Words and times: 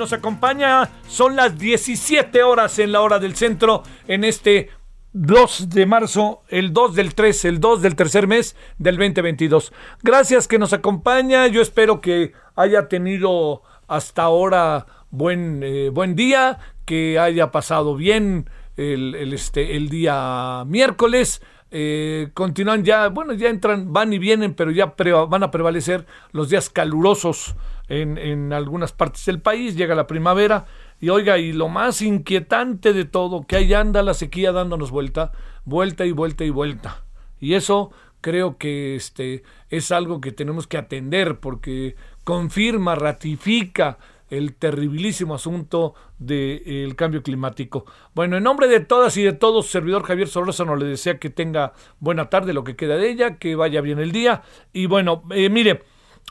Nos 0.00 0.12
acompaña. 0.12 0.88
Son 1.06 1.36
las 1.36 1.56
17 1.56 2.42
horas 2.42 2.80
en 2.80 2.90
la 2.90 3.02
hora 3.02 3.20
del 3.20 3.36
centro 3.36 3.84
en 4.08 4.24
este 4.24 4.70
2 5.12 5.68
de 5.70 5.86
marzo, 5.86 6.42
el 6.48 6.72
2 6.72 6.94
del 6.94 7.14
3, 7.14 7.44
el 7.44 7.60
2 7.60 7.82
del 7.82 7.94
tercer 7.94 8.26
mes 8.26 8.56
del 8.78 8.96
2022. 8.96 9.72
Gracias 10.02 10.48
que 10.48 10.58
nos 10.58 10.72
acompaña. 10.72 11.46
Yo 11.46 11.62
espero 11.62 12.00
que 12.00 12.32
haya 12.56 12.88
tenido 12.88 13.62
hasta 13.86 14.22
ahora 14.22 14.86
buen, 15.10 15.62
eh, 15.62 15.90
buen 15.90 16.16
día, 16.16 16.58
que 16.86 17.18
haya 17.18 17.50
pasado 17.50 17.94
bien 17.94 18.48
el, 18.76 19.14
el, 19.14 19.32
este, 19.34 19.76
el 19.76 19.88
día 19.90 20.64
miércoles. 20.66 21.42
Eh, 21.72 22.30
continúan 22.34 22.84
ya, 22.84 23.08
bueno, 23.08 23.32
ya 23.32 23.48
entran, 23.48 23.92
van 23.92 24.12
y 24.12 24.18
vienen, 24.18 24.54
pero 24.54 24.70
ya 24.70 24.94
van 25.28 25.42
a 25.42 25.50
prevalecer 25.50 26.06
los 26.32 26.48
días 26.48 26.68
calurosos 26.68 27.54
en, 27.88 28.18
en 28.18 28.52
algunas 28.52 28.92
partes 28.92 29.24
del 29.26 29.40
país. 29.40 29.76
Llega 29.76 29.94
la 29.94 30.06
primavera 30.06 30.66
y 31.00 31.08
oiga, 31.08 31.38
y 31.38 31.52
lo 31.52 31.68
más 31.68 32.02
inquietante 32.02 32.92
de 32.92 33.04
todo, 33.04 33.46
que 33.46 33.56
ahí 33.56 33.72
anda 33.72 34.02
la 34.02 34.14
sequía 34.14 34.52
dándonos 34.52 34.90
vuelta, 34.90 35.32
vuelta 35.64 36.04
y 36.04 36.12
vuelta 36.12 36.44
y 36.44 36.50
vuelta. 36.50 37.04
Y 37.38 37.54
eso 37.54 37.90
creo 38.20 38.58
que 38.58 38.96
este 38.96 39.42
es 39.70 39.92
algo 39.92 40.20
que 40.20 40.32
tenemos 40.32 40.66
que 40.66 40.76
atender 40.76 41.38
porque 41.38 41.96
confirma, 42.24 42.94
ratifica 42.96 43.98
el 44.30 44.54
terribilísimo 44.54 45.34
asunto 45.34 45.94
del 46.18 46.96
cambio 46.96 47.22
climático. 47.22 47.84
Bueno, 48.14 48.36
en 48.36 48.44
nombre 48.44 48.68
de 48.68 48.80
todas 48.80 49.16
y 49.16 49.22
de 49.22 49.32
todos, 49.32 49.66
servidor 49.66 50.04
Javier 50.04 50.28
Solórzano 50.28 50.76
le 50.76 50.86
desea 50.86 51.18
que 51.18 51.30
tenga 51.30 51.74
buena 51.98 52.30
tarde, 52.30 52.52
lo 52.52 52.64
que 52.64 52.76
queda 52.76 52.96
de 52.96 53.10
ella, 53.10 53.36
que 53.38 53.56
vaya 53.56 53.80
bien 53.80 53.98
el 53.98 54.12
día. 54.12 54.42
Y 54.72 54.86
bueno, 54.86 55.24
eh, 55.30 55.50
mire, 55.50 55.82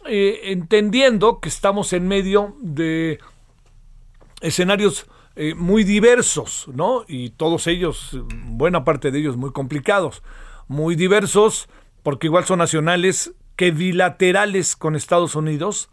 eh, 0.06 0.42
entendiendo 0.46 1.40
que 1.40 1.50
estamos 1.50 1.94
en 1.94 2.08
medio 2.08 2.56
de 2.62 3.20
escenarios 4.42 5.08
eh, 5.36 5.54
muy 5.56 5.84
diversos, 5.84 6.68
¿no? 6.74 7.04
Y 7.08 7.30
todos 7.32 7.68
ellos, 7.68 8.18
buena 8.46 8.84
parte 8.84 9.12
de 9.12 9.20
ellos 9.20 9.38
muy 9.38 9.52
complicados, 9.52 10.24
muy 10.68 10.96
diversos, 10.96 11.70
porque 12.04 12.28
igual 12.28 12.46
son 12.46 12.60
nacionales 12.60 13.34
que 13.56 13.72
bilaterales 13.72 14.76
con 14.76 14.96
Estados 14.96 15.36
Unidos, 15.36 15.90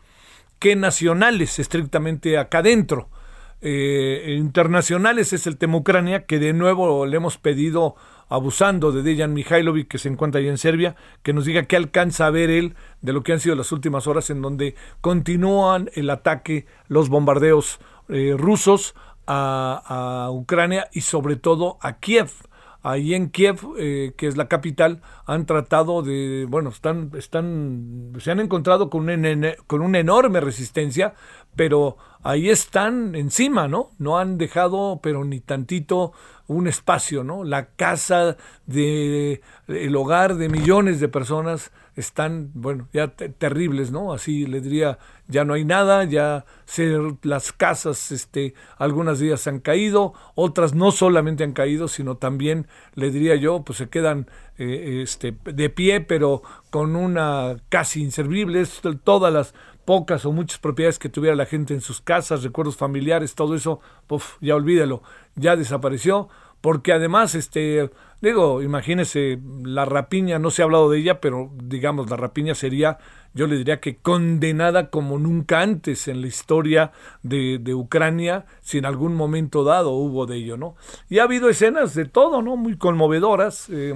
que 0.59 0.77
nacionales 0.77 1.59
estrictamente 1.59 2.39
acá 2.39 2.59
adentro. 2.59 3.09
Eh, 3.63 4.37
internacionales 4.39 5.33
es 5.33 5.47
el 5.47 5.57
tema 5.57 5.79
Ucrania, 5.79 6.27
que 6.27 6.39
de 6.39 6.53
nuevo 6.53 7.07
le 7.07 7.17
hemos 7.17 7.39
pedido, 7.39 7.97
abusando 8.29 8.93
de 8.93 9.03
Dejan 9.03 9.33
Mihailovic, 9.35 9.89
que 9.89 9.99
se 9.99 10.09
encuentra 10.09 10.41
ahí 10.41 10.49
en 10.49 10.59
Serbia, 10.59 10.97
que 11.23 11.33
nos 11.33 11.45
diga 11.45 11.65
qué 11.65 11.77
alcanza 11.77 12.27
a 12.27 12.31
ver 12.31 12.51
él 12.51 12.75
de 13.01 13.13
lo 13.13 13.23
que 13.23 13.33
han 13.33 13.41
sido 13.41 13.55
las 13.55 13.73
últimas 13.73 14.07
horas 14.07 14.31
en 14.31 14.43
donde 14.43 14.75
continúan 15.01 15.91
el 15.95 16.11
ataque, 16.11 16.67
los 16.89 17.09
bombardeos 17.09 17.79
eh, 18.09 18.35
rusos 18.37 18.95
a 19.29 20.29
Ucrania 20.31 20.89
y 20.93 21.01
sobre 21.01 21.35
todo 21.35 21.79
a 21.81 21.99
Kiev 21.99 22.31
ahí 22.87 23.15
en 23.15 23.31
Kiev, 23.31 23.59
eh, 23.79 24.13
que 24.17 24.29
es 24.29 24.37
la 24.37 24.47
capital, 24.47 25.03
han 25.27 25.45
tratado 25.45 26.03
de, 26.03 26.47
bueno, 26.49 26.71
están, 26.71 27.11
están, 27.17 28.13
se 28.21 28.31
han 28.31 28.39
encontrado 28.39 28.91
con 28.91 29.09
una, 29.09 29.55
con 29.67 29.83
una 29.83 29.99
enorme 29.99 30.41
resistencia, 30.41 31.15
pero 31.57 31.97
ahí 32.23 32.49
están 32.49 33.17
encima, 33.17 33.67
¿no? 33.67 33.91
No 33.99 34.19
han 34.19 34.39
dejado, 34.39 35.01
pero 35.03 35.25
ni 35.25 35.41
tantito, 35.41 36.13
un 36.47 36.69
espacio, 36.69 37.25
¿no? 37.25 37.43
La 37.43 37.71
casa 37.71 38.37
de, 38.67 39.41
el 39.67 39.97
hogar 39.97 40.37
de 40.37 40.49
millones 40.49 41.01
de 41.01 41.09
personas 41.09 41.73
están, 41.97 42.53
bueno, 42.55 42.89
ya 42.93 43.09
te, 43.09 43.31
terribles, 43.31 43.91
¿no? 43.91 44.13
Así 44.13 44.47
le 44.47 44.61
diría, 44.61 44.99
ya 45.29 45.45
no 45.45 45.55
hay 45.55 45.65
nada, 45.65 46.05
ya 46.05 46.45
se, 46.65 46.99
las 47.23 47.53
casas, 47.53 48.13
este, 48.13 48.55
algunas 48.79 49.19
días 49.19 49.41
se 49.41 49.51
han 49.51 49.61
caído, 49.61 50.15
otras 50.35 50.75
no 50.75 50.93
solamente 50.93 51.45
han 51.45 51.53
caído, 51.53 51.89
sino 51.89 52.17
también, 52.17 52.67
le 52.95 53.11
diría 53.11 53.37
yo, 53.37 53.63
pues 53.63 53.79
se 53.79 53.89
quedan 53.89 54.29
eh, 54.59 55.01
este, 55.03 55.37
de 55.45 55.71
pie, 55.71 56.01
pero 56.01 56.43
con 56.71 56.97
una 56.97 57.57
casi 57.69 58.03
inservible, 58.03 58.65
todas 59.03 59.33
las 59.33 59.55
pocas 59.85 60.27
o 60.27 60.33
muchas 60.33 60.59
propiedades 60.59 60.99
que 60.99 61.09
tuviera 61.09 61.37
la 61.37 61.47
gente 61.47 61.73
en 61.73 61.81
sus 61.81 62.01
casas, 62.01 62.43
recuerdos 62.43 62.77
familiares, 62.77 63.35
todo 63.35 63.55
eso, 63.55 63.81
uf, 64.09 64.37
ya 64.41 64.57
olvídalo, 64.57 65.03
ya 65.37 65.57
desapareció, 65.57 66.29
porque 66.67 66.93
además, 66.93 67.37
este, 67.37 67.93
digo, 68.21 68.61
imagínese, 68.61 69.39
la 69.63 69.85
rapiña, 69.85 70.41
no 70.41 70.51
se 70.51 70.63
ha 70.63 70.65
hablado 70.65 70.91
de 70.91 70.99
ella, 70.99 71.21
pero 71.21 71.53
digamos, 71.63 72.11
la 72.11 72.17
rapiña 72.17 72.57
sería, 72.57 72.99
yo 73.35 73.47
le 73.47 73.57
diría 73.57 73.79
que 73.79 73.99
condenada 73.99 74.91
como 74.91 75.17
nunca 75.21 75.61
antes 75.61 76.09
en 76.09 76.23
la 76.23 76.27
historia 76.27 76.91
de, 77.23 77.73
Ucrania, 77.73 78.47
si 78.63 78.79
en 78.79 78.85
algún 78.85 79.15
momento 79.15 79.63
dado 79.63 79.93
hubo 79.93 80.27
de 80.27 80.39
ello, 80.39 80.57
¿no? 80.57 80.75
Y 81.09 81.21
ha 81.21 81.23
habido 81.23 81.49
escenas 81.49 81.95
de 81.95 82.07
todo, 82.07 82.43
¿no? 82.43 82.57
Muy 82.57 82.77
conmovedoras, 82.77 83.69
eh, 83.71 83.95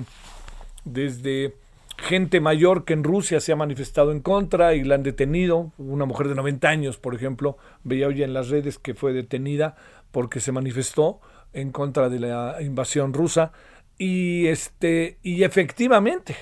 desde 0.84 1.56
gente 1.96 2.40
mayor 2.40 2.84
que 2.84 2.92
en 2.92 3.02
Rusia 3.02 3.40
se 3.40 3.50
ha 3.50 3.56
manifestado 3.56 4.12
en 4.12 4.20
contra 4.20 4.76
y 4.76 4.84
la 4.84 4.94
han 4.94 5.02
detenido. 5.02 5.72
Una 5.76 6.04
mujer 6.04 6.28
de 6.28 6.36
90 6.36 6.68
años, 6.68 6.98
por 6.98 7.16
ejemplo, 7.16 7.58
veía 7.82 8.06
hoy 8.06 8.22
en 8.22 8.32
las 8.32 8.48
redes 8.48 8.78
que 8.78 8.94
fue 8.94 9.12
detenida 9.12 9.74
porque 10.12 10.38
se 10.38 10.52
manifestó 10.52 11.20
en 11.52 11.72
contra 11.72 12.08
de 12.08 12.20
la 12.20 12.56
invasión 12.60 13.12
rusa. 13.12 13.52
Y 13.98 14.46
este, 14.46 15.18
y 15.22 15.42
efectivamente, 15.42 16.36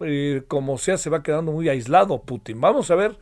eh, 0.00 0.42
como 0.48 0.78
sea, 0.78 0.98
se 0.98 1.10
va 1.10 1.22
quedando 1.22 1.52
muy 1.52 1.68
aislado 1.68 2.22
Putin. 2.22 2.60
Vamos 2.60 2.90
a 2.90 2.96
ver 2.96 3.18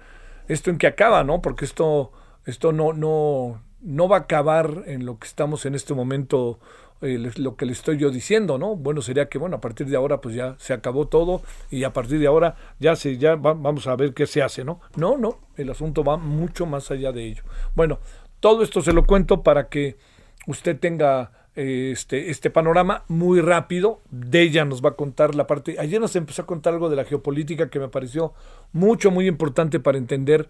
esto 0.48 0.70
en 0.70 0.78
qué 0.78 0.86
acaba, 0.86 1.24
¿no? 1.24 1.42
Porque 1.42 1.64
esto, 1.64 2.12
esto 2.46 2.72
no, 2.72 2.92
no, 2.92 3.62
no 3.80 4.08
va 4.08 4.16
a 4.16 4.20
acabar 4.20 4.84
en 4.86 5.04
lo 5.06 5.18
que 5.18 5.26
estamos 5.26 5.66
en 5.66 5.74
este 5.74 5.94
momento 5.94 6.58
eh, 7.04 7.18
lo 7.36 7.56
que 7.56 7.66
le 7.66 7.72
estoy 7.72 7.98
yo 7.98 8.10
diciendo, 8.10 8.56
¿no? 8.56 8.76
Bueno, 8.76 9.02
sería 9.02 9.28
que, 9.28 9.36
bueno, 9.36 9.56
a 9.56 9.60
partir 9.60 9.86
de 9.88 9.96
ahora 9.96 10.22
pues 10.22 10.34
ya 10.34 10.56
se 10.58 10.72
acabó 10.72 11.06
todo 11.06 11.42
y 11.70 11.84
a 11.84 11.92
partir 11.92 12.18
de 12.18 12.26
ahora 12.26 12.56
ya 12.78 12.96
se, 12.96 13.18
ya 13.18 13.34
va, 13.34 13.52
vamos 13.52 13.86
a 13.86 13.96
ver 13.96 14.14
qué 14.14 14.26
se 14.26 14.42
hace, 14.42 14.64
¿no? 14.64 14.80
No, 14.96 15.18
no, 15.18 15.40
el 15.56 15.68
asunto 15.68 16.02
va 16.02 16.16
mucho 16.16 16.64
más 16.64 16.90
allá 16.90 17.12
de 17.12 17.26
ello. 17.26 17.42
Bueno, 17.74 17.98
todo 18.40 18.62
esto 18.62 18.80
se 18.80 18.94
lo 18.94 19.04
cuento 19.04 19.42
para 19.42 19.68
que 19.68 19.98
usted 20.46 20.78
tenga 20.78 21.30
eh, 21.56 21.90
este, 21.92 22.30
este 22.30 22.50
panorama 22.50 23.04
muy 23.08 23.40
rápido. 23.40 24.00
De 24.10 24.42
ella 24.42 24.64
nos 24.64 24.84
va 24.84 24.90
a 24.90 24.96
contar 24.96 25.34
la 25.34 25.46
parte. 25.46 25.76
Ayer 25.78 26.00
nos 26.00 26.16
empezó 26.16 26.42
a 26.42 26.46
contar 26.46 26.74
algo 26.74 26.88
de 26.88 26.96
la 26.96 27.04
geopolítica 27.04 27.70
que 27.70 27.78
me 27.78 27.88
pareció 27.88 28.32
mucho, 28.72 29.10
muy 29.10 29.26
importante 29.26 29.80
para 29.80 29.98
entender 29.98 30.48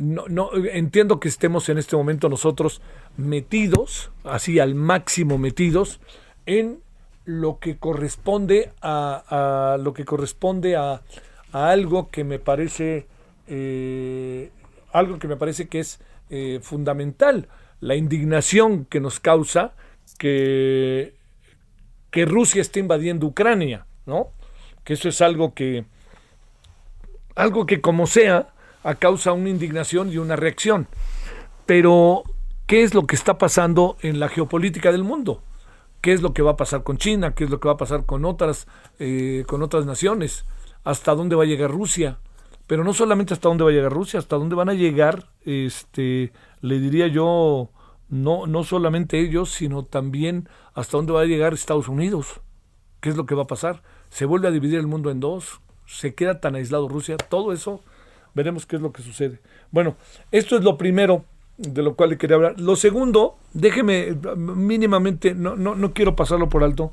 no, 0.00 0.24
no, 0.28 0.50
entiendo 0.54 1.20
que 1.20 1.28
estemos 1.28 1.68
en 1.68 1.78
este 1.78 1.96
momento 1.96 2.28
nosotros 2.28 2.80
metidos, 3.16 4.10
así 4.24 4.58
al 4.58 4.74
máximo 4.74 5.38
metidos, 5.38 6.00
en 6.46 6.80
lo 7.24 7.58
que 7.58 7.76
corresponde 7.76 8.72
a, 8.82 9.74
a 9.74 9.78
lo 9.78 9.94
que 9.94 10.04
corresponde 10.04 10.76
a, 10.76 11.02
a, 11.52 11.70
algo 11.70 12.10
que 12.10 12.24
me 12.24 12.38
parece 12.38 13.06
eh, 13.46 14.50
algo 14.92 15.18
que 15.18 15.28
me 15.28 15.36
parece 15.36 15.68
que 15.68 15.80
es 15.80 16.00
eh, 16.30 16.58
fundamental, 16.62 17.48
la 17.84 17.96
indignación 17.96 18.86
que 18.86 18.98
nos 18.98 19.20
causa 19.20 19.74
que, 20.18 21.14
que 22.10 22.24
Rusia 22.24 22.62
está 22.62 22.78
invadiendo 22.78 23.26
Ucrania, 23.26 23.84
¿no? 24.06 24.28
Que 24.84 24.94
eso 24.94 25.10
es 25.10 25.20
algo 25.20 25.52
que, 25.52 25.84
algo 27.34 27.66
que 27.66 27.82
como 27.82 28.06
sea, 28.06 28.54
a 28.84 28.94
causa 28.94 29.32
una 29.32 29.50
indignación 29.50 30.10
y 30.10 30.16
una 30.16 30.34
reacción. 30.34 30.88
Pero, 31.66 32.22
¿qué 32.66 32.84
es 32.84 32.94
lo 32.94 33.06
que 33.06 33.16
está 33.16 33.36
pasando 33.36 33.98
en 34.00 34.18
la 34.18 34.30
geopolítica 34.30 34.90
del 34.90 35.04
mundo? 35.04 35.42
¿Qué 36.00 36.14
es 36.14 36.22
lo 36.22 36.32
que 36.32 36.40
va 36.40 36.52
a 36.52 36.56
pasar 36.56 36.84
con 36.84 36.96
China? 36.96 37.34
¿Qué 37.34 37.44
es 37.44 37.50
lo 37.50 37.60
que 37.60 37.68
va 37.68 37.74
a 37.74 37.78
pasar 37.78 38.06
con 38.06 38.24
otras, 38.24 38.66
eh, 38.98 39.44
con 39.46 39.62
otras 39.62 39.84
naciones? 39.84 40.46
¿Hasta 40.84 41.14
dónde 41.14 41.36
va 41.36 41.42
a 41.42 41.46
llegar 41.46 41.70
Rusia? 41.70 42.16
Pero 42.66 42.82
no 42.82 42.94
solamente 42.94 43.34
hasta 43.34 43.50
dónde 43.50 43.64
va 43.64 43.70
a 43.70 43.74
llegar 43.74 43.92
Rusia, 43.92 44.20
hasta 44.20 44.36
dónde 44.36 44.54
van 44.54 44.70
a 44.70 44.74
llegar, 44.74 45.26
este, 45.44 46.32
le 46.62 46.78
diría 46.78 47.08
yo, 47.08 47.70
no, 48.08 48.46
no 48.46 48.64
solamente 48.64 49.20
ellos, 49.20 49.50
sino 49.50 49.84
también 49.84 50.48
hasta 50.74 50.96
dónde 50.96 51.12
va 51.12 51.22
a 51.22 51.26
llegar 51.26 51.54
Estados 51.54 51.88
Unidos. 51.88 52.40
¿Qué 53.00 53.10
es 53.10 53.16
lo 53.16 53.26
que 53.26 53.34
va 53.34 53.42
a 53.42 53.46
pasar? 53.46 53.82
¿Se 54.08 54.24
vuelve 54.24 54.48
a 54.48 54.52
dividir 54.52 54.78
el 54.78 54.86
mundo 54.86 55.10
en 55.10 55.20
dos? 55.20 55.60
¿Se 55.86 56.14
queda 56.14 56.40
tan 56.40 56.54
aislado 56.54 56.88
Rusia? 56.88 57.16
Todo 57.16 57.52
eso, 57.52 57.82
veremos 58.34 58.66
qué 58.66 58.76
es 58.76 58.82
lo 58.82 58.92
que 58.92 59.02
sucede. 59.02 59.40
Bueno, 59.70 59.96
esto 60.30 60.56
es 60.56 60.64
lo 60.64 60.78
primero 60.78 61.24
de 61.56 61.82
lo 61.82 61.94
cual 61.94 62.10
le 62.10 62.18
quería 62.18 62.36
hablar. 62.36 62.60
Lo 62.60 62.76
segundo, 62.76 63.36
déjeme 63.52 64.16
mínimamente, 64.36 65.34
no, 65.34 65.56
no, 65.56 65.74
no 65.74 65.92
quiero 65.92 66.16
pasarlo 66.16 66.48
por 66.48 66.64
alto. 66.64 66.92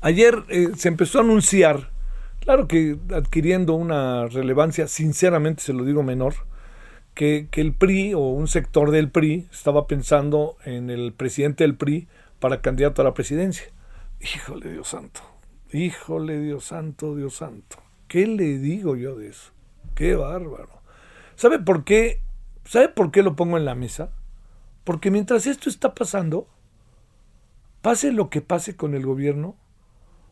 Ayer 0.00 0.44
eh, 0.48 0.68
se 0.76 0.88
empezó 0.88 1.18
a 1.18 1.22
anunciar, 1.22 1.90
claro 2.40 2.68
que 2.68 2.96
adquiriendo 3.14 3.74
una 3.74 4.26
relevancia, 4.26 4.86
sinceramente 4.86 5.62
se 5.62 5.72
lo 5.72 5.84
digo 5.84 6.02
menor, 6.02 6.34
que, 7.18 7.48
el 7.50 7.74
PRI 7.74 8.14
o 8.14 8.20
un 8.20 8.46
sector 8.46 8.92
del 8.92 9.10
PRI 9.10 9.48
estaba 9.50 9.88
pensando 9.88 10.56
en 10.64 10.88
el 10.88 11.12
presidente 11.12 11.64
del 11.64 11.76
PRI 11.76 12.06
para 12.38 12.60
candidato 12.60 13.02
a 13.02 13.04
la 13.04 13.12
presidencia. 13.12 13.66
Híjole 14.20 14.70
Dios 14.70 14.86
santo, 14.86 15.20
híjole 15.72 16.38
Dios 16.38 16.66
santo, 16.66 17.16
Dios 17.16 17.34
santo. 17.34 17.78
¿Qué 18.06 18.28
le 18.28 18.58
digo 18.58 18.94
yo 18.94 19.16
de 19.16 19.30
eso? 19.30 19.50
Qué 19.96 20.14
bárbaro. 20.14 20.80
¿Sabe 21.34 21.58
por 21.58 21.82
qué? 21.82 22.20
¿Sabe 22.64 22.88
por 22.88 23.10
qué 23.10 23.24
lo 23.24 23.34
pongo 23.34 23.56
en 23.56 23.64
la 23.64 23.74
mesa? 23.74 24.12
Porque 24.84 25.10
mientras 25.10 25.48
esto 25.48 25.68
está 25.68 25.96
pasando, 25.96 26.46
pase 27.82 28.12
lo 28.12 28.30
que 28.30 28.42
pase 28.42 28.76
con 28.76 28.94
el 28.94 29.04
gobierno, 29.04 29.56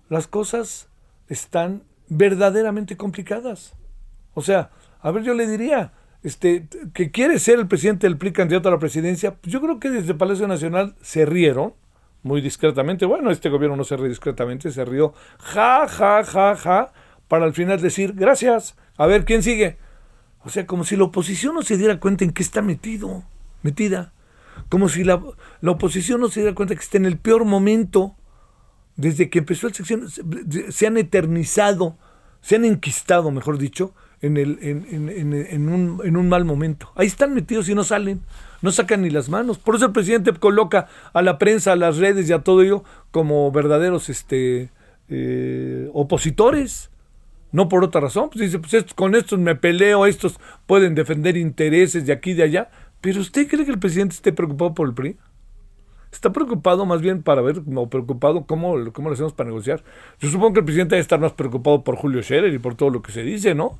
las 0.08 0.28
cosas 0.28 0.88
están 1.26 1.82
verdaderamente 2.08 2.96
complicadas. 2.96 3.74
O 4.34 4.42
sea, 4.42 4.70
a 5.00 5.10
ver, 5.10 5.24
yo 5.24 5.34
le 5.34 5.48
diría, 5.48 5.92
este, 6.26 6.66
que 6.92 7.12
quiere 7.12 7.38
ser 7.38 7.60
el 7.60 7.68
presidente 7.68 8.08
del 8.08 8.18
PRI 8.18 8.32
candidato 8.32 8.68
a 8.68 8.72
la 8.72 8.80
presidencia, 8.80 9.36
pues 9.36 9.52
yo 9.52 9.60
creo 9.60 9.78
que 9.78 9.90
desde 9.90 10.12
Palacio 10.12 10.48
Nacional 10.48 10.96
se 11.00 11.24
rieron 11.24 11.74
muy 12.24 12.40
discretamente. 12.40 13.06
Bueno, 13.06 13.30
este 13.30 13.48
gobierno 13.48 13.76
no 13.76 13.84
se 13.84 13.96
ríe 13.96 14.08
discretamente, 14.08 14.72
se 14.72 14.84
rió 14.84 15.14
ja, 15.38 15.86
ja, 15.86 16.24
ja, 16.24 16.56
ja, 16.56 16.92
para 17.28 17.44
al 17.44 17.54
final 17.54 17.80
decir 17.80 18.12
gracias. 18.12 18.76
A 18.96 19.06
ver, 19.06 19.24
¿quién 19.24 19.44
sigue? 19.44 19.78
O 20.40 20.48
sea, 20.48 20.66
como 20.66 20.82
si 20.82 20.96
la 20.96 21.04
oposición 21.04 21.54
no 21.54 21.62
se 21.62 21.76
diera 21.76 22.00
cuenta 22.00 22.24
en 22.24 22.32
qué 22.32 22.42
está 22.42 22.60
metido, 22.60 23.22
metida. 23.62 24.12
Como 24.68 24.88
si 24.88 25.04
la, 25.04 25.22
la 25.60 25.70
oposición 25.70 26.20
no 26.20 26.28
se 26.28 26.40
diera 26.40 26.56
cuenta 26.56 26.74
que 26.74 26.80
está 26.80 26.96
en 26.96 27.06
el 27.06 27.18
peor 27.18 27.44
momento. 27.44 28.16
Desde 28.96 29.30
que 29.30 29.38
empezó 29.38 29.68
el 29.68 29.74
sección, 29.74 30.08
se 30.08 30.86
han 30.88 30.96
eternizado, 30.96 31.98
se 32.40 32.56
han 32.56 32.64
enquistado, 32.64 33.30
mejor 33.30 33.58
dicho, 33.58 33.94
en, 34.20 34.36
el, 34.36 34.58
en, 34.62 35.68
un, 35.68 36.00
en 36.04 36.16
un 36.16 36.28
mal 36.28 36.44
momento. 36.44 36.90
Ahí 36.94 37.06
están 37.06 37.34
metidos 37.34 37.68
y 37.68 37.74
no 37.74 37.84
salen, 37.84 38.20
no 38.62 38.72
sacan 38.72 39.02
ni 39.02 39.10
las 39.10 39.28
manos. 39.28 39.58
Por 39.58 39.76
eso 39.76 39.86
el 39.86 39.92
presidente 39.92 40.32
coloca 40.32 40.88
a 41.12 41.22
la 41.22 41.38
prensa, 41.38 41.72
a 41.72 41.76
las 41.76 41.98
redes 41.98 42.28
y 42.28 42.32
a 42.32 42.40
todo 42.40 42.62
ello 42.62 42.84
como 43.10 43.50
verdaderos 43.52 44.08
este, 44.08 44.70
eh, 45.08 45.90
opositores. 45.92 46.90
No 47.52 47.68
por 47.68 47.84
otra 47.84 48.00
razón. 48.00 48.28
Pues 48.30 48.40
dice, 48.40 48.58
pues 48.58 48.94
con 48.94 49.14
estos 49.14 49.38
me 49.38 49.54
peleo, 49.54 50.06
estos 50.06 50.38
pueden 50.66 50.94
defender 50.94 51.36
intereses 51.36 52.06
de 52.06 52.12
aquí 52.12 52.30
y 52.30 52.34
de 52.34 52.42
allá. 52.42 52.70
Pero 53.00 53.20
¿usted 53.20 53.46
cree 53.48 53.64
que 53.64 53.70
el 53.70 53.78
presidente 53.78 54.14
esté 54.14 54.32
preocupado 54.32 54.74
por 54.74 54.88
el 54.88 54.94
PRI? 54.94 55.16
Está 56.10 56.32
preocupado 56.32 56.86
más 56.86 57.02
bien 57.02 57.22
para 57.22 57.42
ver, 57.42 57.60
o 57.74 57.90
preocupado 57.90 58.46
cómo, 58.46 58.92
cómo 58.92 59.08
lo 59.08 59.14
hacemos 59.14 59.32
para 59.32 59.48
negociar. 59.48 59.84
Yo 60.18 60.30
supongo 60.30 60.54
que 60.54 60.60
el 60.60 60.64
presidente 60.64 60.94
debe 60.94 61.02
estar 61.02 61.20
más 61.20 61.32
preocupado 61.32 61.84
por 61.84 61.96
Julio 61.96 62.22
Scherer 62.22 62.52
y 62.54 62.58
por 62.58 62.74
todo 62.74 62.90
lo 62.90 63.02
que 63.02 63.12
se 63.12 63.22
dice, 63.22 63.54
¿no? 63.54 63.78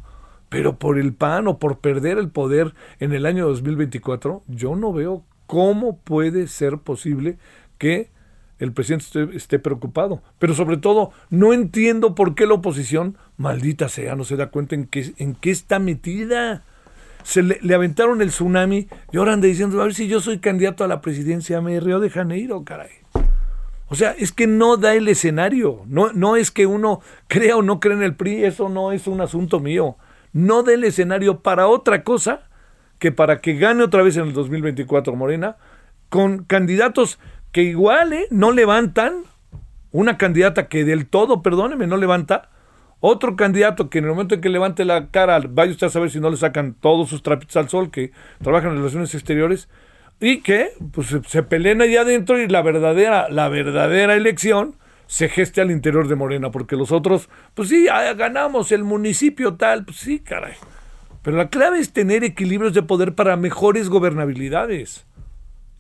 Pero 0.48 0.78
por 0.78 0.98
el 0.98 1.12
PAN 1.12 1.48
o 1.48 1.58
por 1.58 1.78
perder 1.78 2.19
el 2.19 2.28
poder 2.28 2.75
en 3.00 3.12
el 3.12 3.26
año 3.26 3.46
2024, 3.48 4.43
yo 4.46 4.76
no 4.76 4.93
veo 4.93 5.25
cómo 5.46 5.98
puede 5.98 6.46
ser 6.46 6.78
posible 6.78 7.38
que 7.78 8.10
el 8.58 8.72
presidente 8.72 9.37
esté, 9.37 9.58
preocupado. 9.58 10.22
Pero 10.38 10.54
sobre 10.54 10.76
todo, 10.76 11.12
no 11.31 11.52
entiendo 11.52 12.14
por 12.14 12.34
qué 12.34 12.46
la 12.46 12.54
oposición, 12.54 13.19
maldita 13.37 13.88
sea, 13.88 14.16
no 14.16 14.25
se 14.25 14.37
da 14.37 14.48
cuenta 14.48 14.75
en 14.75 14.87
qué, 14.87 15.12
en 15.19 15.34
qué 15.34 15.50
está 15.50 15.78
metida. 15.78 16.62
Se 17.22 17.42
le, 17.42 17.75
aventaron 17.75 18.22
el 18.22 18.28
tsunami 18.28 18.88
y 19.12 19.16
ahora 19.16 19.37
diciendo, 19.37 19.81
a 19.81 19.84
ver 19.84 19.94
si 19.94 20.06
yo 20.06 20.20
soy 20.20 20.38
candidato 20.38 20.84
a 20.84 20.88
la 20.88 21.00
presidencia 21.00 21.60
me 21.60 21.81
Río 21.81 21.99
de 22.00 22.08
Janeiro, 22.08 22.64
caray. 22.64 22.90
O 23.88 23.94
sea, 23.94 24.12
es 24.12 24.32
que 24.32 24.46
no 24.46 24.76
da 24.76 24.94
el 24.94 25.08
escenario. 25.08 25.82
No, 25.87 26.12
no 26.12 26.37
es 26.37 26.50
que 26.50 26.66
uno 26.66 27.00
crea 27.26 27.56
o 27.56 27.62
no 27.62 27.78
cree 27.78 27.96
en 27.96 28.02
el 28.02 28.14
PRI, 28.14 28.44
eso 28.44 28.69
no 28.69 28.92
es 28.92 29.06
un 29.06 29.20
asunto 29.20 29.60
mío 29.60 29.96
no 30.36 30.62
dé 30.62 30.74
el 30.74 30.84
escenario 30.84 31.40
para 31.40 31.66
otra 31.66 32.04
cosa 32.04 32.42
que 32.98 33.10
para 33.10 33.40
que 33.40 33.54
gane 33.54 33.82
otra 33.82 34.02
vez 34.02 34.18
en 34.18 34.24
el 34.24 34.32
2024 34.34 35.16
Morena, 35.16 35.56
con 36.10 36.44
candidatos 36.44 37.18
que 37.52 37.62
igual 37.62 38.12
¿eh? 38.12 38.26
no 38.30 38.52
levantan, 38.52 39.22
una 39.92 40.18
candidata 40.18 40.68
que 40.68 40.84
del 40.84 41.06
todo, 41.06 41.40
perdóneme, 41.40 41.86
no 41.86 41.96
levanta, 41.96 42.50
otro 43.00 43.34
candidato 43.34 43.88
que 43.88 43.98
en 43.98 44.04
el 44.04 44.10
momento 44.10 44.34
en 44.34 44.42
que 44.42 44.50
levante 44.50 44.84
la 44.84 45.10
cara, 45.10 45.40
vaya 45.48 45.72
usted 45.72 45.86
a 45.86 45.90
saber 45.90 46.10
si 46.10 46.20
no 46.20 46.28
le 46.28 46.36
sacan 46.36 46.74
todos 46.74 47.08
sus 47.08 47.22
trapitos 47.22 47.56
al 47.56 47.70
sol, 47.70 47.90
que 47.90 48.12
trabajan 48.42 48.72
en 48.72 48.78
relaciones 48.78 49.14
exteriores, 49.14 49.70
y 50.20 50.42
que 50.42 50.68
pues, 50.92 51.16
se, 51.26 51.42
peleen 51.44 51.80
allá 51.80 52.02
adentro 52.02 52.38
y 52.38 52.46
la 52.46 52.60
verdadera, 52.60 53.30
la 53.30 53.48
verdadera 53.48 54.14
elección 54.14 54.76
se 55.06 55.28
geste 55.28 55.60
al 55.60 55.70
interior 55.70 56.08
de 56.08 56.16
Morena, 56.16 56.50
porque 56.50 56.76
los 56.76 56.92
otros, 56.92 57.28
pues 57.54 57.68
sí, 57.68 57.86
ah, 57.88 58.12
ganamos 58.14 58.72
el 58.72 58.84
municipio 58.84 59.54
tal, 59.54 59.84
pues 59.84 59.98
sí, 59.98 60.18
caray. 60.18 60.54
Pero 61.22 61.36
la 61.36 61.48
clave 61.48 61.80
es 61.80 61.92
tener 61.92 62.24
equilibrios 62.24 62.72
de 62.74 62.82
poder 62.82 63.14
para 63.14 63.36
mejores 63.36 63.88
gobernabilidades. 63.88 65.06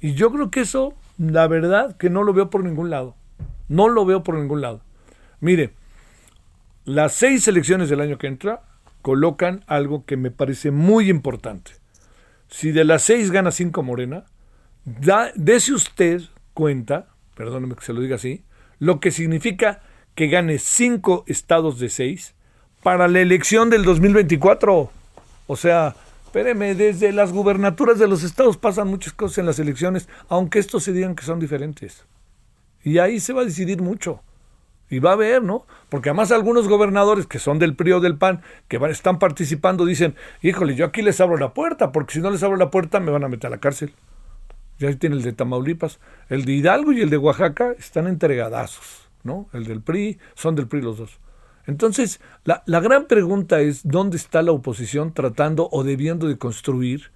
Y 0.00 0.14
yo 0.14 0.32
creo 0.32 0.50
que 0.50 0.60
eso, 0.60 0.94
la 1.18 1.46
verdad, 1.46 1.96
que 1.96 2.10
no 2.10 2.22
lo 2.22 2.32
veo 2.32 2.50
por 2.50 2.64
ningún 2.64 2.90
lado. 2.90 3.16
No 3.68 3.88
lo 3.88 4.04
veo 4.04 4.22
por 4.22 4.36
ningún 4.36 4.60
lado. 4.60 4.80
Mire, 5.40 5.72
las 6.84 7.14
seis 7.14 7.46
elecciones 7.48 7.88
del 7.88 8.00
año 8.00 8.18
que 8.18 8.26
entra 8.26 8.62
colocan 9.02 9.64
algo 9.66 10.04
que 10.04 10.16
me 10.16 10.30
parece 10.30 10.70
muy 10.70 11.10
importante. 11.10 11.72
Si 12.48 12.72
de 12.72 12.84
las 12.84 13.02
seis 13.02 13.30
gana 13.30 13.50
cinco 13.50 13.82
Morena, 13.82 14.24
da, 14.84 15.32
dése 15.34 15.72
usted 15.72 16.22
cuenta, 16.54 17.08
perdóneme 17.34 17.74
que 17.74 17.84
se 17.84 17.92
lo 17.92 18.00
diga 18.00 18.16
así, 18.16 18.44
lo 18.78 19.00
que 19.00 19.10
significa 19.10 19.80
que 20.14 20.28
gane 20.28 20.58
cinco 20.58 21.24
estados 21.26 21.78
de 21.78 21.88
seis 21.88 22.34
para 22.82 23.08
la 23.08 23.20
elección 23.20 23.70
del 23.70 23.84
2024. 23.84 24.90
O 25.46 25.56
sea, 25.56 25.94
espéreme, 26.24 26.74
desde 26.74 27.12
las 27.12 27.32
gubernaturas 27.32 27.98
de 27.98 28.08
los 28.08 28.22
estados 28.22 28.56
pasan 28.56 28.88
muchas 28.88 29.12
cosas 29.12 29.38
en 29.38 29.46
las 29.46 29.58
elecciones, 29.58 30.08
aunque 30.28 30.58
estos 30.58 30.84
se 30.84 30.92
digan 30.92 31.14
que 31.14 31.24
son 31.24 31.40
diferentes. 31.40 32.04
Y 32.82 32.98
ahí 32.98 33.20
se 33.20 33.32
va 33.32 33.42
a 33.42 33.44
decidir 33.44 33.82
mucho. 33.82 34.20
Y 34.88 35.00
va 35.00 35.10
a 35.10 35.14
haber, 35.14 35.42
¿no? 35.42 35.66
Porque 35.88 36.10
además 36.10 36.30
algunos 36.30 36.68
gobernadores 36.68 37.26
que 37.26 37.40
son 37.40 37.58
del 37.58 37.74
PRI 37.74 37.92
o 37.92 38.00
del 38.00 38.16
PAN, 38.16 38.42
que 38.68 38.78
van, 38.78 38.92
están 38.92 39.18
participando, 39.18 39.84
dicen, 39.84 40.14
híjole, 40.42 40.76
yo 40.76 40.86
aquí 40.86 41.02
les 41.02 41.20
abro 41.20 41.36
la 41.36 41.52
puerta, 41.52 41.90
porque 41.90 42.14
si 42.14 42.20
no 42.20 42.30
les 42.30 42.42
abro 42.44 42.56
la 42.56 42.70
puerta 42.70 43.00
me 43.00 43.10
van 43.10 43.24
a 43.24 43.28
meter 43.28 43.48
a 43.48 43.50
la 43.50 43.58
cárcel. 43.58 43.92
Ya 44.78 44.92
tiene 44.94 45.16
el 45.16 45.22
de 45.22 45.32
Tamaulipas. 45.32 46.00
El 46.28 46.44
de 46.44 46.52
Hidalgo 46.52 46.92
y 46.92 47.00
el 47.00 47.10
de 47.10 47.16
Oaxaca 47.16 47.72
están 47.78 48.06
entregadazos, 48.06 49.08
¿no? 49.22 49.48
El 49.52 49.64
del 49.64 49.80
PRI, 49.80 50.18
son 50.34 50.54
del 50.54 50.68
PRI 50.68 50.82
los 50.82 50.98
dos. 50.98 51.18
Entonces, 51.66 52.20
la, 52.44 52.62
la 52.66 52.80
gran 52.80 53.06
pregunta 53.06 53.60
es, 53.60 53.86
¿dónde 53.86 54.16
está 54.16 54.42
la 54.42 54.52
oposición 54.52 55.12
tratando 55.12 55.68
o 55.72 55.82
debiendo 55.82 56.28
de 56.28 56.38
construir 56.38 57.10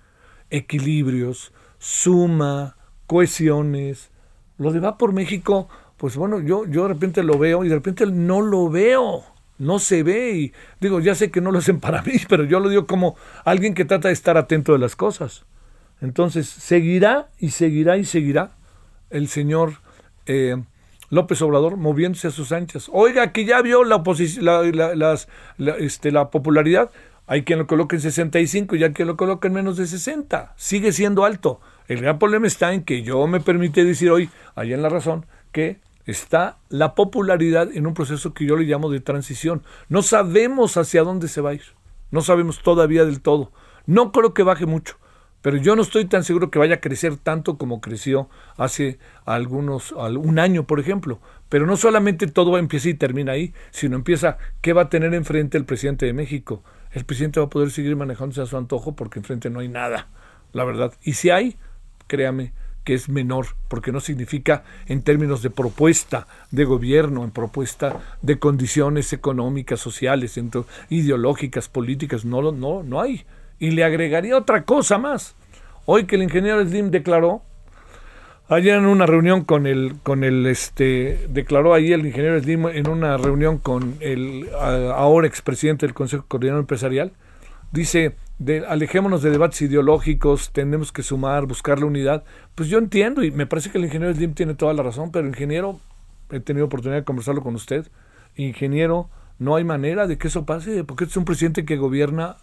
equilibrios, 0.51 1.53
suma, 1.79 2.77
cohesiones? 3.07 4.11
Lo 4.59 4.73
de 4.73 4.81
va 4.81 4.99
por 4.99 5.13
México, 5.13 5.69
pues 5.97 6.17
bueno, 6.17 6.41
yo, 6.41 6.67
yo 6.67 6.83
de 6.83 6.89
repente 6.89 7.23
lo 7.23 7.39
veo 7.39 7.65
y 7.65 7.69
de 7.69 7.77
repente 7.77 8.07
no 8.07 8.41
lo 8.41 8.69
veo 8.69 9.25
no 9.61 9.79
se 9.79 10.03
ve 10.03 10.33
y 10.33 10.53
digo, 10.81 11.01
ya 11.01 11.15
sé 11.15 11.31
que 11.31 11.41
no 11.41 11.53
lo 11.53 11.59
hacen 11.59 11.79
para 11.79 12.03
mí, 12.07 12.15
pero 12.29 12.45
yo 12.45 12.59
lo 12.59 12.69
digo 12.69 12.87
como 12.87 13.17
alguien 13.45 13.75
que 13.75 13.85
trata 13.85 14.09
de 14.09 14.15
estar 14.15 14.37
atento 14.37 14.73
de 14.73 14.79
las 14.79 14.97
cosas. 14.97 15.45
Entonces, 16.01 16.49
seguirá 16.49 17.29
y 17.39 17.51
seguirá 17.51 17.97
y 17.97 18.05
seguirá 18.05 18.53
el 19.11 19.29
señor 19.29 19.75
eh, 20.27 20.57
López 21.11 21.43
Obrador 21.43 21.77
moviéndose 21.77 22.29
a 22.29 22.31
sus 22.31 22.53
anchas. 22.53 22.89
Oiga, 22.93 23.33
que 23.33 23.45
ya 23.45 23.61
vio 23.63 23.85
la, 23.85 24.03
la, 25.59 25.73
este, 25.79 26.13
la 26.13 26.31
popularidad. 26.31 26.91
Hay 27.27 27.43
quien 27.45 27.59
lo 27.59 27.67
coloque 27.67 27.97
en 27.97 28.03
65 28.03 28.77
y 28.77 28.85
hay 28.85 28.93
quien 28.93 29.09
lo 29.09 29.17
coloque 29.17 29.49
en 29.49 29.55
menos 29.55 29.77
de 29.77 29.87
60. 29.87 30.55
Sigue 30.57 30.93
siendo 30.93 31.25
alto. 31.25 31.61
El 31.87 32.01
gran 32.01 32.19
problema 32.19 32.47
está 32.47 32.73
en 32.73 32.85
que 32.85 33.03
yo 33.03 33.27
me 33.27 33.41
permite 33.41 33.85
decir 33.85 34.11
hoy, 34.11 34.31
allá 34.55 34.75
en 34.75 34.83
la 34.83 34.89
razón, 34.89 35.27
que 35.53 35.81
está 36.07 36.59
la 36.69 36.95
popularidad 36.95 37.69
en 37.73 37.87
un 37.87 37.95
proceso 37.95 38.33
que 38.33 38.47
yo 38.47 38.57
le 38.57 38.65
llamo 38.65 38.91
de 38.91 39.01
transición. 39.01 39.63
No 39.89 40.03
sabemos 40.03 40.77
hacia 40.77 41.03
dónde 41.03 41.29
se 41.29 41.41
va 41.41 41.51
a 41.51 41.55
ir. 41.55 41.63
No 42.11 42.21
sabemos 42.21 42.63
todavía 42.63 43.05
del 43.05 43.21
todo. 43.21 43.53
No 43.87 44.13
creo 44.13 44.35
que 44.35 44.43
baje 44.43 44.67
mucho, 44.67 44.97
pero 45.43 45.57
yo 45.57 45.75
no 45.75 45.83
estoy 45.83 46.05
tan 46.05 46.25
seguro 46.25 46.51
que 46.51 46.59
vaya 46.59 46.77
a 46.77 46.81
crecer 46.81 47.17
tanto 47.17 47.57
como 47.57 47.81
creció 47.81 48.29
hace 48.57 48.99
algunos, 49.25 49.93
un 49.93 50.39
año, 50.39 50.67
por 50.67 50.81
ejemplo. 50.81 51.21
Pero 51.49 51.67
no 51.67 51.77
solamente 51.77 52.27
todo 52.27 52.59
empieza 52.59 52.91
y 52.91 52.95
termina 52.95 53.33
ahí, 53.33 53.55
sino 53.71 53.97
empieza 53.97 54.39
qué 54.61 54.73
va 54.73 54.83
a 54.83 54.89
tener 54.89 55.15
enfrente 55.15 55.57
el 55.59 55.65
presidente 55.65 56.07
de 56.07 56.13
México. 56.13 56.63
El 56.93 57.05
presidente 57.05 57.41
va 57.41 57.47
a 57.47 57.51
poder 57.51 57.71
seguir 57.71 57.97
manejándose 57.97 58.43
a 58.43 58.47
su 58.47 58.57
antojo 58.57 58.95
porque 58.95 59.19
enfrente 59.19 59.49
no 59.49 59.61
hay 59.61 59.69
nada, 59.69 60.09
la 60.53 60.65
verdad. 60.65 60.93
Y 61.03 61.15
si 61.15 61.31
hay, 61.31 61.57
créame, 62.07 62.53
que 62.85 62.95
es 62.95 63.09
menor, 63.09 63.47
porque 63.69 63.93
no 63.93 64.01
significa 64.01 64.65
en 64.87 65.03
términos 65.03 65.43
de 65.43 65.51
propuesta 65.51 66.27
de 66.51 66.65
gobierno, 66.65 67.25
en 67.25 67.31
propuesta 67.31 68.01
de 68.23 68.39
condiciones 68.39 69.13
económicas, 69.13 69.81
sociales, 69.81 70.39
ideológicas, 70.89 71.69
políticas, 71.69 72.25
no, 72.25 72.53
no, 72.53 72.83
no 72.83 73.01
hay. 73.01 73.25
Y 73.61 73.71
le 73.71 73.85
agregaría 73.85 74.37
otra 74.37 74.65
cosa 74.65 74.99
más. 74.99 75.37
Hoy 75.85 76.07
que 76.07 76.17
el 76.17 76.23
ingeniero 76.23 76.65
Slim 76.67 76.91
declaró, 76.91 77.43
ayer 78.49 78.77
en 78.77 78.87
una 78.87 79.07
reunión 79.07 79.45
con 79.45 79.67
el, 79.67 79.97
con 80.03 80.25
el, 80.25 80.47
este, 80.47 81.27
declaró 81.29 81.75
ahí 81.75 81.93
el 81.93 82.07
ingeniero 82.07 82.41
Slim 82.41 82.67
en 82.69 82.89
una 82.89 83.17
reunión 83.17 83.59
con 83.59 83.97
el 84.01 84.49
ahora 84.55 85.29
expresidente 85.29 85.87
del 85.87 85.95
Consejo 85.95 86.25
Coordinador 86.27 86.61
Empresarial, 86.61 87.13
dice, 87.71 88.17
de, 88.39 88.65
alejémonos 88.67 89.23
de 89.23 89.31
debates 89.31 89.61
ideológicos, 89.63 90.51
tenemos 90.53 90.91
que 90.91 91.03
sumar, 91.03 91.47
buscar 91.47 91.79
la 91.79 91.87
unidad. 91.87 92.25
Pues 92.55 92.71
yo 92.71 92.79
entiendo 92.79 93.23
y 93.23 93.31
me 93.31 93.47
parece 93.47 93.71
que 93.71 93.79
el 93.79 93.85
ingeniero 93.85 94.15
Slim 94.15 94.33
tiene 94.33 94.55
toda 94.55 94.73
la 94.73 94.83
razón, 94.83 95.13
pero 95.13 95.29
ingeniero, 95.29 95.79
he 96.31 96.41
tenido 96.41 96.67
oportunidad 96.67 97.01
de 97.01 97.05
conversarlo 97.05 97.43
con 97.43 97.55
usted, 97.55 97.87
ingeniero, 98.37 99.11
no 99.39 99.57
hay 99.57 99.65
manera 99.65 100.07
de 100.07 100.19
que 100.19 100.29
eso 100.29 100.47
pase, 100.47 100.85
porque 100.85 101.05
es 101.05 101.17
un 101.17 101.25
presidente 101.25 101.65
que 101.65 101.77
gobierna 101.77 102.37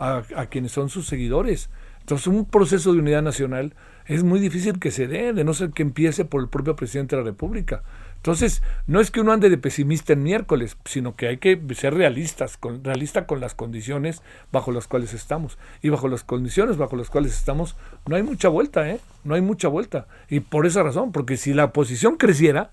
a, 0.00 0.46
quienes 0.46 0.72
son 0.72 0.88
sus 0.88 1.06
seguidores. 1.06 1.70
Entonces, 2.00 2.26
un 2.26 2.46
proceso 2.46 2.92
de 2.92 2.98
unidad 2.98 3.22
nacional 3.22 3.74
es 4.06 4.24
muy 4.24 4.40
difícil 4.40 4.80
que 4.80 4.90
se 4.90 5.06
dé, 5.06 5.32
de 5.32 5.44
no 5.44 5.54
ser 5.54 5.70
que 5.70 5.82
empiece 5.82 6.24
por 6.24 6.40
el 6.40 6.48
propio 6.48 6.74
presidente 6.74 7.14
de 7.14 7.22
la 7.22 7.26
República. 7.26 7.82
Entonces, 8.16 8.62
no 8.86 9.00
es 9.00 9.10
que 9.10 9.20
uno 9.20 9.32
ande 9.32 9.48
de 9.48 9.58
pesimista 9.58 10.14
en 10.14 10.22
miércoles, 10.22 10.76
sino 10.84 11.14
que 11.14 11.28
hay 11.28 11.36
que 11.36 11.60
ser 11.74 11.94
realistas, 11.94 12.56
con, 12.56 12.82
realista 12.82 13.26
con 13.26 13.40
las 13.40 13.54
condiciones 13.54 14.22
bajo 14.50 14.72
las 14.72 14.88
cuales 14.88 15.14
estamos. 15.14 15.58
Y 15.82 15.90
bajo 15.90 16.08
las 16.08 16.24
condiciones 16.24 16.76
bajo 16.76 16.96
las 16.96 17.10
cuales 17.10 17.32
estamos, 17.32 17.76
no 18.06 18.16
hay 18.16 18.22
mucha 18.22 18.48
vuelta, 18.48 18.90
¿eh? 18.90 19.00
No 19.22 19.34
hay 19.34 19.42
mucha 19.42 19.68
vuelta. 19.68 20.06
Y 20.28 20.40
por 20.40 20.66
esa 20.66 20.82
razón, 20.82 21.12
porque 21.12 21.36
si 21.36 21.54
la 21.54 21.66
oposición 21.66 22.16
creciera, 22.16 22.70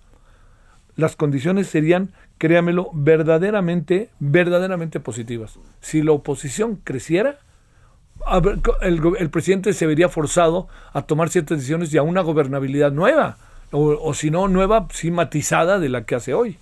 las 0.98 1.16
condiciones 1.16 1.68
serían, 1.68 2.12
créamelo, 2.38 2.90
verdaderamente, 2.94 4.10
verdaderamente 4.20 5.00
positivas. 5.00 5.60
Si 5.80 6.02
la 6.02 6.12
oposición 6.12 6.76
creciera, 6.84 7.38
el, 8.82 9.30
presidente 9.30 9.74
se 9.74 9.86
vería 9.86 10.10
forzado 10.10 10.68
a 10.92 11.04
tomar 11.04 11.30
ciertas 11.30 11.60
decisiones 11.60 11.94
y 11.94 11.98
a 11.98 12.04
una 12.04 12.22
gobernabilidad 12.22 12.92
nueva 12.92 13.38
o, 13.72 14.14
si 14.14 14.32
no, 14.32 14.48
nueva, 14.48 14.88
sí 14.92 15.12
matizada 15.12 15.78
de 15.78 15.90
la 15.90 16.04
que 16.04 16.16
hace 16.16 16.34
hoy. 16.34 16.58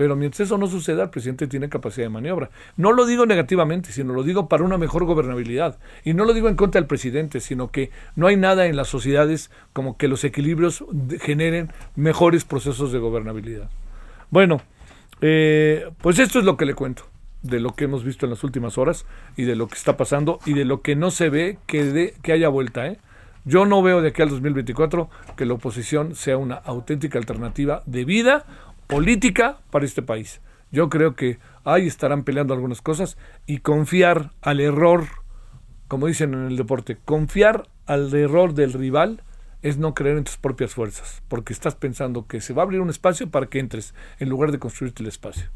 Pero 0.00 0.16
mientras 0.16 0.40
eso 0.40 0.56
no 0.56 0.66
suceda, 0.66 1.02
el 1.02 1.10
presidente 1.10 1.46
tiene 1.46 1.68
capacidad 1.68 2.06
de 2.06 2.08
maniobra. 2.08 2.48
No 2.78 2.92
lo 2.92 3.04
digo 3.04 3.26
negativamente, 3.26 3.92
sino 3.92 4.14
lo 4.14 4.22
digo 4.22 4.48
para 4.48 4.64
una 4.64 4.78
mejor 4.78 5.04
gobernabilidad. 5.04 5.78
Y 6.04 6.14
no 6.14 6.24
lo 6.24 6.32
digo 6.32 6.48
en 6.48 6.56
contra 6.56 6.80
del 6.80 6.88
presidente, 6.88 7.38
sino 7.38 7.70
que 7.70 7.90
no 8.16 8.26
hay 8.26 8.36
nada 8.38 8.64
en 8.64 8.76
las 8.76 8.88
sociedades 8.88 9.50
como 9.74 9.98
que 9.98 10.08
los 10.08 10.24
equilibrios 10.24 10.86
generen 11.20 11.70
mejores 11.96 12.46
procesos 12.46 12.92
de 12.92 12.98
gobernabilidad. 12.98 13.68
Bueno, 14.30 14.62
eh, 15.20 15.90
pues 16.00 16.18
esto 16.18 16.38
es 16.38 16.46
lo 16.46 16.56
que 16.56 16.64
le 16.64 16.72
cuento 16.72 17.02
de 17.42 17.60
lo 17.60 17.74
que 17.74 17.84
hemos 17.84 18.02
visto 18.02 18.24
en 18.24 18.30
las 18.30 18.42
últimas 18.42 18.78
horas 18.78 19.04
y 19.36 19.42
de 19.42 19.54
lo 19.54 19.68
que 19.68 19.76
está 19.76 19.98
pasando 19.98 20.38
y 20.46 20.54
de 20.54 20.64
lo 20.64 20.80
que 20.80 20.96
no 20.96 21.10
se 21.10 21.28
ve 21.28 21.58
que, 21.66 21.84
de, 21.84 22.14
que 22.22 22.32
haya 22.32 22.48
vuelta. 22.48 22.86
¿eh? 22.86 22.96
Yo 23.44 23.66
no 23.66 23.82
veo 23.82 24.00
de 24.02 24.08
aquí 24.08 24.22
al 24.22 24.28
2024 24.30 25.10
que 25.36 25.46
la 25.46 25.54
oposición 25.54 26.14
sea 26.14 26.36
una 26.36 26.54
auténtica 26.54 27.18
alternativa 27.18 27.82
de 27.84 28.06
vida 28.06 28.46
política 28.90 29.58
para 29.70 29.84
este 29.84 30.02
país. 30.02 30.40
Yo 30.72 30.88
creo 30.88 31.14
que 31.14 31.38
ahí 31.64 31.86
estarán 31.86 32.24
peleando 32.24 32.54
algunas 32.54 32.82
cosas 32.82 33.16
y 33.46 33.58
confiar 33.58 34.32
al 34.42 34.60
error, 34.60 35.06
como 35.88 36.06
dicen 36.06 36.34
en 36.34 36.46
el 36.46 36.56
deporte, 36.56 36.98
confiar 37.04 37.68
al 37.86 38.12
error 38.14 38.54
del 38.54 38.72
rival 38.72 39.22
es 39.62 39.78
no 39.78 39.94
creer 39.94 40.16
en 40.16 40.24
tus 40.24 40.36
propias 40.36 40.74
fuerzas, 40.74 41.22
porque 41.28 41.52
estás 41.52 41.74
pensando 41.74 42.26
que 42.26 42.40
se 42.40 42.52
va 42.52 42.62
a 42.62 42.64
abrir 42.64 42.80
un 42.80 42.90
espacio 42.90 43.30
para 43.30 43.46
que 43.46 43.58
entres, 43.58 43.94
en 44.18 44.28
lugar 44.28 44.52
de 44.52 44.58
construirte 44.58 45.02
el 45.02 45.08
espacio. 45.08 45.46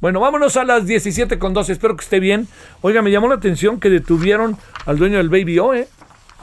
Bueno, 0.00 0.20
vámonos 0.20 0.56
a 0.56 0.64
las 0.64 0.86
17 0.86 1.38
con 1.38 1.54
12, 1.54 1.72
espero 1.72 1.96
que 1.96 2.04
esté 2.04 2.20
bien. 2.20 2.46
Oiga, 2.82 3.00
me 3.00 3.10
llamó 3.10 3.28
la 3.28 3.36
atención 3.36 3.80
que 3.80 3.88
detuvieron 3.90 4.56
al 4.84 4.98
dueño 4.98 5.16
del 5.16 5.30
Baby 5.30 5.58
O, 5.60 5.72
¿eh? 5.72 5.88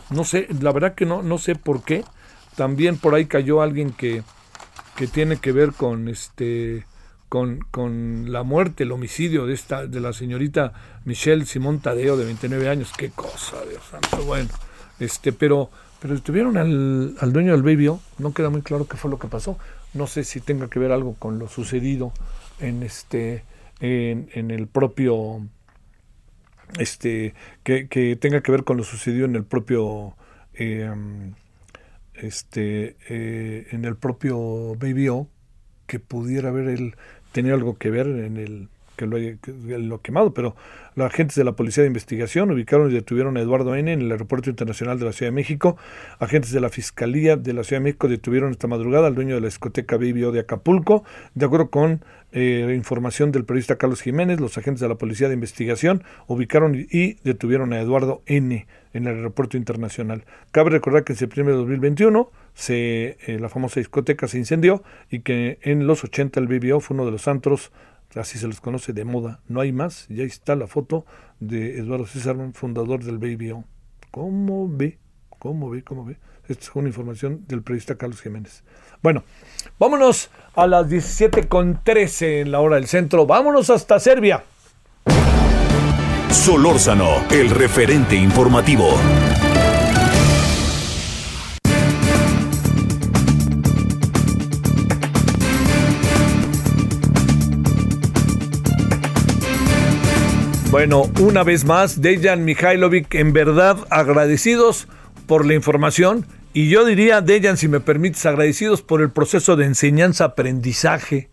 No 0.10 0.24
sé, 0.24 0.48
la 0.62 0.72
verdad 0.72 0.96
que 0.96 1.05
no, 1.05 1.22
no 1.22 1.38
sé 1.38 1.55
por 1.55 1.84
qué. 1.84 2.03
También 2.55 2.98
por 2.98 3.13
ahí 3.13 3.25
cayó 3.27 3.62
alguien 3.62 3.91
que, 3.91 4.24
que 4.95 5.07
tiene 5.07 5.38
que 5.38 5.51
ver 5.51 5.74
con 5.74 6.07
este 6.07 6.86
con, 7.29 7.60
con, 7.71 8.31
la 8.31 8.43
muerte, 8.43 8.83
el 8.83 8.91
homicidio 8.91 9.45
de 9.45 9.53
esta 9.53 9.88
de 9.88 10.01
la 10.01 10.12
señorita 10.12 10.74
Michelle 11.05 11.45
Simón 11.45 11.79
Tadeo 11.79 12.17
de 12.17 12.25
29 12.25 12.67
años. 12.67 12.91
Qué 12.98 13.10
cosa, 13.10 13.57
Dios 13.69 13.83
santo. 13.89 14.24
Bueno, 14.25 14.50
este, 15.00 15.31
pero 15.31 15.69
pero 16.01 16.15
detuvieron 16.15 16.57
al, 16.57 17.15
al 17.19 17.31
dueño 17.31 17.51
del 17.51 17.62
Baby 17.62 17.91
No 18.17 18.33
queda 18.33 18.50
muy 18.50 18.63
claro 18.63 18.88
qué 18.88 18.98
fue 18.98 19.12
lo 19.12 19.19
que 19.19 19.27
pasó. 19.27 19.57
No 19.93 20.07
sé 20.07 20.24
si 20.24 20.41
tenga 20.41 20.67
que 20.67 20.79
ver 20.79 20.91
algo 20.91 21.15
con 21.15 21.39
lo 21.39 21.48
sucedido 21.48 22.12
en 22.60 22.83
este 22.83 23.43
en, 23.79 24.29
en 24.33 24.51
el 24.51 24.67
propio 24.67 25.41
este, 26.79 27.33
que, 27.63 28.17
tenga 28.19 28.41
que 28.41 28.51
ver 28.51 28.63
con 28.63 28.77
lo 28.77 28.83
sucedido 28.83 29.25
en 29.25 29.36
el 29.36 29.43
propio 29.43 30.15
em, 30.53 31.33
este, 32.15 32.96
eh, 33.10 33.68
en 33.72 33.86
el 33.86 33.96
propio 33.96 34.75
Baby 34.75 35.10
que 35.88 36.00
pudiera 36.00 36.50
haber 36.50 36.70
él 36.70 36.96
tenido 37.32 37.56
algo 37.56 37.77
que 37.77 37.89
ver 37.89 38.08
en 38.08 38.38
el 38.38 38.70
que 38.96 39.08
lo, 39.08 39.18
haya, 39.18 39.36
lo 39.80 40.01
quemado, 40.01 40.34
pero 40.34 40.56
los 40.96 41.08
agentes 41.08 41.36
de 41.36 41.44
la 41.44 41.53
Policía 41.53 41.82
de 41.82 41.88
Investigación 41.88 42.51
ubicaron 42.51 42.91
y 42.91 42.94
detuvieron 42.94 43.36
a 43.36 43.41
Eduardo 43.41 43.75
N. 43.75 43.91
en 43.91 44.01
el 44.01 44.12
Aeropuerto 44.12 44.50
Internacional 44.50 45.00
de 45.00 45.06
la 45.06 45.12
Ciudad 45.12 45.32
de 45.32 45.36
México. 45.36 45.77
Agentes 46.20 46.51
de 46.51 46.60
la 46.60 46.70
Fiscalía 46.70 47.36
de 47.36 47.53
la 47.53 47.63
Ciudad 47.63 47.80
de 47.80 47.86
México 47.86 48.08
detuvieron 48.08 48.51
esta 48.51 48.68
madrugada 48.68 49.08
al 49.08 49.15
dueño 49.15 49.36
de 49.36 49.41
la 49.41 49.48
discoteca 49.48 49.98
Baby 49.98 50.25
O 50.25 50.32
de 50.32 50.41
Acapulco, 50.41 51.03
de 51.34 51.46
acuerdo 51.46 51.70
con 51.72 52.06
eh, 52.34 52.74
información 52.76 53.32
del 53.32 53.44
periodista 53.44 53.78
Carlos 53.78 54.02
Jiménez, 54.02 54.40
los 54.40 54.58
agentes 54.58 54.80
de 54.80 54.88
la 54.88 54.96
Policía 54.96 55.28
de 55.28 55.34
Investigación 55.34 56.04
ubicaron 56.28 56.76
y 56.76 57.16
detuvieron 57.24 57.74
a 57.74 57.82
Eduardo 57.82 58.22
N. 58.26 58.68
en 58.94 59.08
el 59.08 59.16
aeropuerto 59.18 59.58
internacional. 59.58 60.24
Cabe 60.52 60.70
recordar 60.70 61.04
que 61.04 61.14
en 61.14 61.18
septiembre 61.18 61.54
de 61.54 61.60
2021 61.60 62.32
se, 62.54 63.18
eh, 63.28 63.40
la 63.40 63.50
famosa 63.50 63.80
discoteca 63.80 64.28
se 64.28 64.38
incendió 64.38 64.84
y 65.10 65.20
que 65.20 65.60
en 65.62 65.88
los 65.88 66.04
80 66.04 66.40
el 66.40 66.48
BBO 66.48 66.80
fue 66.80 66.96
uno 66.96 67.06
de 67.06 67.12
los 67.12 67.28
antros, 67.28 67.72
así 68.16 68.38
se 68.38 68.48
les 68.48 68.62
conoce, 68.62 68.94
de 68.94 69.04
moda. 69.04 69.42
No 69.48 69.60
hay 69.60 69.72
más, 69.72 70.08
ya 70.08 70.24
está 70.24 70.56
la 70.56 70.68
foto 70.68 71.06
de 71.40 71.80
Eduardo 71.80 72.06
César, 72.06 72.38
fundador 72.54 73.04
del 73.04 73.18
BBO. 73.18 73.66
¿Cómo 74.12 74.70
ve? 74.70 75.00
¿Cómo 75.30 75.70
ve? 75.70 75.84
¿Cómo 75.84 76.06
ve? 76.06 76.18
Esta 76.51 76.65
es 76.65 76.72
una 76.75 76.89
información 76.89 77.46
del 77.48 77.62
periodista 77.62 77.96
Carlos 77.96 78.22
Jiménez. 78.22 78.63
Bueno, 79.01 79.24
vámonos 79.79 80.29
a 80.53 80.67
las 80.67 80.86
17.13 80.89 82.41
en 82.41 82.51
la 82.51 82.60
hora 82.60 82.75
del 82.75 82.88
centro. 82.88 83.25
Vámonos 83.25 83.70
hasta 83.70 83.98
Serbia. 84.01 84.43
Solórzano, 86.29 87.25
el 87.31 87.51
referente 87.51 88.17
informativo. 88.17 88.89
Bueno, 100.70 101.03
una 101.22 101.43
vez 101.43 101.63
más, 101.63 102.01
Dejan 102.01 102.43
Mihailovic, 102.43 103.15
en 103.15 103.31
verdad 103.31 103.77
agradecidos 103.89 104.89
por 105.27 105.46
la 105.46 105.53
información 105.53 106.25
y 106.53 106.70
yo 106.70 106.86
diría, 106.86 107.22
Dejan, 107.22 107.58
si 107.58 107.67
me 107.67 107.79
permites, 107.79 108.25
agradecidos 108.25 108.81
por 108.81 109.01
el 109.01 109.12
proceso 109.12 109.55
de 109.55 109.65
enseñanza-aprendizaje 109.65 111.29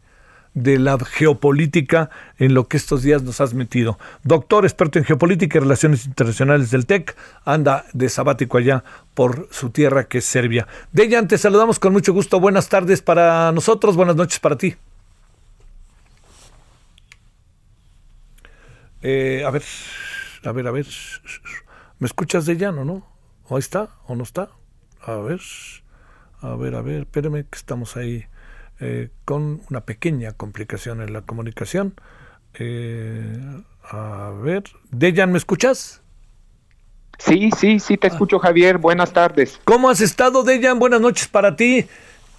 de 0.54 0.78
la 0.78 0.98
geopolítica 0.98 2.10
en 2.38 2.54
lo 2.54 2.68
que 2.68 2.76
estos 2.76 3.02
días 3.02 3.22
nos 3.22 3.40
has 3.40 3.54
metido. 3.54 3.98
Doctor, 4.22 4.64
experto 4.64 4.98
en 4.98 5.04
geopolítica 5.04 5.58
y 5.58 5.60
relaciones 5.60 6.06
internacionales 6.06 6.70
del 6.70 6.86
TEC, 6.86 7.16
anda 7.44 7.84
de 7.92 8.08
sabático 8.08 8.58
allá 8.58 8.84
por 9.14 9.48
su 9.50 9.70
tierra 9.70 10.08
que 10.08 10.18
es 10.18 10.24
Serbia. 10.24 10.66
Dejan, 10.92 11.28
te 11.28 11.38
saludamos 11.38 11.78
con 11.78 11.92
mucho 11.92 12.12
gusto. 12.12 12.40
Buenas 12.40 12.68
tardes 12.68 13.02
para 13.02 13.52
nosotros, 13.52 13.96
buenas 13.96 14.16
noches 14.16 14.40
para 14.40 14.56
ti. 14.56 14.76
Eh, 19.02 19.44
a 19.46 19.50
ver, 19.50 19.62
a 20.44 20.52
ver, 20.52 20.66
a 20.66 20.70
ver. 20.70 20.86
¿Me 21.98 22.06
escuchas, 22.06 22.46
Dejan, 22.46 22.78
o 22.78 22.84
no? 22.84 23.06
¿O 23.48 23.58
está? 23.58 23.90
¿O 24.06 24.16
no 24.16 24.24
está? 24.24 24.50
A 25.02 25.16
ver, 25.16 25.40
a 26.40 26.54
ver, 26.56 26.74
a 26.74 26.82
ver, 26.82 27.00
espérame 27.00 27.44
que 27.44 27.56
estamos 27.56 27.96
ahí 27.96 28.26
eh, 28.80 29.08
con 29.24 29.62
una 29.70 29.80
pequeña 29.80 30.32
complicación 30.32 31.00
en 31.00 31.12
la 31.12 31.22
comunicación. 31.22 31.94
Eh, 32.54 33.40
a 33.90 34.32
ver, 34.42 34.64
Dejan, 34.90 35.32
¿me 35.32 35.38
escuchas? 35.38 36.02
Sí, 37.18 37.50
sí, 37.56 37.80
sí, 37.80 37.96
te 37.96 38.06
ah. 38.06 38.10
escucho, 38.10 38.38
Javier. 38.38 38.78
Buenas 38.78 39.12
tardes. 39.12 39.60
¿Cómo 39.64 39.90
has 39.90 40.00
estado, 40.00 40.44
Dejan? 40.44 40.78
Buenas 40.78 41.00
noches 41.00 41.26
para 41.28 41.56
ti. 41.56 41.86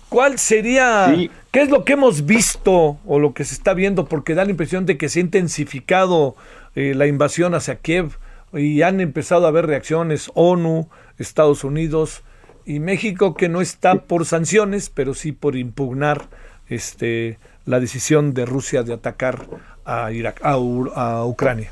¿Cuál 0.09 0.39
sería, 0.39 1.13
qué 1.51 1.61
es 1.61 1.69
lo 1.69 1.85
que 1.85 1.93
hemos 1.93 2.25
visto 2.25 2.97
o 3.05 3.19
lo 3.19 3.35
que 3.35 3.43
se 3.45 3.53
está 3.53 3.75
viendo? 3.75 4.05
Porque 4.05 4.33
da 4.33 4.43
la 4.43 4.49
impresión 4.49 4.87
de 4.87 4.97
que 4.97 5.07
se 5.07 5.19
ha 5.19 5.21
intensificado 5.21 6.35
eh, 6.73 6.93
la 6.95 7.05
invasión 7.05 7.53
hacia 7.53 7.75
Kiev 7.75 8.17
y 8.51 8.81
han 8.81 9.01
empezado 9.01 9.45
a 9.45 9.49
haber 9.49 9.67
reacciones 9.67 10.31
ONU, 10.33 10.89
Estados 11.19 11.63
Unidos 11.63 12.23
y 12.65 12.79
México 12.79 13.33
que 13.33 13.49
no 13.49 13.61
está 13.61 14.03
por 14.05 14.25
sanciones, 14.25 14.89
pero 14.89 15.13
sí 15.13 15.31
por 15.31 15.55
impugnar 15.55 16.29
este, 16.67 17.39
la 17.65 17.79
decisión 17.79 18.33
de 18.33 18.45
Rusia 18.45 18.83
de 18.83 18.93
atacar 18.93 19.45
a, 19.85 20.11
Irak, 20.11 20.41
a 20.43 21.25
Ucrania. 21.25 21.71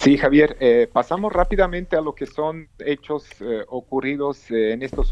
Sí, 0.00 0.18
Javier, 0.18 0.56
eh, 0.60 0.88
pasamos 0.92 1.32
rápidamente 1.32 1.96
a 1.96 2.00
lo 2.00 2.14
que 2.14 2.26
son 2.26 2.68
hechos 2.78 3.26
eh, 3.40 3.64
ocurridos 3.68 4.50
eh, 4.50 4.72
en, 4.72 4.82
estos 4.82 5.10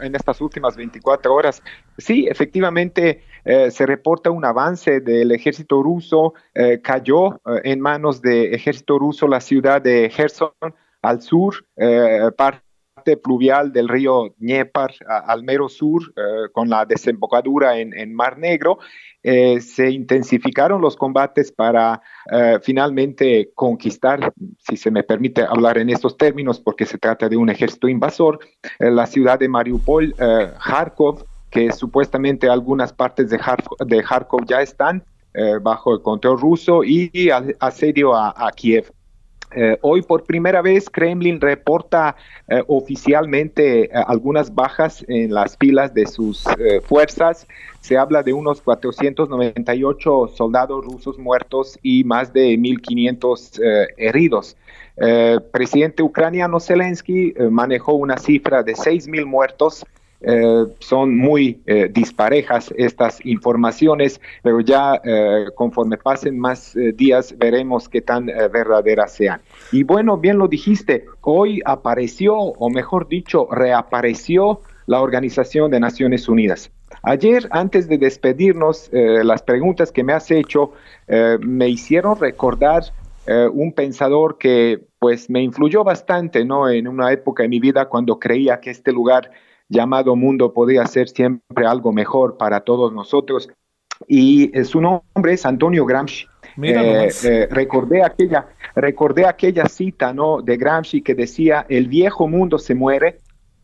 en 0.00 0.14
estas 0.14 0.40
últimas 0.40 0.76
24 0.76 1.32
horas. 1.32 1.62
Sí, 1.98 2.26
efectivamente 2.28 3.22
se 3.44 3.84
reporta 3.84 4.30
un 4.30 4.42
avance 4.42 5.00
del 5.00 5.30
ejército 5.30 5.82
ruso. 5.82 6.32
cayó 6.82 7.42
en 7.62 7.78
manos 7.78 8.22
del 8.22 8.54
ejército 8.54 8.98
ruso 8.98 9.28
la 9.28 9.42
ciudad 9.42 9.82
de 9.82 10.08
Gerson 10.08 10.52
al 11.02 11.20
sur, 11.20 11.66
parte 12.38 12.62
pluvial 13.16 13.72
del 13.72 13.88
río 13.88 14.34
Dnieper 14.38 14.94
al 15.06 15.42
mero 15.42 15.68
sur, 15.68 16.02
con 16.52 16.68
la 16.68 16.84
desembocadura 16.84 17.78
en, 17.78 17.92
en 17.96 18.14
Mar 18.14 18.38
Negro. 18.38 18.78
Eh, 19.26 19.62
se 19.62 19.90
intensificaron 19.90 20.82
los 20.82 20.96
combates 20.96 21.50
para 21.50 22.02
eh, 22.30 22.58
finalmente 22.62 23.52
conquistar, 23.54 24.34
si 24.58 24.76
se 24.76 24.90
me 24.90 25.02
permite 25.02 25.42
hablar 25.42 25.78
en 25.78 25.88
estos 25.88 26.18
términos, 26.18 26.60
porque 26.60 26.84
se 26.84 26.98
trata 26.98 27.30
de 27.30 27.38
un 27.38 27.48
ejército 27.48 27.88
invasor, 27.88 28.38
eh, 28.78 28.90
la 28.90 29.06
ciudad 29.06 29.38
de 29.38 29.48
Mariupol, 29.48 30.14
Kharkov, 30.14 31.24
que 31.48 31.72
supuestamente 31.72 32.50
algunas 32.50 32.92
partes 32.92 33.30
de 33.30 33.38
Kharkov, 33.38 34.44
ya 34.46 34.60
están 34.60 35.02
bajo 35.62 35.94
el 35.94 36.02
control 36.02 36.38
ruso 36.38 36.84
y, 36.84 37.30
asedio 37.58 38.14
a 38.14 38.50
Kiev. 38.54 38.92
Eh, 39.56 39.78
hoy 39.82 40.02
por 40.02 40.24
primera 40.24 40.62
vez 40.62 40.90
Kremlin 40.90 41.40
reporta 41.40 42.16
eh, 42.48 42.62
oficialmente 42.66 43.84
eh, 43.84 43.90
algunas 44.06 44.52
bajas 44.52 45.04
en 45.06 45.32
las 45.32 45.56
filas 45.56 45.94
de 45.94 46.06
sus 46.06 46.44
fuerzas. 46.86 47.46
Se 47.80 47.96
habla 47.96 48.22
de 48.22 48.32
unos 48.32 48.60
498 48.62 50.28
soldados 50.34 50.84
rusos 50.84 51.18
muertos 51.18 51.78
y 51.82 52.02
más 52.04 52.32
de 52.32 52.56
1.500 52.56 53.92
heridos. 53.96 54.56
presidente 55.52 56.02
ucraniano 56.02 56.60
Zelensky 56.60 57.34
manejó 57.50 57.94
una 57.94 58.16
cifra 58.16 58.62
de 58.62 58.74
6.000 58.74 59.26
muertos 59.26 59.84
eh, 60.26 60.66
son 60.78 61.16
muy 61.16 61.60
eh, 61.66 61.90
disparejas 61.92 62.72
estas 62.78 63.24
informaciones, 63.26 64.20
pero 64.42 64.60
ya 64.60 65.00
eh, 65.04 65.46
conforme 65.54 65.98
pasen 65.98 66.38
más 66.38 66.74
días 66.94 67.34
veremos 67.36 67.88
qué 67.88 68.00
tan 68.00 68.26
verdaderas 68.26 69.12
sean. 69.12 69.40
Y 69.70 69.82
bueno, 69.82 70.16
bien 70.16 70.38
lo 70.38 70.48
dijiste, 70.48 71.04
hoy 71.20 71.60
apareció, 71.64 72.36
o 72.36 72.70
mejor 72.70 73.08
dicho, 73.08 73.48
reapareció 73.50 74.60
la 74.86 75.00
Organización 75.00 75.70
de 75.70 75.80
Naciones 75.80 76.28
Unidas. 76.28 76.70
Ayer, 77.02 77.46
antes 77.50 77.88
de 77.88 77.98
despedirnos, 77.98 78.90
las 78.92 79.42
preguntas 79.42 79.92
que 79.92 80.04
me 80.04 80.12
has 80.12 80.30
hecho 80.30 80.72
me 81.40 81.68
hicieron 81.68 82.18
recordar 82.18 82.84
un 83.52 83.72
pensador 83.72 84.38
que 84.38 84.84
pues 84.98 85.28
me 85.28 85.42
influyó 85.42 85.84
bastante, 85.84 86.44
¿no? 86.44 86.68
En 86.68 86.88
una 86.88 87.12
época 87.12 87.42
de 87.42 87.48
mi 87.48 87.60
vida 87.60 87.88
cuando 87.88 88.18
creía 88.18 88.60
que 88.60 88.70
este 88.70 88.92
lugar 88.92 89.30
llamado 89.68 90.16
mundo 90.16 90.52
podía 90.52 90.86
ser 90.86 91.08
siempre 91.08 91.66
algo 91.66 91.92
mejor 91.92 92.36
para 92.36 92.60
todos 92.60 92.92
nosotros. 92.92 93.48
Y 94.06 94.56
eh, 94.58 94.64
su 94.64 94.80
nombre 94.80 95.32
es 95.32 95.46
Antonio 95.46 95.86
Gramsci. 95.86 96.26
Eh, 96.62 97.08
eh, 97.24 97.48
recordé 97.50 98.04
aquella 98.04 98.46
recordé 98.76 99.26
aquella 99.26 99.66
cita 99.66 100.12
no 100.12 100.40
de 100.40 100.56
Gramsci 100.56 101.02
que 101.02 101.14
decía 101.14 101.66
el 101.68 101.88
viejo 101.88 102.28
mundo 102.28 102.58
se 102.58 102.76
muere 102.76 103.18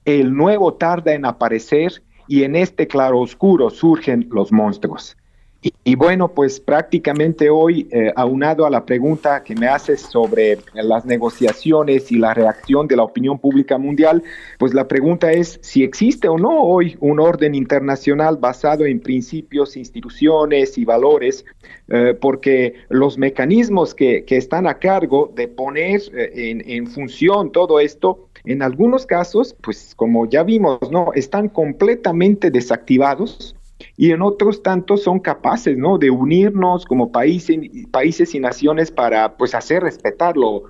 el 0.04 0.34
nuevo 0.34 0.74
tarda 0.74 1.12
en 1.12 1.24
aparecer 1.24 2.02
y 2.26 2.42
en 2.42 2.56
este 2.56 2.88
claro 2.88 3.20
oscuro 3.20 3.70
surgen 3.70 4.26
los 4.32 4.50
monstruos 4.50 5.16
y, 5.62 5.94
bueno, 5.94 6.28
pues 6.28 6.58
prácticamente 6.58 7.50
hoy, 7.50 7.86
eh, 7.90 8.10
aunado 8.16 8.64
a 8.64 8.70
la 8.70 8.86
pregunta 8.86 9.44
que 9.44 9.54
me 9.54 9.68
haces 9.68 10.00
sobre 10.00 10.58
las 10.72 11.04
negociaciones 11.04 12.10
y 12.10 12.16
la 12.16 12.32
reacción 12.32 12.88
de 12.88 12.96
la 12.96 13.02
opinión 13.02 13.38
pública 13.38 13.76
mundial, 13.76 14.22
pues 14.58 14.72
la 14.72 14.88
pregunta 14.88 15.32
es 15.32 15.58
si 15.60 15.82
existe 15.82 16.28
o 16.28 16.38
no 16.38 16.62
hoy 16.62 16.96
un 17.00 17.20
orden 17.20 17.54
internacional 17.54 18.38
basado 18.38 18.86
en 18.86 19.00
principios, 19.00 19.76
instituciones 19.76 20.78
y 20.78 20.86
valores, 20.86 21.44
eh, 21.88 22.16
porque 22.18 22.76
los 22.88 23.18
mecanismos 23.18 23.94
que, 23.94 24.24
están 24.30 24.66
a 24.66 24.78
cargo 24.78 25.30
de 25.34 25.48
poner 25.48 26.00
eh, 26.14 26.30
en, 26.50 26.70
en 26.70 26.86
función 26.86 27.52
todo 27.52 27.80
esto, 27.80 28.28
en 28.44 28.62
algunos 28.62 29.04
casos, 29.04 29.54
pues 29.60 29.94
como 29.94 30.26
ya 30.26 30.42
vimos, 30.42 30.78
¿no? 30.90 31.12
Están 31.14 31.48
completamente 31.48 32.50
desactivados 32.50 33.54
y 33.96 34.12
en 34.12 34.22
otros 34.22 34.62
tantos 34.62 35.02
son 35.02 35.20
capaces, 35.20 35.76
¿no? 35.76 35.98
De 35.98 36.10
unirnos 36.10 36.86
como 36.86 37.12
países, 37.12 37.58
países 37.90 38.34
y 38.34 38.40
naciones 38.40 38.90
para, 38.90 39.36
pues, 39.36 39.54
hacer 39.54 39.82
respetar 39.82 40.36
lo, 40.36 40.64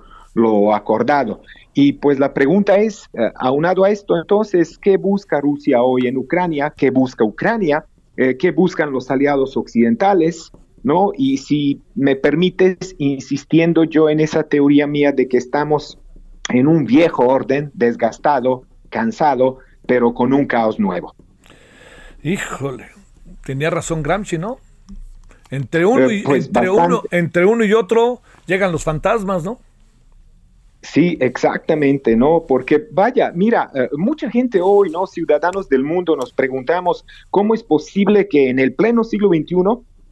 acordado. 0.73 1.41
Y 1.73 1.93
pues 1.93 2.19
la 2.19 2.33
pregunta 2.33 2.77
es, 2.77 3.09
eh, 3.13 3.31
aunado 3.35 3.83
a 3.83 3.89
esto, 3.89 4.17
entonces, 4.17 4.77
¿qué 4.77 4.97
busca 4.97 5.39
Rusia 5.39 5.81
hoy 5.81 6.07
en 6.07 6.17
Ucrania? 6.17 6.73
¿Qué 6.75 6.89
busca 6.89 7.23
Ucrania? 7.23 7.85
Eh, 8.17 8.37
¿Qué 8.37 8.51
buscan 8.51 8.91
los 8.91 9.09
aliados 9.09 9.55
occidentales? 9.55 10.51
¿No? 10.83 11.11
Y 11.15 11.37
si 11.37 11.81
me 11.95 12.15
permites, 12.15 12.95
insistiendo 12.97 13.83
yo 13.83 14.09
en 14.09 14.19
esa 14.19 14.43
teoría 14.43 14.87
mía 14.87 15.11
de 15.11 15.27
que 15.27 15.37
estamos 15.37 15.97
en 16.49 16.67
un 16.67 16.85
viejo 16.85 17.27
orden, 17.27 17.71
desgastado, 17.73 18.63
cansado, 18.89 19.59
pero 19.85 20.13
con 20.13 20.33
un 20.33 20.45
caos 20.45 20.79
nuevo. 20.79 21.15
Híjole, 22.23 22.85
tenía 23.43 23.69
razón 23.69 24.03
Gramsci, 24.03 24.37
¿no? 24.37 24.59
Entre 25.49 25.85
uno, 25.85 26.09
y, 26.09 26.21
pues, 26.23 26.47
entre, 26.47 26.69
uno, 26.69 27.03
entre 27.11 27.45
uno 27.45 27.65
y 27.65 27.73
otro 27.73 28.21
llegan 28.45 28.71
los 28.71 28.83
fantasmas, 28.83 29.43
¿no? 29.43 29.59
Sí, 30.81 31.17
exactamente, 31.19 32.15
¿no? 32.15 32.45
Porque 32.47 32.87
vaya, 32.91 33.31
mira, 33.35 33.69
eh, 33.75 33.89
mucha 33.97 34.31
gente 34.31 34.59
hoy, 34.61 34.89
¿no? 34.89 35.05
Ciudadanos 35.05 35.69
del 35.69 35.83
mundo 35.83 36.15
nos 36.15 36.33
preguntamos 36.33 37.05
cómo 37.29 37.53
es 37.53 37.63
posible 37.63 38.27
que 38.27 38.49
en 38.49 38.57
el 38.57 38.73
pleno 38.73 39.03
siglo 39.03 39.29
XXI 39.29 39.55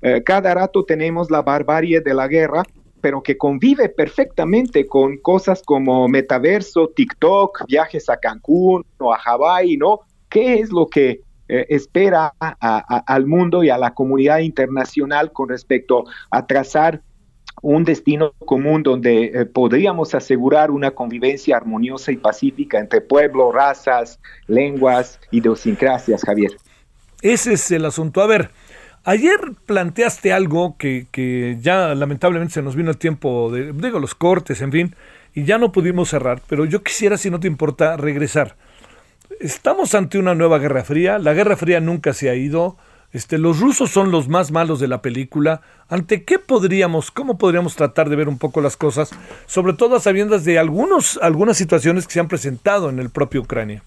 eh, 0.01 0.23
cada 0.23 0.53
rato 0.53 0.85
tenemos 0.85 1.31
la 1.31 1.41
barbarie 1.41 2.01
de 2.01 2.13
la 2.13 2.27
guerra, 2.27 2.63
pero 3.01 3.23
que 3.23 3.37
convive 3.37 3.89
perfectamente 3.89 4.85
con 4.85 5.17
cosas 5.17 5.63
como 5.65 6.07
metaverso, 6.07 6.89
TikTok, 6.95 7.65
viajes 7.67 8.09
a 8.09 8.17
Cancún 8.17 8.85
o 8.99 9.13
a 9.13 9.17
Hawái, 9.17 9.77
¿no? 9.77 10.01
¿Qué 10.29 10.55
es 10.55 10.71
lo 10.71 10.87
que 10.87 11.21
eh, 11.49 11.65
espera 11.69 12.33
al 12.39 13.25
mundo 13.25 13.63
y 13.63 13.71
a 13.71 13.77
la 13.77 13.95
comunidad 13.95 14.39
internacional 14.39 15.31
con 15.31 15.49
respecto 15.49 16.03
a 16.29 16.45
trazar 16.45 17.01
un 17.61 17.83
destino 17.83 18.33
común 18.45 18.83
donde 18.83 19.25
eh, 19.25 19.45
podríamos 19.45 20.13
asegurar 20.13 20.69
una 20.69 20.91
convivencia 20.91 21.57
armoniosa 21.57 22.11
y 22.11 22.17
pacífica 22.17 22.79
entre 22.79 23.01
pueblos, 23.01 23.53
razas, 23.53 24.19
lenguas, 24.47 25.19
idiosincrasias, 25.31 26.21
Javier. 26.23 26.51
Ese 27.21 27.53
es 27.53 27.71
el 27.71 27.85
asunto. 27.85 28.21
A 28.21 28.27
ver, 28.27 28.51
ayer 29.03 29.39
planteaste 29.65 30.31
algo 30.31 30.77
que, 30.77 31.07
que 31.11 31.57
ya 31.59 31.95
lamentablemente 31.95 32.53
se 32.53 32.61
nos 32.61 32.75
vino 32.75 32.91
el 32.91 32.97
tiempo, 32.97 33.51
de, 33.51 33.73
digo, 33.73 33.99
los 33.99 34.15
cortes, 34.15 34.61
en 34.61 34.71
fin, 34.71 34.95
y 35.33 35.43
ya 35.43 35.57
no 35.57 35.71
pudimos 35.71 36.09
cerrar, 36.09 36.41
pero 36.47 36.63
yo 36.65 36.83
quisiera, 36.83 37.17
si 37.17 37.29
no 37.29 37.39
te 37.39 37.47
importa, 37.47 37.97
regresar 37.97 38.55
estamos 39.39 39.95
ante 39.95 40.17
una 40.17 40.35
nueva 40.35 40.59
Guerra 40.59 40.83
Fría. 40.83 41.19
La 41.19 41.33
Guerra 41.33 41.57
Fría 41.57 41.79
nunca 41.79 42.13
se 42.13 42.29
ha 42.29 42.35
ido. 42.35 42.77
Este, 43.11 43.39
los 43.39 43.59
rusos 43.59 43.89
son 43.89 44.11
los 44.11 44.27
más 44.27 44.51
malos 44.51 44.79
de 44.79 44.87
la 44.87 45.01
película. 45.01 45.61
¿Ante 45.87 46.23
qué 46.23 46.37
podríamos, 46.37 47.09
cómo 47.09 47.37
podríamos 47.37 47.75
tratar 47.75 48.09
de 48.09 48.15
ver 48.15 48.29
un 48.29 48.37
poco 48.37 48.61
las 48.61 48.77
cosas, 48.77 49.09
sobre 49.47 49.73
todo 49.73 49.95
a 49.95 49.99
sabiendas 49.99 50.45
de 50.45 50.59
algunos, 50.59 51.19
algunas 51.21 51.57
situaciones 51.57 52.05
que 52.05 52.13
se 52.13 52.19
han 52.19 52.27
presentado 52.27 52.89
en 52.89 52.99
el 52.99 53.09
propio 53.09 53.41
Ucrania? 53.41 53.83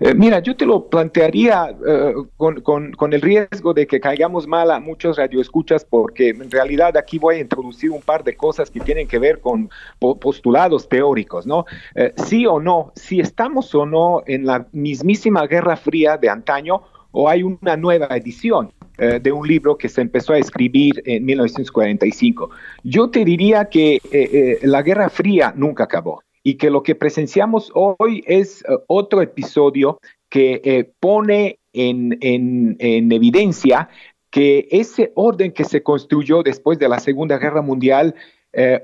Eh, 0.00 0.14
mira, 0.14 0.40
yo 0.40 0.56
te 0.56 0.66
lo 0.66 0.88
plantearía 0.88 1.74
eh, 1.86 2.14
con, 2.36 3.12
el 3.12 3.20
riesgo 3.20 3.72
de 3.72 3.86
que 3.86 4.00
caigamos 4.00 4.46
mal 4.46 4.70
a 4.70 4.80
muchos 4.80 5.16
radioescuchas, 5.16 5.84
porque 5.84 6.30
en 6.30 6.50
realidad 6.50 6.96
aquí 6.96 7.18
voy 7.18 7.36
a 7.36 7.40
introducir 7.40 7.90
un 7.90 8.02
par 8.02 8.22
de 8.24 8.36
cosas 8.36 8.70
que 8.70 8.80
tienen 8.80 9.08
que 9.08 9.18
ver 9.18 9.40
con 9.40 9.70
postulados 9.98 10.88
teóricos, 10.88 11.46
¿no? 11.46 11.64
Eh, 11.94 12.12
sí 12.16 12.46
o 12.46 12.60
no, 12.60 12.92
si 12.94 13.20
estamos 13.20 13.74
o 13.74 13.86
no 13.86 14.22
en 14.26 14.46
la 14.46 14.66
mismísima 14.72 15.46
Guerra 15.46 15.76
Fría 15.76 16.16
de 16.16 16.28
antaño, 16.28 16.82
o 17.12 17.28
hay 17.28 17.42
una 17.42 17.76
nueva 17.76 18.08
edición 18.10 18.72
de 18.98 19.30
un 19.30 19.46
libro 19.46 19.76
que 19.76 19.90
se 19.90 20.00
empezó 20.00 20.32
a 20.32 20.38
escribir 20.38 21.02
en 21.04 21.24
1945. 21.24 22.50
Yo 22.82 23.10
te 23.10 23.26
diría 23.26 23.66
que 23.66 24.58
la 24.62 24.82
Guerra 24.82 25.10
Fría 25.10 25.52
nunca 25.54 25.84
acabó 25.84 26.22
y 26.46 26.54
que 26.54 26.70
lo 26.70 26.84
que 26.84 26.94
presenciamos 26.94 27.72
hoy 27.74 28.22
es 28.24 28.62
otro 28.86 29.20
episodio 29.20 29.98
que 30.28 30.92
pone 31.00 31.58
en, 31.72 32.16
en, 32.20 32.76
en 32.78 33.10
evidencia 33.10 33.88
que 34.30 34.68
ese 34.70 35.10
orden 35.16 35.50
que 35.50 35.64
se 35.64 35.82
construyó 35.82 36.44
después 36.44 36.78
de 36.78 36.88
la 36.88 37.00
Segunda 37.00 37.36
Guerra 37.38 37.62
Mundial 37.62 38.14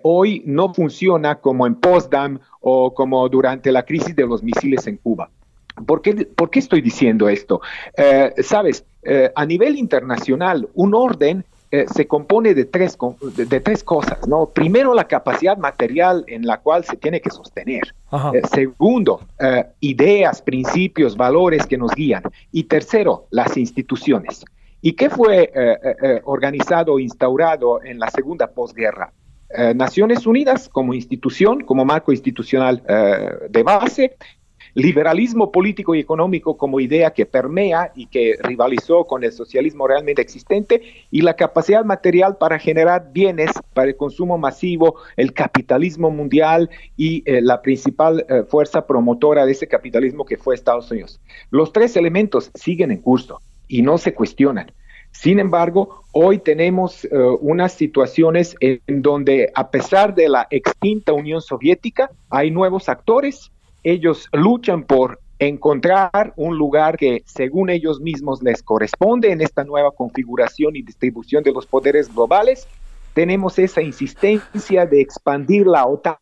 hoy 0.03 0.43
no 0.45 0.75
funciona 0.75 1.37
como 1.37 1.65
en 1.69 1.77
Potsdam 1.77 2.41
o 2.61 2.93
como 2.95 3.29
durante 3.29 3.71
la 3.71 3.85
crisis 3.85 4.17
de 4.17 4.27
los 4.27 4.43
misiles 4.43 4.89
en 4.89 4.97
Cuba. 4.97 5.31
¿Por 5.87 6.03
qué, 6.03 6.27
¿Por 6.27 6.51
qué 6.51 6.59
estoy 6.59 6.81
diciendo 6.81 7.29
esto? 7.29 7.61
Eh, 7.97 8.33
Sabes, 8.43 8.85
eh, 9.05 9.31
a 9.37 9.47
nivel 9.47 9.77
internacional, 9.77 10.69
un 10.75 10.97
orden 10.97 11.45
eh, 11.75 11.87
se 11.93 12.07
compone 12.07 12.53
de 12.53 12.67
tres, 12.67 12.99
de, 13.35 13.61
tres 13.61 13.83
cosas, 13.83 14.29
¿no? 14.29 14.45
Primero, 14.45 14.93
la 14.93 15.09
capacidad 15.09 15.57
material 15.57 16.23
en 16.29 16.47
la 16.47 16.59
cual 16.59 16.85
se 16.85 16.99
tiene 16.99 17.23
que 17.23 17.31
sostener. 17.31 17.95
segundo, 18.53 19.23
ideas, 19.81 20.43
principios, 20.43 21.17
valores 21.17 21.67
que 21.67 21.79
nos 21.79 21.95
guían. 21.95 22.25
Y 22.53 22.65
tercero, 22.65 23.27
las 23.31 23.57
instituciones. 23.57 24.45
¿Y 24.83 24.93
qué 24.93 25.09
fue 25.09 25.51
organizado, 26.25 26.99
instaurado 26.99 27.83
en 27.83 27.99
la 27.99 28.11
segunda 28.11 28.49
posguerra? 28.49 29.11
Naciones 29.75 30.27
Unidas 30.27 30.69
como 30.69 30.93
institución, 30.93 31.63
como 31.63 31.87
marco 31.87 32.13
institucional 32.13 32.83
de 33.49 33.63
base, 33.63 34.17
liberalismo 34.75 35.53
político 35.53 35.95
y 35.95 36.01
económico 36.01 36.57
como 36.57 36.81
idea 36.81 37.13
que 37.13 37.27
permea 37.27 37.93
y 37.95 38.07
que 38.07 38.37
rivalizó 38.43 39.05
con 39.07 39.25
el 39.25 39.33
socialismo 39.33 39.87
realmente 39.87 40.23
existente 40.23 40.83
y 41.11 41.23
la 41.23 41.35
capacidad 41.35 41.85
material 41.85 42.37
para 42.39 42.59
generar 42.59 43.13
bienes 43.13 43.51
para 43.75 43.89
el 43.89 43.97
consumo 43.97 44.39
masivo, 44.39 44.97
el 45.17 45.33
capitalismo 45.33 46.11
mundial 46.11 46.71
y 46.97 47.23
eh, 47.27 47.41
la 47.43 47.61
principal 47.61 48.25
eh, 48.29 48.45
fuerza 48.49 48.87
promotora 48.87 49.45
de 49.45 49.53
ese 49.53 49.69
capitalismo 49.69 50.25
que 50.25 50.37
fue 50.37 50.55
Estados 50.55 50.91
Unidos. 50.91 51.21
Los 51.51 51.73
tres 51.73 51.97
elementos 51.97 52.51
siguen 52.55 52.91
en 52.91 52.99
curso 52.99 53.41
y 53.69 53.83
no 53.83 53.99
se 53.99 54.15
cuestionan. 54.15 54.73
Sin 55.11 55.39
embargo, 55.39 56.05
hoy 56.13 56.39
tenemos 56.39 57.05
eh, 57.05 57.11
unas 57.41 57.73
situaciones 57.73 58.57
en 58.61 58.81
donde, 59.03 59.53
a 59.55 59.71
pesar 59.71 60.15
de 60.15 60.29
la 60.31 60.47
extinta 60.51 61.13
Unión 61.13 61.43
Soviética, 61.43 62.11
hay 62.31 62.51
nuevos 62.51 62.89
actores 62.89 63.53
ellos 63.83 64.29
luchan 64.33 64.85
por 64.85 65.21
encontrar 65.39 66.33
un 66.37 66.57
lugar 66.57 66.97
que 66.97 67.23
según 67.27 67.71
ellos 67.71 68.01
mismos 68.01 68.43
les 68.43 68.63
corresponde 68.63 69.33
en 69.33 69.41
esta 69.41 69.65
nueva 69.65 69.91
configuración 69.91 70.77
y 70.77 70.83
distribución 70.83 71.43
de 71.43 71.53
los 71.53 71.67
poderes 71.67 72.13
globales. 72.15 72.69
Tenemos 73.13 73.59
esa 73.59 73.83
insistencia 73.83 74.87
de 74.87 75.01
expandir 75.01 75.67
la 75.67 75.87
OTAN, 75.87 76.17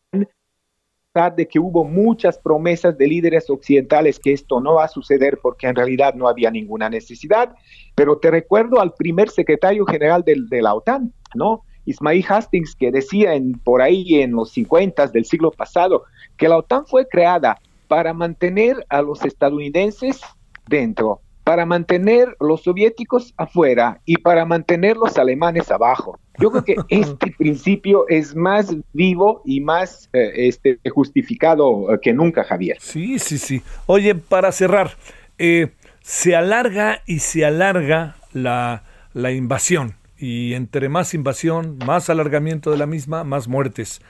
de 1.35 1.47
que 1.47 1.59
hubo 1.59 1.83
muchas 1.83 2.37
promesas 2.37 2.97
de 2.97 3.05
líderes 3.05 3.49
occidentales 3.49 4.17
que 4.17 4.31
esto 4.31 4.61
no 4.61 4.75
va 4.75 4.85
a 4.85 4.87
suceder 4.87 5.39
porque 5.41 5.67
en 5.67 5.75
realidad 5.75 6.13
no 6.15 6.27
había 6.27 6.49
ninguna 6.49 6.89
necesidad. 6.89 7.53
Pero 7.95 8.17
te 8.17 8.31
recuerdo 8.31 8.79
al 8.79 8.93
primer 8.93 9.29
secretario 9.29 9.85
general 9.85 10.23
de, 10.23 10.61
la 10.61 10.73
OTAN, 10.73 11.13
¿no? 11.35 11.63
Ismail 11.91 12.25
Hastings, 12.27 12.75
que 12.75 12.91
decía 12.91 13.35
en, 13.35 13.53
por 13.53 13.81
ahí 13.81 14.21
en 14.21 14.31
los 14.31 14.51
50 14.51 15.07
del 15.07 15.25
siglo 15.25 15.51
pasado 15.51 16.03
que 16.37 16.49
la 16.49 16.57
OTAN 16.57 16.85
fue 16.85 17.07
creada 17.07 17.59
para 17.87 18.13
mantener 18.13 18.85
a 18.89 19.01
los 19.01 19.23
estadounidenses 19.25 20.21
dentro, 20.67 21.21
para 21.43 21.65
mantener 21.65 22.35
los 22.39 22.63
soviéticos 22.63 23.33
afuera 23.37 23.99
y 24.05 24.15
para 24.17 24.45
mantener 24.45 24.97
los 24.97 25.17
alemanes 25.17 25.69
abajo. 25.69 26.19
Yo 26.39 26.51
creo 26.51 26.63
que 26.63 26.75
este 26.89 27.31
principio 27.37 28.05
es 28.07 28.35
más 28.35 28.73
vivo 28.93 29.41
y 29.45 29.61
más 29.61 30.09
eh, 30.13 30.31
este, 30.47 30.79
justificado 30.89 31.93
eh, 31.93 31.99
que 32.01 32.13
nunca, 32.13 32.43
Javier. 32.43 32.77
Sí, 32.79 33.19
sí, 33.19 33.37
sí. 33.37 33.61
Oye, 33.85 34.15
para 34.15 34.51
cerrar, 34.51 34.91
eh, 35.37 35.71
se 36.01 36.35
alarga 36.35 37.01
y 37.05 37.19
se 37.19 37.45
alarga 37.45 38.15
la, 38.33 38.83
la 39.13 39.31
invasión 39.31 40.00
y 40.21 40.53
entre 40.53 40.87
más 40.87 41.15
invasión, 41.15 41.79
más 41.85 42.09
alargamiento 42.09 42.69
de 42.69 42.77
la 42.77 42.85
misma, 42.85 43.23
más 43.23 43.47
muertes. 43.47 44.01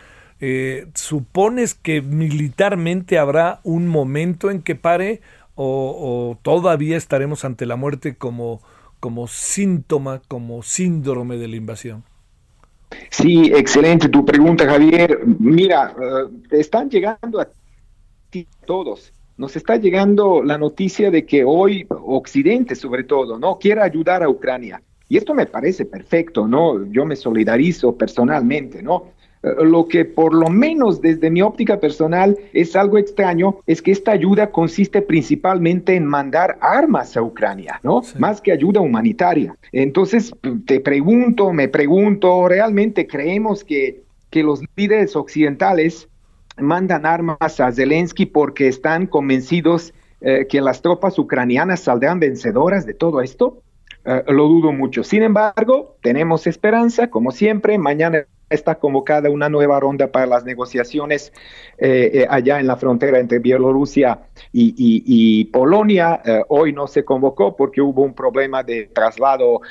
Eh, 0.42 0.88
¿Supones 0.94 1.74
que 1.74 2.02
militarmente 2.02 3.18
habrá 3.18 3.62
un 3.64 3.88
momento 3.88 4.52
en 4.52 4.62
que 4.62 4.76
pare 4.76 5.22
o, 5.56 6.38
todavía 6.42 6.98
estaremos 6.98 7.46
ante 7.46 7.66
la 7.66 7.78
muerte 7.78 8.16
como, 8.16 8.62
como 9.00 9.28
síntoma, 9.28 10.22
como 10.28 10.64
síndrome 10.64 11.38
de 11.38 11.48
la 11.48 11.56
invasión? 11.56 12.04
Sí, 13.10 13.52
excelente 13.56 14.10
tu 14.10 14.26
pregunta, 14.26 14.66
Javier. 14.66 15.20
Mira, 15.40 15.94
eh, 15.98 16.60
están 16.60 16.90
llegando 16.90 17.40
a 17.40 17.48
ti 18.30 18.48
todos. 18.66 19.14
Nos 19.38 19.56
está 19.56 19.78
llegando 19.78 20.44
la 20.44 20.58
noticia 20.58 21.10
de 21.10 21.26
que 21.26 21.46
hoy 21.46 21.86
Occidente, 21.90 22.76
sobre 22.76 23.06
todo, 23.06 23.40
no 23.40 23.58
quiere 23.60 23.82
ayudar 23.82 24.24
a 24.24 24.30
Ucrania 24.30 24.82
y 25.12 25.18
esto 25.18 25.34
me 25.34 25.46
parece 25.46 25.84
perfecto, 25.84 26.48
¿no? 26.48 26.86
Yo 26.86 27.04
me 27.04 27.18
solidarizo 27.18 27.98
personalmente, 27.98 28.82
¿no? 28.82 29.08
Eh, 29.44 29.50
lo 29.62 29.86
que 29.86 30.06
por 30.06 30.34
lo 30.34 30.48
menos 30.48 31.02
desde 31.02 31.30
mi 31.30 31.42
óptica 31.42 31.82
personal 31.82 32.38
es 32.54 32.78
algo 32.78 32.98
extraño 32.98 33.58
es 33.68 33.82
que 33.82 33.92
esta 33.92 34.14
ayuda 34.14 34.52
consiste 34.52 35.02
principalmente 35.02 35.96
en 35.96 36.06
mandar 36.06 36.58
armas 36.62 37.18
a 37.18 37.24
Ucrania, 37.24 37.82
¿no? 37.84 38.04
Más 38.20 38.40
que 38.40 38.54
ayuda 38.54 38.80
humanitaria. 38.80 39.54
Entonces, 39.74 40.34
te 40.66 40.80
pregunto, 40.80 41.52
me 41.52 41.68
pregunto, 41.68 42.48
¿realmente 42.48 43.06
creemos 43.06 43.66
que, 43.66 44.04
que 44.30 44.44
los 44.44 44.62
líderes 44.78 45.18
occidentales 45.18 46.08
mandan 46.56 47.06
armas 47.06 47.60
a 47.60 47.70
Zelensky 47.74 48.28
porque 48.28 48.70
están 48.70 49.08
convencidos 49.08 49.94
eh, 50.22 50.48
que 50.50 50.62
las 50.62 50.82
tropas 50.82 51.20
ucranianas 51.20 51.82
saldrán 51.82 52.22
vencedoras 52.22 52.86
de 52.86 52.94
todo 52.94 53.20
esto? 53.20 53.62
Eh, 54.06 54.24
lo 54.28 54.48
dudo 54.48 54.72
mucho. 54.72 55.04
Sin 55.04 55.24
embargo, 55.24 55.98
tenemos 56.02 56.48
esperanza, 56.48 57.10
como 57.10 57.32
siempre. 57.32 57.78
Mañana 57.78 58.26
está 58.50 58.76
convocada 58.76 59.30
una 59.30 59.48
nueva 59.48 59.80
ronda 59.80 60.12
para 60.12 60.26
las 60.26 60.44
negociaciones 60.44 61.32
eh, 61.78 62.12
eh, 62.14 62.28
allá 62.30 62.60
en 62.60 62.68
la 62.68 62.76
frontera 62.76 63.20
entre 63.20 63.40
Bielorrusia 63.40 64.20
y, 64.52 65.46
Polonia. 65.46 66.22
hoy 66.50 66.74
no 66.74 66.88
se 66.88 67.06
convocó 67.06 67.56
porque 67.56 67.82
hubo 67.82 68.02
un 68.02 68.14
problema 68.14 68.64
de 68.64 68.88
traslado 68.94 69.62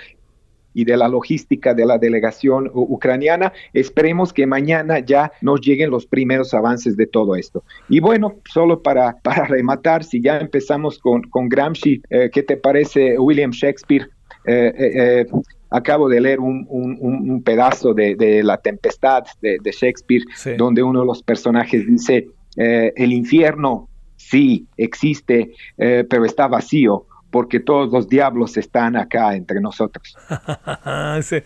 y 0.73 0.85
de 0.85 0.97
la 0.97 1.09
logística 1.09 1.75
de 1.75 1.85
la 1.85 1.99
delegación 1.99 2.71
ucraniana. 2.73 3.53
Esperemos 3.75 4.33
que 4.33 4.47
mañana 4.47 5.01
ya 5.01 5.33
nos 5.43 5.61
lleguen 5.61 5.91
los 5.91 6.07
primeros 6.07 6.55
avances 6.55 6.97
de 6.97 7.07
todo 7.07 7.35
esto. 7.35 7.65
Y 7.89 8.01
bueno, 8.01 8.37
solo 8.49 8.81
para, 8.81 9.17
rematar, 9.49 10.05
si 10.05 10.23
ya 10.23 10.39
empezamos 10.39 11.01
con 11.01 11.49
Gramsci, 11.49 12.01
¿qué 12.09 12.43
te 12.43 12.57
parece 12.57 13.19
William 13.19 13.51
Shakespeare? 13.51 14.09
Eh, 14.45 14.73
eh, 14.77 14.93
eh, 14.95 15.27
acabo 15.71 16.09
de 16.09 16.21
leer 16.21 16.41
un, 16.41 17.43
pedazo 17.45 17.95
de, 17.95 18.43
La 18.43 18.57
Tempestad 18.59 19.25
de, 19.41 19.59
Shakespeare, 19.71 20.23
donde 20.57 20.83
uno 20.83 21.01
de 21.01 21.07
los 21.07 21.23
personajes 21.23 21.87
dice, 21.87 22.29
el 22.57 23.13
infierno 23.13 23.89
sí 24.17 24.67
existe, 24.77 25.53
pero 25.77 26.25
está 26.25 26.49
vacío 26.49 27.07
porque 27.31 27.61
todos 27.61 27.93
los 27.93 28.09
diablos 28.09 28.57
están 28.57 28.97
acá 28.97 29.35
entre 29.37 29.61
nosotros. 29.61 30.17
ese, 31.19 31.45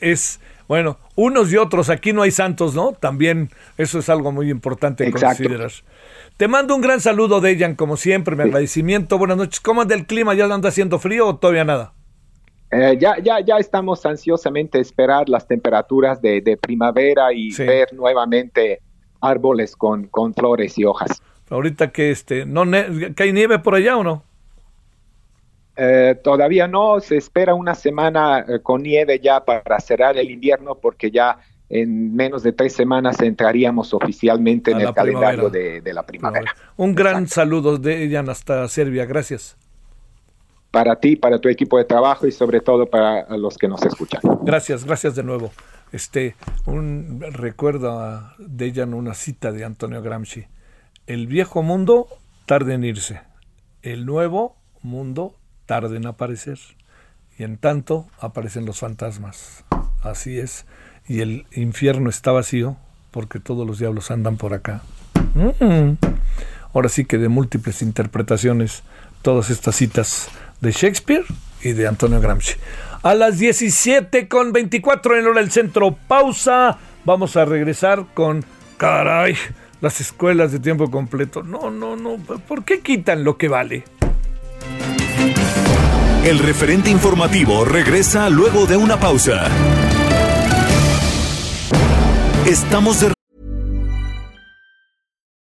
es, 0.00 0.40
bueno, 0.68 0.98
unos 1.16 1.52
y 1.52 1.56
otros, 1.56 1.90
aquí 1.90 2.12
no 2.12 2.22
hay 2.22 2.30
santos, 2.30 2.74
¿no? 2.74 2.92
También 2.92 3.50
eso 3.76 3.98
es 3.98 4.08
algo 4.08 4.32
muy 4.32 4.50
importante 4.50 5.10
considerar. 5.10 5.72
Te 6.36 6.48
mando 6.48 6.74
un 6.74 6.80
gran 6.80 7.00
saludo, 7.00 7.40
Dejan, 7.40 7.74
como 7.74 7.96
siempre, 7.96 8.36
mi 8.36 8.42
agradecimiento, 8.42 9.18
buenas 9.18 9.36
noches. 9.36 9.58
¿Cómo 9.60 9.82
anda 9.82 9.94
el 9.94 10.06
clima? 10.06 10.34
¿Ya 10.34 10.44
anda 10.44 10.68
haciendo 10.68 10.98
frío 10.98 11.26
o 11.26 11.36
todavía 11.36 11.64
nada? 11.64 11.95
Eh, 12.70 12.96
ya, 12.98 13.16
ya, 13.22 13.40
ya 13.40 13.58
estamos 13.58 14.04
ansiosamente 14.04 14.80
esperar 14.80 15.28
las 15.28 15.46
temperaturas 15.46 16.20
de, 16.20 16.58
primavera 16.60 17.32
y 17.32 17.54
ver 17.54 17.92
nuevamente 17.92 18.80
árboles 19.20 19.76
con, 19.76 20.08
con, 20.08 20.34
flores 20.34 20.76
y 20.78 20.84
hojas. 20.84 21.22
Ahorita 21.48 21.92
que 21.92 22.10
este, 22.10 22.44
no 22.44 22.64
¿que 23.14 23.22
hay 23.22 23.32
nieve 23.32 23.60
por 23.60 23.76
allá 23.76 23.96
o 23.96 24.02
no? 24.02 24.24
Eh, 25.76 26.18
todavía 26.24 26.66
no, 26.66 26.98
se 27.00 27.16
espera 27.16 27.54
una 27.54 27.74
semana 27.74 28.40
eh, 28.48 28.60
con 28.62 28.82
nieve 28.82 29.20
ya 29.20 29.44
para 29.44 29.78
cerrar 29.78 30.16
el 30.16 30.30
invierno 30.30 30.74
porque 30.74 31.10
ya 31.10 31.38
en 31.68 32.14
menos 32.16 32.42
de 32.42 32.52
tres 32.52 32.72
semanas 32.72 33.20
entraríamos 33.20 33.92
oficialmente 33.92 34.70
en 34.70 34.80
el 34.80 34.94
calendario 34.94 35.50
de, 35.50 35.82
la 35.92 36.04
primavera. 36.04 36.54
Un 36.76 36.94
gran 36.94 37.28
saludo 37.28 37.76
de 37.76 38.04
ella 38.04 38.24
hasta 38.28 38.66
Serbia, 38.68 39.04
gracias 39.04 39.56
para 40.76 40.96
ti, 40.96 41.16
para 41.16 41.38
tu 41.38 41.48
equipo 41.48 41.78
de 41.78 41.86
trabajo 41.86 42.26
y 42.26 42.32
sobre 42.32 42.60
todo 42.60 42.84
para 42.84 43.34
los 43.38 43.56
que 43.56 43.66
nos 43.66 43.82
escuchan. 43.82 44.20
Gracias, 44.42 44.84
gracias 44.84 45.14
de 45.14 45.22
nuevo. 45.22 45.50
Este, 45.90 46.36
un 46.66 47.24
recuerdo 47.32 48.30
de 48.36 48.66
ella 48.66 48.82
en 48.82 48.92
una 48.92 49.14
cita 49.14 49.52
de 49.52 49.64
Antonio 49.64 50.02
Gramsci. 50.02 50.44
El 51.06 51.28
viejo 51.28 51.62
mundo 51.62 52.08
tarda 52.44 52.74
en 52.74 52.84
irse. 52.84 53.22
El 53.80 54.04
nuevo 54.04 54.58
mundo 54.82 55.34
tarda 55.64 55.96
en 55.96 56.04
aparecer. 56.04 56.58
Y 57.38 57.44
en 57.44 57.56
tanto 57.56 58.04
aparecen 58.20 58.66
los 58.66 58.80
fantasmas. 58.80 59.64
Así 60.02 60.38
es. 60.38 60.66
Y 61.08 61.22
el 61.22 61.46
infierno 61.52 62.10
está 62.10 62.32
vacío 62.32 62.76
porque 63.12 63.40
todos 63.40 63.66
los 63.66 63.78
diablos 63.78 64.10
andan 64.10 64.36
por 64.36 64.52
acá. 64.52 64.82
Mm. 65.32 65.92
Ahora 66.74 66.90
sí 66.90 67.06
que 67.06 67.16
de 67.16 67.30
múltiples 67.30 67.80
interpretaciones 67.80 68.82
todas 69.22 69.48
estas 69.48 69.74
citas 69.74 70.28
de 70.60 70.72
Shakespeare 70.72 71.24
y 71.62 71.72
de 71.72 71.86
Antonio 71.86 72.20
Gramsci. 72.20 72.54
A 73.02 73.14
las 73.14 73.38
17 73.38 74.28
con 74.28 74.52
24 74.52 75.18
en 75.18 75.26
hora 75.26 75.40
del 75.40 75.50
centro, 75.50 75.96
pausa. 76.08 76.78
Vamos 77.04 77.36
a 77.36 77.44
regresar 77.44 78.06
con, 78.14 78.44
caray, 78.76 79.36
las 79.80 80.00
escuelas 80.00 80.52
de 80.52 80.58
tiempo 80.58 80.90
completo. 80.90 81.42
No, 81.42 81.70
no, 81.70 81.96
no. 81.96 82.16
¿Por 82.16 82.64
qué 82.64 82.80
quitan 82.80 83.22
lo 83.22 83.36
que 83.36 83.48
vale? 83.48 83.84
El 86.24 86.40
referente 86.40 86.90
informativo 86.90 87.64
regresa 87.64 88.28
luego 88.28 88.66
de 88.66 88.76
una 88.76 88.98
pausa. 88.98 89.46
Estamos 92.44 93.00
de 93.00 93.15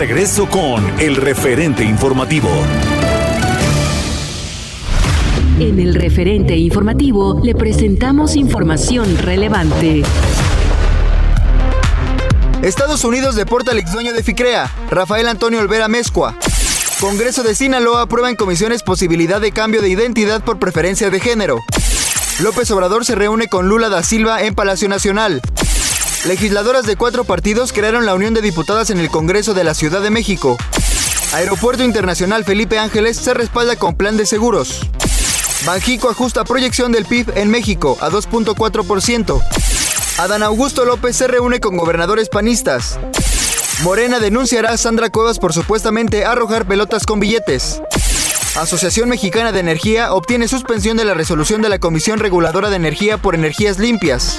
Regreso 0.00 0.48
con 0.48 0.98
el 0.98 1.14
referente 1.14 1.84
informativo. 1.84 2.48
En 5.58 5.78
el 5.78 5.94
referente 5.94 6.56
informativo 6.56 7.38
le 7.44 7.54
presentamos 7.54 8.34
información 8.34 9.18
relevante. 9.18 10.02
Estados 12.62 13.04
Unidos 13.04 13.36
deporta 13.36 13.72
al 13.72 13.78
ex 13.78 13.92
dueño 13.92 14.14
de 14.14 14.22
Ficrea, 14.22 14.72
Rafael 14.90 15.28
Antonio 15.28 15.60
Olvera 15.60 15.86
Mezcua. 15.86 16.34
Congreso 16.98 17.42
de 17.42 17.54
Sinaloa 17.54 18.00
aprueba 18.00 18.30
en 18.30 18.36
comisiones 18.36 18.82
posibilidad 18.82 19.38
de 19.38 19.52
cambio 19.52 19.82
de 19.82 19.90
identidad 19.90 20.42
por 20.42 20.58
preferencia 20.58 21.10
de 21.10 21.20
género. 21.20 21.58
López 22.38 22.70
Obrador 22.70 23.04
se 23.04 23.16
reúne 23.16 23.48
con 23.48 23.68
Lula 23.68 23.90
da 23.90 24.02
Silva 24.02 24.42
en 24.44 24.54
Palacio 24.54 24.88
Nacional. 24.88 25.42
Legisladoras 26.26 26.84
de 26.84 26.96
cuatro 26.96 27.24
partidos 27.24 27.72
crearon 27.72 28.04
la 28.04 28.14
Unión 28.14 28.34
de 28.34 28.42
Diputadas 28.42 28.90
en 28.90 29.00
el 29.00 29.08
Congreso 29.08 29.54
de 29.54 29.64
la 29.64 29.72
Ciudad 29.72 30.02
de 30.02 30.10
México. 30.10 30.58
Aeropuerto 31.32 31.82
Internacional 31.82 32.44
Felipe 32.44 32.78
Ángeles 32.78 33.16
se 33.16 33.32
respalda 33.32 33.76
con 33.76 33.94
plan 33.94 34.18
de 34.18 34.26
seguros. 34.26 34.80
Banjico 35.64 36.10
ajusta 36.10 36.44
proyección 36.44 36.92
del 36.92 37.06
PIB 37.06 37.38
en 37.38 37.48
México 37.48 37.96
a 38.02 38.10
2.4%. 38.10 39.40
Adán 40.18 40.42
Augusto 40.42 40.84
López 40.84 41.16
se 41.16 41.26
reúne 41.26 41.58
con 41.58 41.78
gobernadores 41.78 42.28
panistas. 42.28 42.98
Morena 43.82 44.18
denunciará 44.18 44.72
a 44.72 44.76
Sandra 44.76 45.08
Cuevas 45.08 45.38
por 45.38 45.54
supuestamente 45.54 46.26
arrojar 46.26 46.66
pelotas 46.66 47.06
con 47.06 47.18
billetes. 47.18 47.80
Asociación 48.56 49.08
Mexicana 49.08 49.52
de 49.52 49.60
Energía 49.60 50.12
obtiene 50.12 50.48
suspensión 50.48 50.98
de 50.98 51.06
la 51.06 51.14
resolución 51.14 51.62
de 51.62 51.70
la 51.70 51.78
Comisión 51.78 52.18
Reguladora 52.18 52.68
de 52.68 52.76
Energía 52.76 53.16
por 53.16 53.34
Energías 53.34 53.78
Limpias. 53.78 54.38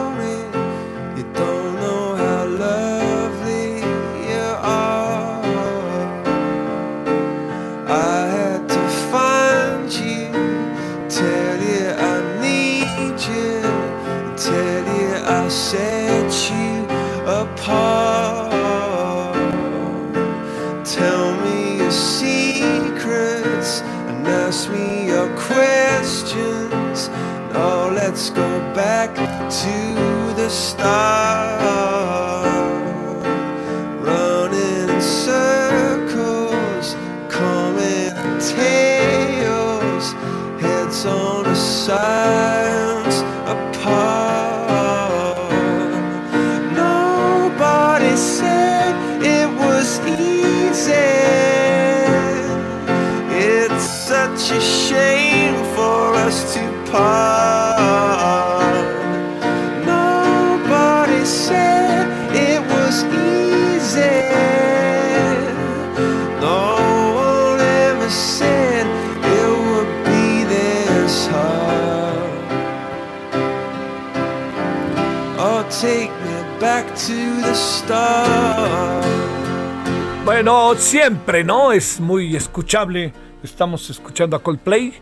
Siempre, 80.91 81.45
¿no? 81.45 81.71
Es 81.71 82.01
muy 82.01 82.35
escuchable. 82.35 83.13
Estamos 83.41 83.89
escuchando 83.89 84.35
a 84.35 84.43
Coldplay, 84.43 84.93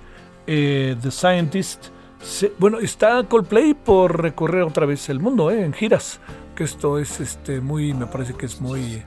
eh, 0.46 0.96
The 1.02 1.10
Scientist. 1.10 1.88
Bueno, 2.60 2.78
está 2.78 3.24
Coldplay 3.24 3.74
por 3.74 4.22
recorrer 4.22 4.62
otra 4.62 4.86
vez 4.86 5.10
el 5.10 5.20
mundo, 5.20 5.50
¿eh? 5.50 5.66
En 5.66 5.74
giras. 5.74 6.20
Que 6.56 6.66
esto 6.66 7.00
es 7.00 7.20
este, 7.20 7.60
muy, 7.60 7.96
me 7.96 8.06
parece 8.06 8.36
que 8.36 8.46
es 8.46 8.62
muy, 8.62 9.02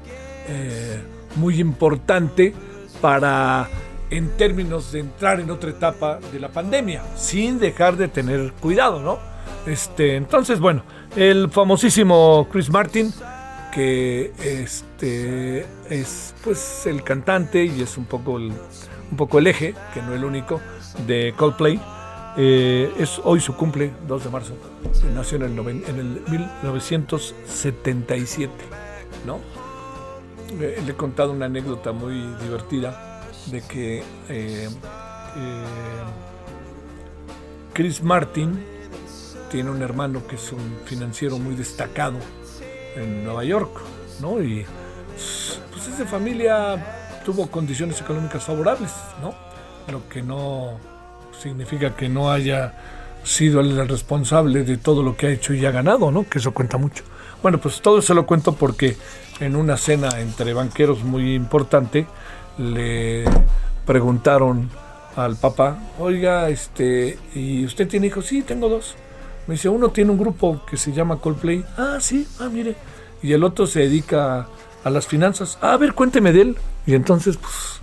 eh, 0.48 1.00
muy 1.36 1.60
importante 1.60 2.52
para, 3.00 3.68
en 4.10 4.36
términos 4.36 4.90
de 4.90 4.98
entrar 4.98 5.38
en 5.38 5.52
otra 5.52 5.70
etapa 5.70 6.18
de 6.32 6.40
la 6.40 6.48
pandemia, 6.48 7.04
sin 7.14 7.60
dejar 7.60 7.96
de 7.96 8.08
tener 8.08 8.54
cuidado, 8.54 9.00
¿no? 9.00 9.20
Este, 9.66 10.16
entonces, 10.16 10.58
bueno, 10.58 10.82
el 11.14 11.48
famosísimo 11.48 12.48
Chris 12.50 12.70
Martin, 12.70 13.14
que 13.72 14.32
este 14.38 15.66
es 15.88 16.35
pues 16.44 16.87
el 16.87 17.02
cantante 17.02 17.64
y 17.64 17.80
es 17.82 17.96
un 17.96 18.04
poco 18.04 18.37
el, 18.38 18.52
un 19.11 19.16
poco 19.16 19.38
el 19.38 19.46
eje, 19.46 19.74
que 19.94 20.02
no 20.02 20.12
el 20.14 20.24
único, 20.24 20.61
de 21.06 21.32
Coldplay. 21.37 21.80
Eh, 22.37 22.92
es 22.98 23.18
hoy 23.24 23.40
su 23.40 23.54
cumple, 23.56 23.90
2 24.06 24.24
de 24.24 24.30
marzo. 24.30 24.54
Nació 25.14 25.37
en 25.37 25.42
el, 25.44 25.56
noven- 25.56 25.82
en 25.88 25.98
el 25.98 26.22
1977, 26.30 28.52
¿no? 29.26 29.40
Eh, 30.61 30.82
le 30.85 30.92
he 30.92 30.94
contado 30.94 31.32
una 31.32 31.46
anécdota 31.46 31.92
muy 31.92 32.14
divertida 32.42 33.22
de 33.46 33.62
que 33.62 34.02
eh, 34.28 34.68
Chris 37.72 38.02
Martin 38.02 38.62
tiene 39.50 39.70
un 39.70 39.80
hermano 39.82 40.26
que 40.26 40.37
es 40.37 40.52
un 40.52 40.76
financiero 40.85 41.38
muy 41.38 41.54
destacado 41.54 42.18
en 42.96 43.24
Nueva 43.24 43.44
York, 43.44 43.81
¿no? 44.20 44.42
Y 44.42 44.64
pues 45.70 45.88
es 45.88 45.98
de 45.98 46.05
familia, 46.05 47.20
tuvo 47.24 47.48
condiciones 47.48 48.00
económicas 48.00 48.44
favorables, 48.44 48.92
¿no? 49.20 49.35
Lo 49.90 50.09
que 50.09 50.22
no 50.22 50.78
significa 51.40 51.96
que 51.96 52.09
no 52.09 52.31
haya 52.31 52.74
sido 53.24 53.61
el 53.61 53.88
responsable 53.88 54.64
de 54.64 54.76
todo 54.76 55.02
lo 55.02 55.16
que 55.16 55.26
ha 55.26 55.31
hecho 55.31 55.55
y 55.55 55.64
ha 55.66 55.70
ganado, 55.70 56.11
¿no? 56.11 56.28
Que 56.28 56.38
eso 56.38 56.52
cuenta 56.52 56.78
mucho. 56.78 57.05
Bueno, 57.42 57.59
pues 57.59 57.81
todo 57.81 58.00
se 58.02 58.14
lo 58.14 58.26
cuento 58.26 58.55
porque 58.55 58.96
en 59.40 59.57
una 59.57 59.76
cena 59.76 60.20
entre 60.20 60.55
banqueros 60.55 61.02
muy 61.02 61.35
importante 61.35 62.07
le 62.59 63.24
preguntaron 63.87 64.70
al 65.16 65.37
papá, 65.37 65.78
oiga, 65.98 66.48
este, 66.48 67.18
¿y 67.35 67.64
usted 67.64 67.88
tiene 67.88 68.07
hijos? 68.07 68.26
Sí, 68.26 68.42
tengo 68.42 68.68
dos. 68.68 68.96
Me 69.46 69.55
dice, 69.55 69.68
uno 69.68 69.90
tiene 69.90 70.11
un 70.11 70.18
grupo 70.18 70.64
que 70.68 70.76
se 70.76 70.92
llama 70.92 71.18
Coldplay. 71.18 71.64
Ah, 71.76 71.98
sí, 72.00 72.26
ah, 72.40 72.48
mire. 72.48 72.76
Y 73.22 73.33
el 73.33 73.44
otro 73.44 73.66
se 73.66 73.81
dedica 73.81 74.48
a 74.85 74.90
las 74.90 75.07
finanzas. 75.07 75.59
Ah, 75.61 75.74
a 75.74 75.76
ver, 75.76 75.94
cuénteme 75.94 76.33
de 76.33 76.42
él. 76.42 76.57
Y 76.87 76.94
entonces, 76.94 77.37
pues, 77.37 77.81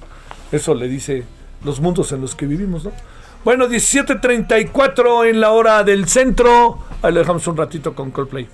eso 0.52 0.74
le 0.74 0.88
dice 0.88 1.24
los 1.64 1.80
mundos 1.80 2.12
en 2.12 2.22
los 2.22 2.36
que 2.36 2.46
vivimos, 2.46 2.86
¿no? 2.86 2.92
Bueno, 3.44 3.68
17.34 3.68 5.30
en 5.30 5.40
la 5.40 5.52
hora 5.52 5.84
del 5.84 6.08
centro. 6.08 6.80
Ahí 7.02 7.14
le 7.14 7.20
dejamos 7.20 7.48
un 7.48 7.58
ratito 7.58 7.94
con 7.94 8.12
Coldplay. 8.12 8.48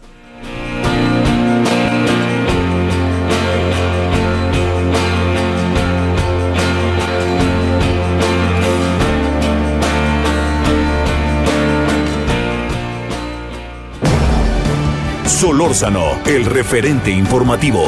Solórzano, 15.46 16.24
el 16.26 16.44
referente 16.44 17.12
informativo. 17.12 17.84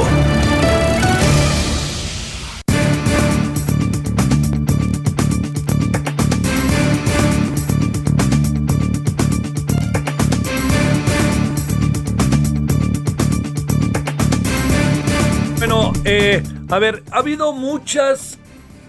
Bueno, 15.57 15.93
eh, 16.05 16.43
a 16.69 16.77
ver, 16.77 17.01
ha 17.09 17.17
habido 17.17 17.53
muchas 17.53 18.37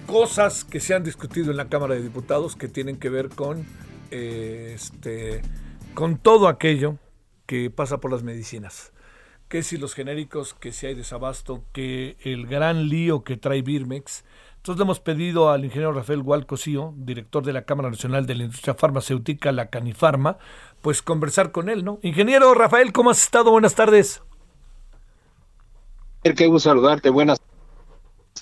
cosas 0.07 0.65
que 0.65 0.81
se 0.81 0.93
han 0.93 1.03
discutido 1.05 1.51
en 1.51 1.57
la 1.57 1.71
Cámara 1.71 1.95
de 1.95 2.03
Diputados 2.03 2.55
que 2.55 2.69
tienen 2.69 2.99
que 2.99 3.09
ver 3.09 3.31
con 3.31 3.65
eh, 4.11 4.73
este 4.75 5.41
con 5.95 6.19
todo 6.19 6.49
aquello 6.49 6.99
que 7.49 7.71
pasa 7.71 7.99
por 7.99 8.13
las 8.13 8.23
medicinas. 8.23 8.93
Que 9.49 9.63
si 9.63 9.79
los 9.79 9.95
genéricos, 9.95 10.53
que 10.53 10.71
si 10.71 10.87
hay 10.87 10.95
desabasto, 10.95 11.65
que 11.73 12.19
el 12.21 12.47
gran 12.47 12.91
lío 12.91 13.25
que 13.25 13.39
trae 13.39 13.63
Birmex. 13.63 14.23
Entonces 14.57 14.79
le 14.79 14.85
hemos 14.85 15.01
pedido 15.01 15.51
al 15.51 15.65
ingeniero 15.65 15.95
Rafael 15.95 16.23
Gualcosío, 16.23 16.93
director 16.99 17.43
de 17.43 17.55
la 17.55 17.63
Cámara 17.63 17.89
Nacional 17.89 18.27
de 18.27 18.35
la 18.35 18.45
Industria 18.45 18.75
Farmacéutica, 18.75 19.51
la 19.51 19.71
Canifarma, 19.71 20.37
pues 20.83 21.01
conversar 21.01 21.51
con 21.51 21.71
él, 21.71 21.87
¿no? 21.87 21.99
Ingeniero 22.03 22.53
Rafael, 22.53 22.93
¿cómo 22.93 23.09
has 23.09 23.23
estado? 23.23 23.51
Buenas 23.51 23.75
tardes. 23.75 24.21
Qué 26.23 26.47
gusto 26.49 26.69
saludarte. 26.69 27.09
Buenas 27.09 27.41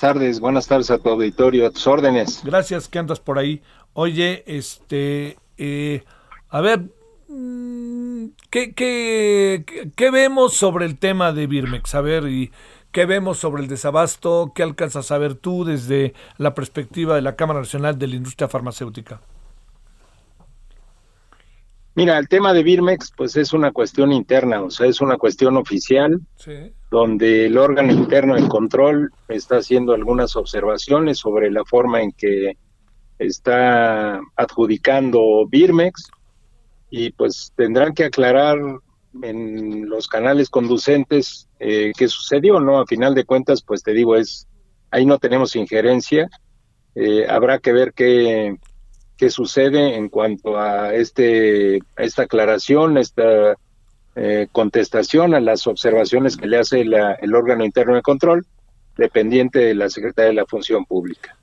tardes, 0.01 0.41
buenas 0.41 0.67
tardes 0.67 0.91
a 0.91 0.99
tu 0.99 1.11
auditorio, 1.11 1.69
a 1.69 1.71
tus 1.71 1.87
órdenes. 1.87 2.43
Gracias 2.43 2.89
que 2.89 2.99
andas 2.99 3.21
por 3.21 3.39
ahí. 3.39 3.63
Oye, 3.93 4.43
este, 4.49 5.39
eh, 5.59 6.03
a 6.49 6.61
ver, 6.61 6.91
¿Qué, 8.51 8.75
qué, 8.75 9.65
qué, 9.97 10.11
vemos 10.11 10.55
sobre 10.55 10.87
el 10.87 10.99
tema 10.99 11.33
de 11.33 11.47
Birmex? 11.47 11.95
A 11.95 12.01
ver, 12.01 12.25
y 12.29 12.51
¿qué 12.93 13.07
vemos 13.07 13.39
sobre 13.39 13.63
el 13.63 13.69
desabasto? 13.69 14.53
¿Qué 14.55 14.63
alcanzas 14.63 15.11
a 15.11 15.19
ver 15.19 15.35
tú 15.35 15.65
desde 15.65 16.15
la 16.39 16.55
perspectiva 16.55 17.15
de 17.15 17.23
la 17.23 17.37
Cámara 17.37 17.61
Nacional 17.61 17.99
de 17.99 18.07
la 18.07 18.17
Industria 18.17 18.49
Farmacéutica? 18.49 19.21
Mira, 21.95 22.19
el 22.19 22.29
tema 22.29 22.53
de 22.53 22.63
Birmex, 22.63 23.11
pues 23.17 23.37
es 23.37 23.55
una 23.55 23.73
cuestión 23.73 24.13
interna, 24.13 24.61
o 24.63 24.71
sea, 24.71 24.87
es 24.87 25.01
una 25.01 25.17
cuestión 25.17 25.57
oficial, 25.57 26.21
donde 26.91 27.47
el 27.47 27.57
órgano 27.57 27.91
interno 27.91 28.35
de 28.35 28.47
control 28.49 29.11
está 29.29 29.57
haciendo 29.57 29.95
algunas 29.95 30.37
observaciones 30.37 31.19
sobre 31.19 31.51
la 31.51 31.65
forma 31.65 32.03
en 32.03 32.13
que 32.13 32.59
está 33.19 34.21
adjudicando 34.37 35.47
Birmex 35.49 36.11
y 36.97 37.11
pues 37.11 37.53
tendrán 37.55 37.93
que 37.93 38.05
aclarar 38.05 38.59
en 39.23 39.87
los 39.87 40.09
canales 40.09 40.49
conducentes 40.49 41.47
eh, 41.61 41.93
qué 41.97 42.09
sucedió, 42.09 42.59
¿no? 42.59 42.81
A 42.81 42.87
final 42.87 43.15
de 43.15 43.25
cuentas, 43.25 43.63
pues 43.63 43.83
te 43.83 43.93
digo, 43.93 44.17
es 44.17 44.47
ahí 44.91 45.05
no 45.05 45.19
tenemos 45.19 45.57
injerencia, 45.57 46.31
eh, 46.95 47.27
habrá 47.29 47.59
que 47.59 47.75
ver 47.75 47.93
qué, 47.93 48.57
qué 49.19 49.29
sucede 49.29 49.97
en 49.97 50.09
cuanto 50.09 50.59
a 50.59 50.95
este 50.95 51.81
esta 51.99 52.23
aclaración, 52.23 52.97
esta 52.97 53.57
eh, 54.15 54.47
contestación 54.51 55.35
a 55.35 55.41
las 55.41 55.67
observaciones 55.67 56.39
que 56.39 56.47
le 56.47 56.57
hace 56.57 56.81
el 56.81 57.35
órgano 57.35 57.63
interno 57.63 57.95
de 57.95 58.03
control, 58.03 58.47
dependiente 58.97 59.59
de 59.59 59.75
la 59.75 59.91
Secretaría 59.91 60.31
de 60.31 60.37
la 60.37 60.47
Función 60.47 60.87
Pública. 60.87 61.37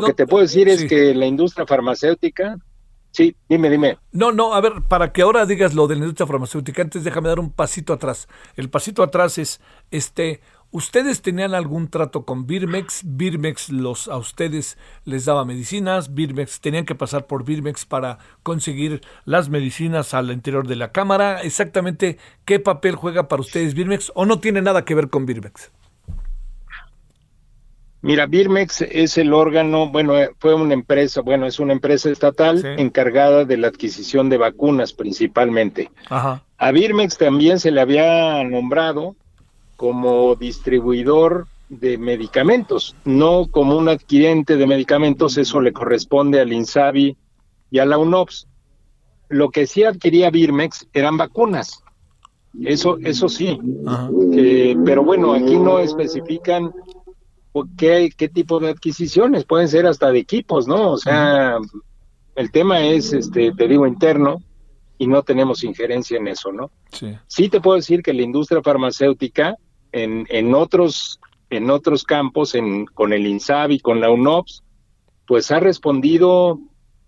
Lo 0.00 0.02
que 0.02 0.14
te 0.14 0.26
puedo 0.26 0.42
decir 0.42 0.68
es 0.68 0.84
que 0.86 1.14
la 1.14 1.26
industria 1.26 1.66
farmacéutica 1.66 2.56
Sí, 3.12 3.36
dime, 3.46 3.68
dime. 3.68 3.98
No, 4.10 4.32
no, 4.32 4.54
a 4.54 4.60
ver, 4.62 4.82
para 4.88 5.12
que 5.12 5.20
ahora 5.20 5.44
digas 5.44 5.74
lo 5.74 5.86
de 5.86 5.96
la 5.96 6.00
industria 6.00 6.26
farmacéutica, 6.26 6.80
antes 6.80 7.04
déjame 7.04 7.28
dar 7.28 7.40
un 7.40 7.50
pasito 7.50 7.92
atrás. 7.92 8.26
El 8.56 8.70
pasito 8.70 9.02
atrás 9.02 9.36
es, 9.36 9.60
este, 9.90 10.40
¿ustedes 10.70 11.20
tenían 11.20 11.54
algún 11.54 11.88
trato 11.88 12.24
con 12.24 12.46
Birmex? 12.46 13.02
Birmex 13.04 13.68
los, 13.68 14.08
a 14.08 14.16
ustedes 14.16 14.78
les 15.04 15.26
daba 15.26 15.44
medicinas, 15.44 16.14
Birmex 16.14 16.62
tenían 16.62 16.86
que 16.86 16.94
pasar 16.94 17.26
por 17.26 17.44
Birmex 17.44 17.84
para 17.84 18.18
conseguir 18.42 19.02
las 19.26 19.50
medicinas 19.50 20.14
al 20.14 20.30
interior 20.30 20.66
de 20.66 20.76
la 20.76 20.90
cámara. 20.90 21.42
Exactamente, 21.42 22.16
¿qué 22.46 22.60
papel 22.60 22.96
juega 22.96 23.28
para 23.28 23.42
ustedes 23.42 23.74
Birmex 23.74 24.10
o 24.14 24.24
no 24.24 24.40
tiene 24.40 24.62
nada 24.62 24.86
que 24.86 24.94
ver 24.94 25.10
con 25.10 25.26
Birmex? 25.26 25.70
Mira, 28.02 28.26
Birmex 28.26 28.82
es 28.82 29.16
el 29.16 29.32
órgano, 29.32 29.88
bueno, 29.88 30.18
eh, 30.18 30.30
fue 30.40 30.54
una 30.54 30.74
empresa, 30.74 31.20
bueno, 31.20 31.46
es 31.46 31.60
una 31.60 31.72
empresa 31.72 32.10
estatal 32.10 32.64
encargada 32.76 33.44
de 33.44 33.56
la 33.56 33.68
adquisición 33.68 34.28
de 34.28 34.38
vacunas 34.38 34.92
principalmente. 34.92 35.88
A 36.10 36.72
Birmex 36.72 37.16
también 37.16 37.60
se 37.60 37.70
le 37.70 37.80
había 37.80 38.42
nombrado 38.42 39.14
como 39.76 40.34
distribuidor 40.34 41.46
de 41.68 41.96
medicamentos, 41.96 42.96
no 43.04 43.46
como 43.48 43.76
un 43.76 43.88
adquirente 43.88 44.56
de 44.56 44.66
medicamentos, 44.66 45.38
eso 45.38 45.60
le 45.60 45.72
corresponde 45.72 46.40
al 46.40 46.52
INSABI 46.52 47.16
y 47.70 47.78
a 47.78 47.86
la 47.86 47.98
UNOPS. 47.98 48.48
Lo 49.28 49.50
que 49.50 49.68
sí 49.68 49.84
adquiría 49.84 50.30
Birmex 50.30 50.88
eran 50.92 51.16
vacunas, 51.16 51.82
eso, 52.64 52.98
eso 53.02 53.28
sí, 53.28 53.58
eh, 54.34 54.76
pero 54.84 55.04
bueno, 55.04 55.32
aquí 55.32 55.56
no 55.56 55.78
especifican 55.78 56.72
¿qué, 57.76 58.10
qué 58.16 58.28
tipo 58.28 58.60
de 58.60 58.70
adquisiciones? 58.70 59.44
Pueden 59.44 59.68
ser 59.68 59.86
hasta 59.86 60.10
de 60.10 60.18
equipos, 60.18 60.66
¿no? 60.66 60.92
O 60.92 60.96
sea, 60.96 61.58
el 62.34 62.50
tema 62.50 62.80
es, 62.80 63.12
este, 63.12 63.52
te 63.52 63.68
digo, 63.68 63.86
interno 63.86 64.42
y 64.98 65.06
no 65.06 65.22
tenemos 65.22 65.64
injerencia 65.64 66.16
en 66.18 66.28
eso, 66.28 66.52
¿no? 66.52 66.70
Sí. 66.92 67.16
Sí 67.26 67.48
te 67.48 67.60
puedo 67.60 67.76
decir 67.76 68.02
que 68.02 68.12
la 68.12 68.22
industria 68.22 68.62
farmacéutica 68.62 69.56
en, 69.92 70.26
en 70.30 70.54
otros 70.54 71.20
en 71.52 71.70
otros 71.70 72.04
campos, 72.04 72.54
en, 72.54 72.86
con 72.86 73.12
el 73.12 73.26
INSABI, 73.26 73.80
con 73.80 74.00
la 74.00 74.10
UNOPS, 74.10 74.64
pues 75.26 75.50
ha 75.50 75.60
respondido 75.60 76.58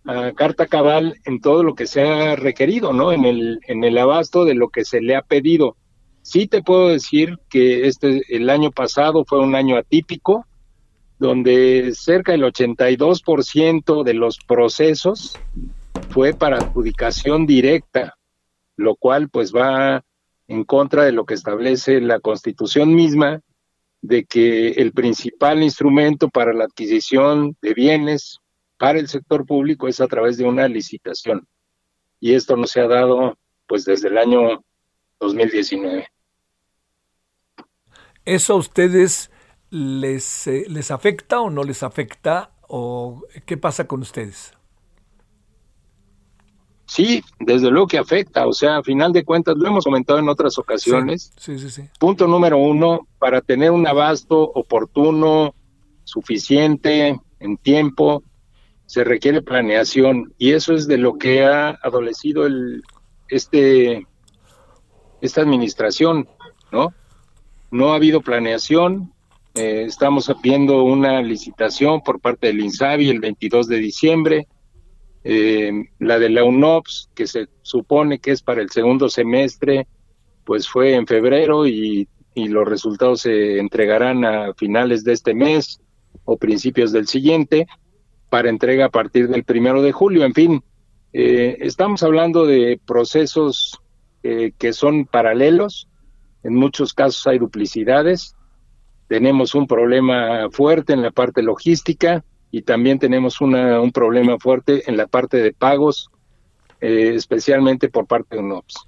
a 0.05 0.33
carta 0.33 0.67
cabal 0.67 1.17
en 1.25 1.41
todo 1.41 1.63
lo 1.63 1.75
que 1.75 1.87
se 1.87 2.03
ha 2.03 2.37
requerido, 2.37 2.93
¿no? 2.93 3.13
En 3.13 3.25
el, 3.25 3.61
en 3.67 3.85
el 3.85 3.97
abasto 3.97 4.45
de 4.45 4.55
lo 4.55 4.69
que 4.69 4.85
se 4.85 5.01
le 5.01 5.17
ha 5.17 5.23
pedido. 5.23 5.77
Sí 6.25 6.47
te 6.47 6.63
puedo 6.63 6.89
decir 6.89 7.39
que 7.51 7.87
este 7.87 8.23
el 8.35 8.49
año 8.49 8.71
pasado 8.71 9.27
fue 9.27 9.41
un 9.41 9.55
año 9.55 9.77
atípico, 9.77 10.47
donde 11.19 11.93
cerca 11.95 12.33
del 12.33 12.45
82% 12.45 14.03
de 14.03 14.15
los 14.15 14.39
procesos 14.39 15.43
fue 16.09 16.33
para 16.33 16.61
adjudicación 16.61 17.45
directa, 17.45 18.15
lo 18.75 18.97
cual 18.97 19.29
pues 19.29 19.55
va 19.55 20.03
en 20.49 20.65
contra 20.65 21.05
de 21.05 21.13
lo 21.13 21.27
que 21.27 21.35
establece 21.35 22.01
la 22.01 22.21
Constitución 22.21 22.95
misma, 22.95 23.43
de 24.01 24.25
que 24.25 24.69
el 24.69 24.93
principal 24.93 25.63
instrumento 25.63 26.31
para 26.31 26.55
la 26.55 26.65
adquisición 26.65 27.55
de 27.61 27.75
bienes 27.75 28.39
para 28.79 28.99
el 28.99 29.09
sector 29.09 29.45
público 29.45 29.89
es 29.89 30.01
a 30.01 30.07
través 30.07 30.39
de 30.39 30.45
una 30.45 30.69
licitación. 30.69 31.47
Y 32.19 32.33
esto 32.33 32.57
no 32.57 32.67
se 32.67 32.81
ha 32.81 32.89
dado 32.89 33.37
pues 33.67 33.85
desde 33.85 34.09
el 34.09 34.17
año 34.17 34.65
2019. 35.21 36.14
¿Eso 38.25 38.55
a 38.55 38.57
ustedes 38.57 39.31
les, 39.71 40.47
eh, 40.47 40.65
les 40.69 40.91
afecta 40.91 41.41
o 41.41 41.51
no 41.51 41.65
les 41.65 41.83
afecta? 41.83 42.51
¿O 42.69 43.23
qué 43.47 43.57
pasa 43.57 43.87
con 43.87 44.01
ustedes? 44.01 44.53
Sí, 46.87 47.23
desde 47.41 47.71
luego 47.71 47.87
que 47.87 47.99
afecta. 47.99 48.47
O 48.47 48.53
sea, 48.53 48.79
a 48.79 48.83
final 48.83 49.13
de 49.13 49.25
cuentas, 49.25 49.57
lo 49.57 49.69
hemos 49.69 49.85
comentado 49.85 50.19
en 50.19 50.29
otras 50.29 50.59
ocasiones. 50.59 51.33
Sí, 51.37 51.59
sí, 51.59 51.71
sí. 51.71 51.83
Punto 51.99 52.27
número 52.27 52.59
uno, 52.59 53.07
para 53.19 53.41
tener 53.41 53.71
un 53.71 53.87
abasto 53.87 54.41
oportuno, 54.41 55.55
suficiente, 56.05 57.21
en 57.41 57.57
tiempo, 57.59 58.23
se 58.87 59.05
requiere 59.05 59.43
planeación. 59.43 60.35
Y 60.39 60.53
eso 60.53 60.75
es 60.75 60.87
de 60.87 60.99
lo 60.99 61.19
que 61.19 61.45
ha 61.45 61.71
adolecido 61.83 62.47
el, 62.47 62.83
este, 63.29 64.07
esta 65.21 65.41
administración 65.41 66.29
¿no? 66.71 66.93
No 67.75 67.91
ha 67.91 67.97
habido 67.97 68.21
planeación, 68.21 69.13
eh, 69.57 69.83
estamos 69.89 70.33
viendo 70.41 70.85
una 70.85 71.21
licitación 71.23 72.03
por 72.03 72.21
parte 72.21 72.47
del 72.47 72.61
INSABI 72.61 73.11
el 73.11 73.19
22 73.19 73.67
de 73.67 73.79
diciembre, 73.79 74.47
eh, 75.25 75.73
la 75.99 76.21
de 76.21 76.29
la 76.29 76.45
UNOPS, 76.45 77.11
que 77.17 77.27
se 77.27 77.49
supone 77.63 78.21
que 78.21 78.31
es 78.31 78.43
para 78.43 78.63
el 78.63 78.71
segundo 78.71 79.09
semestre, 79.09 79.89
pues 80.45 80.69
fue 80.69 80.95
en 80.95 81.09
febrero 81.09 81.67
y, 81.67 82.09
los 82.37 82.69
resultados 82.69 83.23
se 83.23 83.59
entregarán 83.59 84.25
a 84.25 84.55
finales 84.55 85.03
de 85.03 85.13
este 85.13 85.35
mes 85.35 85.81
o 86.25 86.37
principios 86.37 86.93
del 86.93 87.09
siguiente 87.09 87.67
para 88.31 88.51
entrega 88.51 88.85
a 88.85 88.91
partir 88.91 89.27
del 89.27 89.43
primero 89.43 89.83
de 89.83 89.91
julio. 89.91 90.25
En 90.25 90.35
fin, 90.35 90.63
eh, 91.13 91.57
estamos 91.59 92.05
hablando 92.05 92.47
de 92.47 92.81
procesos 92.87 93.81
eh, 94.23 94.53
que 94.59 94.73
son 94.73 95.07
paralelos, 95.07 95.89
en 96.45 96.55
muchos 96.55 96.95
casos 96.95 97.27
hay 97.27 97.39
duplicidades, 97.39 98.37
tenemos 99.09 99.55
un 99.55 99.67
problema 99.67 100.49
fuerte 100.51 100.93
en 100.93 101.03
la 101.03 101.11
parte 101.11 101.43
logística 101.43 102.25
y 102.51 102.63
también 102.63 102.99
tenemos 102.99 103.41
una, 103.41 103.81
un 103.81 103.91
problema 103.91 104.39
fuerte 104.39 104.89
en 104.89 104.97
la 104.97 105.07
parte 105.07 105.39
de 105.39 105.53
pagos, 105.53 106.11
eh, 106.81 107.13
especialmente 107.15 107.89
por 107.89 108.07
parte 108.07 108.37
de 108.37 108.43
UNOPS. 108.43 108.87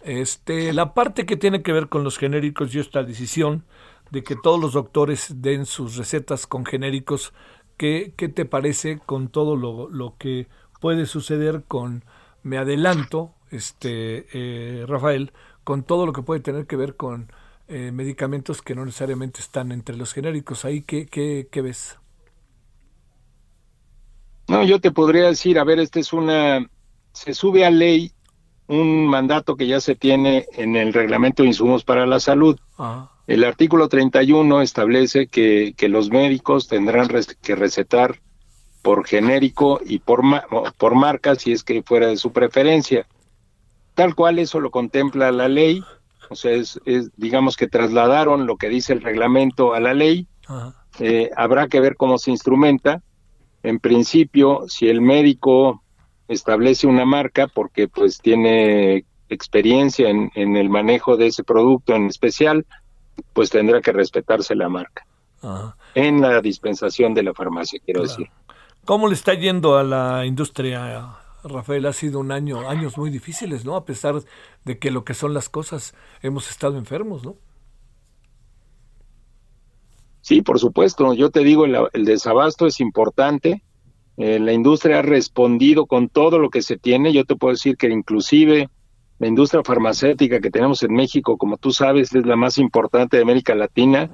Este, 0.00 0.72
la 0.72 0.94
parte 0.94 1.26
que 1.26 1.36
tiene 1.36 1.62
que 1.62 1.72
ver 1.72 1.88
con 1.88 2.04
los 2.04 2.18
genéricos 2.18 2.74
y 2.74 2.78
esta 2.78 3.02
decisión 3.02 3.64
de 4.10 4.22
que 4.22 4.36
todos 4.36 4.60
los 4.60 4.72
doctores 4.74 5.42
den 5.42 5.66
sus 5.66 5.96
recetas 5.96 6.46
con 6.46 6.64
genéricos, 6.64 7.32
¿qué, 7.76 8.12
qué 8.16 8.28
te 8.28 8.44
parece 8.44 9.00
con 9.04 9.28
todo 9.28 9.56
lo, 9.56 9.88
lo 9.88 10.14
que 10.18 10.46
puede 10.80 11.06
suceder 11.06 11.64
con, 11.66 12.04
me 12.42 12.58
adelanto, 12.58 13.32
este, 13.50 14.26
eh, 14.32 14.84
Rafael, 14.86 15.32
con 15.64 15.82
todo 15.82 16.06
lo 16.06 16.12
que 16.12 16.22
puede 16.22 16.40
tener 16.40 16.66
que 16.66 16.76
ver 16.76 16.96
con 16.96 17.32
eh, 17.66 17.90
medicamentos 17.92 18.62
que 18.62 18.74
no 18.74 18.84
necesariamente 18.84 19.40
están 19.40 19.72
entre 19.72 19.96
los 19.96 20.12
genéricos. 20.12 20.64
¿Ahí 20.64 20.82
qué, 20.82 21.06
qué, 21.06 21.48
qué 21.50 21.62
ves? 21.62 21.98
No, 24.46 24.62
yo 24.62 24.80
te 24.80 24.90
podría 24.90 25.24
decir, 25.24 25.58
a 25.58 25.64
ver, 25.64 25.78
este 25.78 26.00
es 26.00 26.12
una, 26.12 26.68
se 27.12 27.32
sube 27.32 27.64
a 27.64 27.70
ley 27.70 28.12
un 28.66 29.06
mandato 29.06 29.56
que 29.56 29.66
ya 29.66 29.80
se 29.80 29.94
tiene 29.94 30.46
en 30.52 30.76
el 30.76 30.92
reglamento 30.92 31.42
de 31.42 31.48
insumos 31.48 31.84
para 31.84 32.06
la 32.06 32.20
salud. 32.20 32.58
El 33.26 33.44
artículo 33.44 33.88
31 33.88 34.62
establece 34.62 35.26
que, 35.26 35.74
que 35.76 35.88
los 35.88 36.10
médicos 36.10 36.68
tendrán 36.68 37.08
que 37.42 37.56
recetar 37.56 38.20
por 38.82 39.06
genérico 39.06 39.80
y 39.84 39.98
por, 39.98 40.22
por 40.76 40.94
marca 40.94 41.34
si 41.34 41.52
es 41.52 41.64
que 41.64 41.82
fuera 41.82 42.08
de 42.08 42.16
su 42.16 42.32
preferencia. 42.32 43.06
Tal 43.94 44.14
cual 44.14 44.38
eso 44.38 44.60
lo 44.60 44.70
contempla 44.70 45.30
la 45.30 45.48
ley, 45.48 45.82
o 46.28 46.34
sea, 46.34 46.52
es, 46.52 46.80
digamos 47.16 47.56
que 47.56 47.68
trasladaron 47.68 48.46
lo 48.46 48.56
que 48.56 48.68
dice 48.68 48.92
el 48.92 49.02
reglamento 49.02 49.74
a 49.74 49.80
la 49.80 49.94
ley, 49.94 50.26
eh, 50.98 51.30
habrá 51.36 51.68
que 51.68 51.80
ver 51.80 51.96
cómo 51.96 52.18
se 52.18 52.30
instrumenta. 52.30 53.02
En 53.62 53.78
principio, 53.78 54.64
si 54.68 54.88
el 54.88 55.00
médico 55.00 55.82
establece 56.28 56.86
una 56.86 57.04
marca 57.04 57.46
porque 57.46 57.88
pues 57.88 58.18
tiene 58.18 59.04
experiencia 59.28 60.08
en, 60.08 60.30
en 60.34 60.56
el 60.56 60.68
manejo 60.68 61.16
de 61.16 61.28
ese 61.28 61.44
producto 61.44 61.94
en 61.94 62.06
especial, 62.06 62.66
pues 63.32 63.50
tendrá 63.50 63.80
que 63.80 63.92
respetarse 63.92 64.54
la 64.54 64.68
marca. 64.68 65.06
En 65.94 66.22
la 66.22 66.40
dispensación 66.40 67.12
de 67.12 67.22
la 67.22 67.34
farmacia, 67.34 67.78
quiero 67.84 68.02
decir. 68.02 68.28
¿Cómo 68.84 69.08
le 69.08 69.14
está 69.14 69.34
yendo 69.34 69.76
a 69.76 69.84
la 69.84 70.24
industria, 70.24 71.18
Rafael? 71.48 71.86
Ha 71.86 71.92
sido 71.92 72.20
un 72.20 72.32
año, 72.32 72.68
años 72.68 72.96
muy 72.98 73.10
difíciles, 73.10 73.64
¿no? 73.64 73.76
A 73.76 73.84
pesar 73.84 74.16
de 74.64 74.78
que 74.78 74.90
lo 74.90 75.04
que 75.04 75.14
son 75.14 75.34
las 75.34 75.48
cosas, 75.48 75.94
hemos 76.22 76.50
estado 76.50 76.78
enfermos, 76.78 77.24
¿no? 77.24 77.36
Sí, 80.20 80.40
por 80.40 80.58
supuesto. 80.58 81.12
Yo 81.12 81.30
te 81.30 81.40
digo, 81.40 81.66
el, 81.66 82.04
desabasto 82.04 82.66
es 82.66 82.80
importante. 82.80 83.62
Eh, 84.16 84.38
la 84.38 84.52
industria 84.54 85.00
ha 85.00 85.02
respondido 85.02 85.86
con 85.86 86.08
todo 86.08 86.38
lo 86.38 86.48
que 86.48 86.62
se 86.62 86.78
tiene. 86.78 87.12
Yo 87.12 87.26
te 87.26 87.36
puedo 87.36 87.52
decir 87.52 87.76
que 87.76 87.88
inclusive 87.88 88.70
la 89.18 89.26
industria 89.26 89.62
farmacéutica 89.62 90.40
que 90.40 90.50
tenemos 90.50 90.82
en 90.82 90.94
México, 90.94 91.36
como 91.36 91.58
tú 91.58 91.72
sabes, 91.72 92.14
es 92.14 92.24
la 92.24 92.36
más 92.36 92.56
importante 92.56 93.18
de 93.18 93.22
América 93.22 93.54
Latina. 93.54 94.10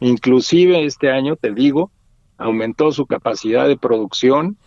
Inclusive 0.00 0.84
este 0.84 1.12
año, 1.12 1.36
te 1.36 1.52
digo, 1.52 1.92
aumentó 2.38 2.90
su 2.90 3.06
capacidad 3.06 3.68
de 3.68 3.76
producción, 3.76 4.58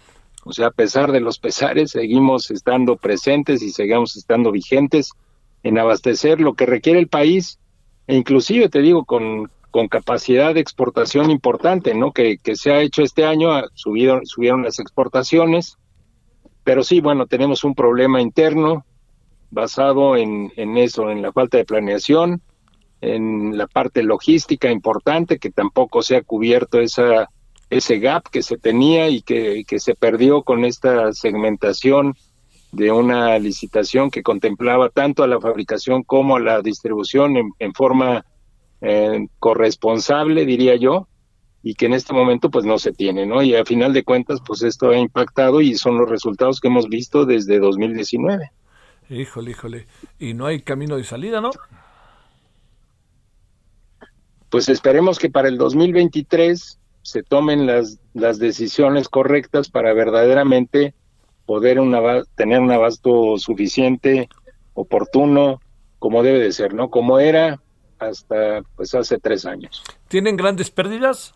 o 0.45 0.53
sea, 0.53 0.67
a 0.67 0.71
pesar 0.71 1.11
de 1.11 1.19
los 1.19 1.39
pesares, 1.39 1.91
seguimos 1.91 2.51
estando 2.51 2.97
presentes 2.97 3.63
y 3.63 3.71
seguimos 3.71 4.15
estando 4.15 4.51
vigentes 4.51 5.11
en 5.63 5.79
abastecer 5.79 6.39
lo 6.39 6.53
que 6.53 6.67
requiere 6.67 6.99
el 6.99 7.07
país, 7.07 7.59
e 8.05 8.15
inclusive 8.15 8.69
te 8.69 8.81
digo, 8.81 9.05
con, 9.05 9.49
con 9.71 9.87
capacidad 9.87 10.53
de 10.53 10.59
exportación 10.59 11.31
importante, 11.31 11.95
¿no? 11.95 12.11
Que, 12.11 12.37
que 12.37 12.55
se 12.55 12.71
ha 12.71 12.81
hecho 12.81 13.01
este 13.01 13.25
año, 13.25 13.49
subieron, 13.73 14.27
subieron 14.27 14.61
las 14.61 14.77
exportaciones, 14.77 15.77
pero 16.63 16.83
sí, 16.83 17.01
bueno, 17.01 17.25
tenemos 17.25 17.63
un 17.63 17.73
problema 17.73 18.21
interno 18.21 18.85
basado 19.49 20.15
en, 20.15 20.53
en 20.57 20.77
eso, 20.77 21.09
en 21.09 21.23
la 21.23 21.31
falta 21.31 21.57
de 21.57 21.65
planeación, 21.65 22.43
en 23.01 23.57
la 23.57 23.65
parte 23.65 24.03
logística 24.03 24.69
importante, 24.69 25.39
que 25.39 25.49
tampoco 25.49 26.03
se 26.03 26.17
ha 26.17 26.21
cubierto 26.21 26.79
esa 26.79 27.31
ese 27.69 27.99
gap 27.99 28.29
que 28.29 28.43
se 28.43 28.57
tenía 28.57 29.09
y 29.09 29.21
que, 29.21 29.65
se 29.77 29.95
perdió 29.95 30.43
con 30.43 30.65
esta 30.65 31.11
segmentación 31.13 32.15
de 32.71 32.91
una 32.91 33.37
licitación 33.39 34.11
que 34.11 34.23
contemplaba 34.23 34.89
tanto 34.89 35.23
a 35.23 35.27
la 35.27 35.39
fabricación 35.39 36.03
como 36.03 36.35
a 36.35 36.39
la 36.39 36.61
distribución 36.61 37.35
en, 37.59 37.73
forma 37.73 38.25
eh, 38.81 39.27
corresponsable, 39.39 40.45
diría 40.45 40.75
yo, 40.75 41.07
y 41.63 41.73
que 41.73 41.87
en 41.87 41.93
este 41.93 42.13
momento 42.13 42.51
pues 42.51 42.65
no 42.65 42.77
se 42.77 42.91
tiene, 42.91 43.25
¿no? 43.25 43.41
Y 43.41 43.55
a 43.55 43.65
final 43.65 43.93
de 43.93 44.03
cuentas 44.03 44.39
pues 44.45 44.61
esto 44.61 44.89
ha 44.89 44.97
impactado 44.97 45.61
y 45.61 45.75
son 45.75 45.97
los 45.97 46.09
resultados 46.09 46.59
que 46.59 46.67
hemos 46.67 46.87
visto 46.87 47.25
desde 47.25 47.59
2019. 47.59 48.51
Híjole, 49.09 49.51
híjole. 49.51 49.87
Y 50.19 50.33
no 50.33 50.45
hay 50.45 50.61
camino 50.61 50.97
de 50.97 51.03
salida, 51.03 51.41
¿no? 51.41 51.51
Pues 54.49 54.69
esperemos 54.69 55.17
que 55.17 55.29
para 55.29 55.47
el 55.47 55.57
2023 55.57 56.79
se 57.05 57.21
tomen 57.21 57.67
las, 57.67 57.99
las 58.15 58.39
decisiones 58.39 59.09
correctas 59.09 59.69
para 59.69 59.93
verdaderamente 59.93 60.95
poder 61.45 61.79
una, 61.79 62.23
tener 62.33 62.59
un 62.59 62.71
abasto 62.71 63.37
suficiente, 63.37 64.27
oportuno, 64.73 65.61
como 65.99 66.23
debe 66.23 66.39
de 66.39 66.51
ser, 66.51 66.73
¿no? 66.73 66.89
Como 66.89 67.19
era 67.19 67.61
hasta 67.99 68.63
pues 68.75 68.95
hace 68.95 69.19
tres 69.19 69.45
años. 69.45 69.83
¿Tienen 70.07 70.35
grandes 70.35 70.71
pérdidas? 70.71 71.35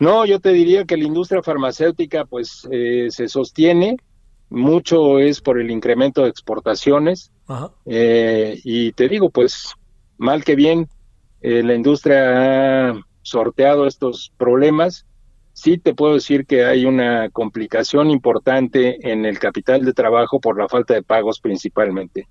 No, 0.00 0.26
yo 0.26 0.40
te 0.40 0.50
diría 0.50 0.84
que 0.84 0.96
la 0.96 1.04
industria 1.04 1.44
farmacéutica 1.44 2.24
pues 2.24 2.66
eh, 2.72 3.06
se 3.10 3.28
sostiene, 3.28 3.96
mucho 4.48 5.20
es 5.20 5.40
por 5.40 5.60
el 5.60 5.70
incremento 5.70 6.24
de 6.24 6.30
exportaciones 6.30 7.30
eh, 7.86 8.58
y 8.64 8.90
te 8.92 9.08
digo 9.08 9.30
pues 9.30 9.74
mal 10.18 10.42
que 10.42 10.56
bien 10.56 10.88
eh, 11.42 11.62
la 11.62 11.74
industria 11.74 12.90
ha 12.90 13.00
sorteado 13.22 13.86
estos 13.86 14.32
problemas. 14.36 15.06
Sí 15.52 15.78
te 15.78 15.94
puedo 15.94 16.14
decir 16.14 16.46
que 16.46 16.64
hay 16.64 16.84
una 16.84 17.28
complicación 17.30 18.10
importante 18.10 19.10
en 19.10 19.24
el 19.24 19.38
capital 19.38 19.84
de 19.84 19.92
trabajo 19.92 20.40
por 20.40 20.58
la 20.58 20.68
falta 20.68 20.94
de 20.94 21.02
pagos 21.02 21.40
principalmente. 21.40 22.28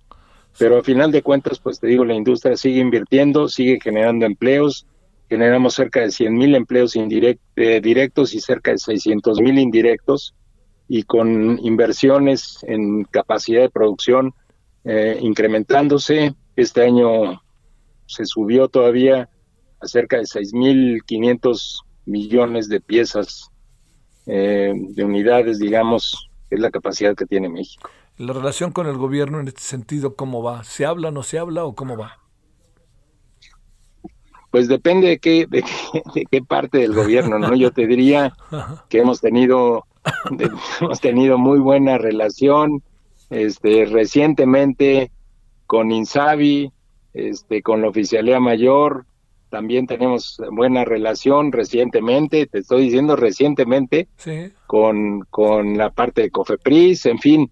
Pero 0.58 0.80
a 0.80 0.84
final 0.84 1.12
de 1.12 1.22
cuentas, 1.22 1.60
pues 1.60 1.80
te 1.80 1.88
digo, 1.88 2.06
la 2.06 2.16
industria 2.16 2.58
sigue 2.58 2.80
invirtiendo, 2.80 3.48
sigue 3.48 3.80
generando 3.82 4.26
empleos. 4.26 4.86
Generamos 5.30 5.76
cerca 5.76 6.02
de 6.02 6.12
100 6.12 6.34
mil 6.36 6.56
empleos 6.56 6.96
eh, 6.96 7.82
directos 7.82 8.34
y 8.34 8.40
cerca 8.40 8.72
de 8.72 8.80
600 8.80 9.42
mil 9.42 9.60
indirectos. 9.60 10.36
Y 10.88 11.04
con 11.04 11.60
inversiones 11.60 12.60
en 12.64 13.04
capacidad 13.04 13.62
de 13.62 13.70
producción 13.70 14.34
eh, 14.86 15.18
incrementándose. 15.22 16.34
Este 16.56 16.84
año 16.84 17.42
se 18.10 18.26
subió 18.26 18.68
todavía 18.68 19.30
a 19.80 19.88
cerca 19.88 20.18
de 20.18 20.24
6.500 20.24 21.84
millones 22.06 22.68
de 22.68 22.82
piezas 22.82 23.52
eh, 24.26 24.74
de 24.76 25.04
unidades, 25.04 25.60
digamos, 25.60 26.30
es 26.50 26.60
la 26.60 26.72
capacidad 26.72 27.16
que 27.16 27.26
tiene 27.26 27.50
México. 27.50 27.90
La 28.18 28.34
relación 28.34 28.72
con 28.72 28.88
el 28.88 28.98
gobierno 28.98 29.40
en 29.40 29.48
este 29.48 29.62
sentido, 29.62 30.16
¿cómo 30.16 30.42
va? 30.42 30.64
¿Se 30.64 30.86
habla, 30.86 31.12
no 31.12 31.24
se 31.24 31.38
habla 31.38 31.64
o 31.66 31.76
cómo 31.76 31.98
va? 31.98 32.18
Pues 34.52 34.68
depende 34.68 35.08
de 35.08 35.20
qué, 35.20 35.46
de 35.46 35.64
qué, 36.30 36.42
parte 36.42 36.80
del 36.80 36.96
gobierno, 36.96 37.38
¿no? 37.38 37.56
Yo 37.56 37.72
te 37.72 37.86
diría 37.86 38.34
que 38.90 39.00
hemos 39.00 39.22
tenido, 39.22 39.86
hemos 40.82 41.00
tenido 41.00 41.38
muy 41.38 41.60
buena 41.60 42.00
relación, 42.00 42.82
este, 43.30 43.86
recientemente 43.86 45.12
con 45.68 45.92
Insabi, 45.92 46.74
este, 47.28 47.62
con 47.62 47.82
la 47.82 47.90
oficialía 47.90 48.40
mayor, 48.40 49.06
también 49.50 49.88
tenemos 49.88 50.40
buena 50.52 50.86
relación 50.86 51.52
recientemente, 51.52 52.46
te 52.46 52.60
estoy 52.60 52.84
diciendo 52.84 53.16
recientemente, 53.16 54.08
con, 54.68 55.22
con 55.30 55.78
la 55.78 55.90
parte 55.90 56.22
de 56.22 56.30
COFEPRIS, 56.30 57.08
en 57.08 57.20
fin, 57.20 57.52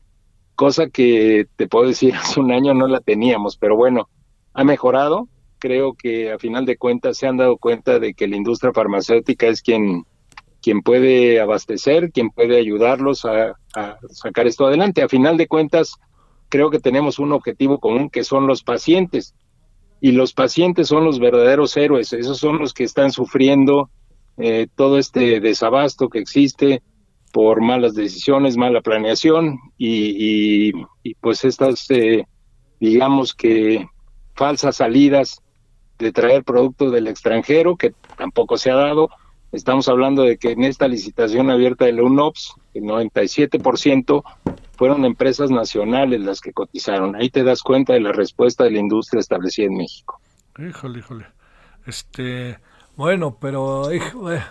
cosa 0.56 0.88
que 0.90 1.48
te 1.56 1.68
puedo 1.68 1.88
decir 1.88 2.14
hace 2.20 2.40
un 2.40 2.52
año 2.52 2.74
no 2.74 2.88
la 2.88 3.00
teníamos, 3.00 3.58
pero 3.58 3.76
bueno, 3.76 4.10
ha 4.54 4.64
mejorado. 4.64 5.28
Creo 5.60 5.94
que 5.94 6.32
a 6.32 6.38
final 6.38 6.66
de 6.66 6.78
cuentas 6.78 7.18
se 7.18 7.26
han 7.26 7.38
dado 7.38 7.58
cuenta 7.58 7.98
de 7.98 8.14
que 8.14 8.28
la 8.28 8.36
industria 8.36 8.74
farmacéutica 8.74 9.48
es 9.48 9.64
quien, 9.64 10.04
quien 10.62 10.82
puede 10.82 11.40
abastecer, 11.40 12.12
quien 12.12 12.30
puede 12.30 12.60
ayudarlos 12.60 13.26
a, 13.26 13.56
a 13.74 13.98
sacar 14.10 14.46
esto 14.46 14.68
adelante. 14.68 15.02
A 15.02 15.10
final 15.10 15.36
de 15.36 15.48
cuentas, 15.48 15.96
creo 16.50 16.70
que 16.70 16.80
tenemos 16.80 17.18
un 17.18 17.32
objetivo 17.32 17.80
común 17.80 18.12
que 18.12 18.24
son 18.24 18.46
los 18.46 18.62
pacientes. 18.64 19.34
Y 20.00 20.12
los 20.12 20.34
pacientes 20.34 20.88
son 20.88 21.04
los 21.04 21.20
verdaderos 21.20 21.76
héroes, 21.76 22.14
esos 22.14 22.38
son 22.38 22.60
los 22.60 22.74
que 22.74 22.84
están 22.84 23.12
sufriendo 23.12 23.90
eh, 24.38 24.68
todo 24.76 25.00
este 25.00 25.40
desabasto 25.40 26.10
que 26.10 26.20
existe 26.20 26.84
por 27.32 27.62
malas 27.62 27.96
decisiones, 27.96 28.58
mala 28.58 28.82
planeación 28.82 29.60
y, 29.78 30.72
pues 31.22 31.44
estas, 31.44 31.90
eh, 31.90 32.26
digamos 32.80 33.34
que 33.34 33.88
falsas 34.36 34.78
salidas 34.78 35.42
de 35.98 36.12
traer 36.12 36.44
productos 36.44 36.92
del 36.92 37.08
extranjero, 37.08 37.76
que 37.76 37.94
tampoco 38.18 38.58
se 38.58 38.70
ha 38.70 38.76
dado. 38.76 39.10
Estamos 39.52 39.88
hablando 39.88 40.24
de 40.24 40.38
que 40.38 40.52
en 40.52 40.64
esta 40.64 40.88
licitación 40.88 41.50
abierta 41.50 41.86
de 41.86 41.94
la 41.94 42.04
UNOPS, 42.04 42.54
el 42.76 42.84
97% 42.84 44.24
fueron 44.78 45.04
empresas 45.06 45.50
nacionales 45.50 46.22
las 46.22 46.40
que 46.40 46.54
cotizaron. 46.54 47.16
Ahí 47.16 47.30
te 47.30 47.44
das 47.44 47.62
cuenta 47.62 47.94
de 47.94 48.00
la 48.00 48.12
respuesta 48.12 48.64
de 48.64 48.72
la 48.72 48.80
industria 48.80 49.20
establecida 49.20 49.66
en 49.66 49.78
México. 49.78 50.22
Híjole, 50.58 51.00
híjole. 51.00 51.26
Este, 51.86 52.60
bueno, 52.96 53.38
pero 53.40 53.92
hijo, 53.94 54.32
eh, 54.32 54.44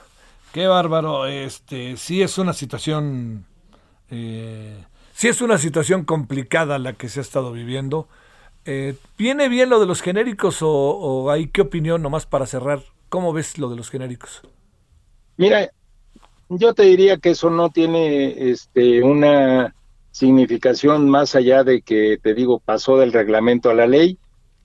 qué 0.53 0.66
bárbaro. 0.66 1.27
Este, 1.27 1.97
sí 1.97 2.22
es 2.22 2.39
una 2.39 2.53
situación, 2.53 3.47
eh, 4.11 4.85
sí 5.12 5.29
es 5.29 5.41
una 5.41 5.59
situación 5.59 6.05
complicada 6.05 6.79
la 6.79 6.93
que 6.95 7.09
se 7.09 7.20
ha 7.20 7.22
estado 7.22 7.53
viviendo. 7.53 8.09
Eh, 8.64 8.97
¿Viene 9.16 9.49
bien 9.49 9.70
lo 9.70 9.79
de 9.79 9.87
los 9.87 10.03
genéricos 10.03 10.61
o, 10.61 10.68
o 10.70 11.31
hay 11.31 11.49
qué 11.49 11.61
opinión 11.62 12.03
nomás 12.03 12.27
para 12.27 12.47
cerrar? 12.47 12.83
¿Cómo 13.09 13.33
ves 13.33 13.59
lo 13.59 13.70
de 13.70 13.77
los 13.77 13.91
genéricos? 13.91 14.43
Mira, 15.37 15.70
yo 16.49 16.74
te 16.74 16.85
diría 16.85 17.18
que 17.18 17.31
eso 17.31 17.51
no 17.51 17.70
tiene 17.70 18.51
este, 18.51 19.03
una 19.03 19.74
significación 20.17 21.11
más 21.11 21.35
allá 21.35 21.62
de 21.62 21.83
que, 21.83 22.19
te 22.23 22.33
digo, 22.33 22.59
pasó 22.59 22.97
del 22.97 23.12
reglamento 23.12 23.69
a 23.69 23.75
la 23.75 23.87
ley, 23.87 24.19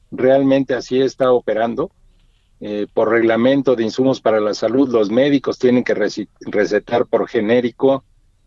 realmente 0.10 0.74
así 0.74 1.02
está 1.02 1.34
operando. 1.34 1.92
Eh, 2.62 2.88
por 2.94 3.10
reglamento 3.10 3.76
de 3.76 3.84
insumos 3.84 4.22
para 4.22 4.40
la 4.40 4.54
salud, 4.54 4.88
los 4.90 5.10
médicos 5.10 5.60
tienen 5.60 5.84
que 5.84 5.94
recetar 5.94 7.06
por 7.06 7.28
genérico 7.28 8.06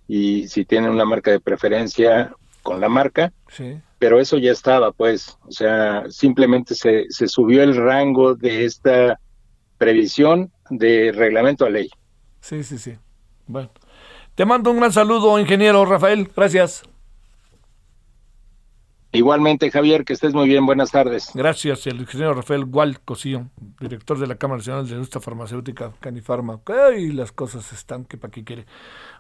y 0.09 0.49
si 0.49 0.65
tienen 0.65 0.91
una 0.91 1.05
marca 1.05 1.31
de 1.31 1.41
preferencia 1.41 2.33
con 2.63 2.81
la 2.81 2.89
marca, 2.89 3.35
sí. 3.49 3.79
pero 3.99 4.19
eso 4.19 4.39
ya 4.39 4.53
estaba, 4.53 4.91
pues, 4.93 5.37
o 5.47 5.53
sea, 5.53 6.05
simplemente 6.09 6.75
se, 6.75 7.05
se 7.11 7.29
subió 7.29 7.63
el 7.63 7.77
rango 7.77 8.35
de 8.35 8.65
esta 8.65 9.21
previsión 9.77 10.51
de 10.71 11.13
reglamento 11.13 11.67
a 11.67 11.71
ley. 11.71 11.91
Sí, 12.41 12.63
sí, 12.63 12.79
sí. 12.79 12.97
Bueno, 13.47 13.71
te 14.35 14.47
mando 14.47 14.71
un 14.71 14.79
gran 14.79 14.93
saludo, 14.93 15.39
ingeniero 15.39 15.85
Rafael. 15.85 16.31
Gracias. 16.35 16.85
Igualmente, 19.15 19.71
Javier, 19.71 20.05
que 20.05 20.13
estés 20.13 20.35
muy 20.35 20.49
bien. 20.49 20.67
Buenas 20.67 20.91
tardes. 20.91 21.31
Gracias, 21.35 21.87
el 21.87 22.01
ingeniero 22.01 22.35
Rafael 22.35 22.65
Gual 22.65 22.99
Cosío, 22.99 23.47
director 23.79 24.19
de 24.19 24.27
la 24.27 24.35
Cámara 24.35 24.59
Nacional 24.59 24.89
de 24.89 24.95
Industria 24.95 25.21
Farmacéutica, 25.23 25.93
Canifarma. 26.01 26.59
Y 26.99 27.13
las 27.13 27.31
cosas 27.31 27.73
están 27.73 28.07
que 28.07 28.17
para 28.17 28.33
qué 28.33 28.43
quiere. 28.43 28.67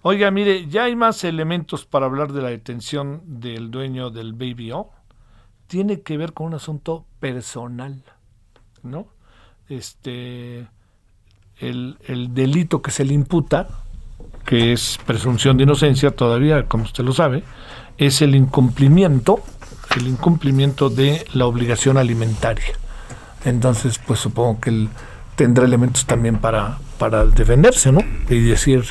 Oiga, 0.02 0.32
mire, 0.32 0.66
ya 0.66 0.82
hay 0.84 0.96
más 0.96 1.22
elementos 1.22 1.86
para 1.86 2.06
hablar 2.06 2.32
de 2.32 2.42
la 2.42 2.48
detención 2.48 3.22
del 3.24 3.70
dueño 3.70 4.10
del 4.10 4.32
Baby 4.32 4.72
O. 4.72 4.90
Tiene 5.68 6.00
que 6.00 6.16
ver 6.16 6.32
con 6.32 6.48
un 6.48 6.54
asunto 6.54 7.06
personal, 7.20 8.02
¿no? 8.82 9.06
Este, 9.68 10.66
el, 11.58 11.98
el 12.04 12.34
delito 12.34 12.82
que 12.82 12.90
se 12.90 13.04
le 13.04 13.14
imputa, 13.14 13.68
que 14.44 14.72
es 14.72 14.98
presunción 15.06 15.56
de 15.56 15.62
inocencia 15.62 16.10
todavía, 16.10 16.66
como 16.66 16.82
usted 16.82 17.04
lo 17.04 17.12
sabe, 17.12 17.44
es 17.96 18.22
el 18.22 18.34
incumplimiento 18.34 19.40
el 19.96 20.08
incumplimiento 20.08 20.90
de 20.90 21.24
la 21.32 21.46
obligación 21.46 21.98
alimentaria. 21.98 22.78
Entonces, 23.44 24.00
pues 24.04 24.20
supongo 24.20 24.60
que 24.60 24.70
él 24.70 24.88
tendrá 25.36 25.64
elementos 25.64 26.06
también 26.06 26.38
para, 26.38 26.78
para 26.98 27.24
defenderse, 27.26 27.92
¿no? 27.92 28.00
Y 28.28 28.40
decir 28.40 28.84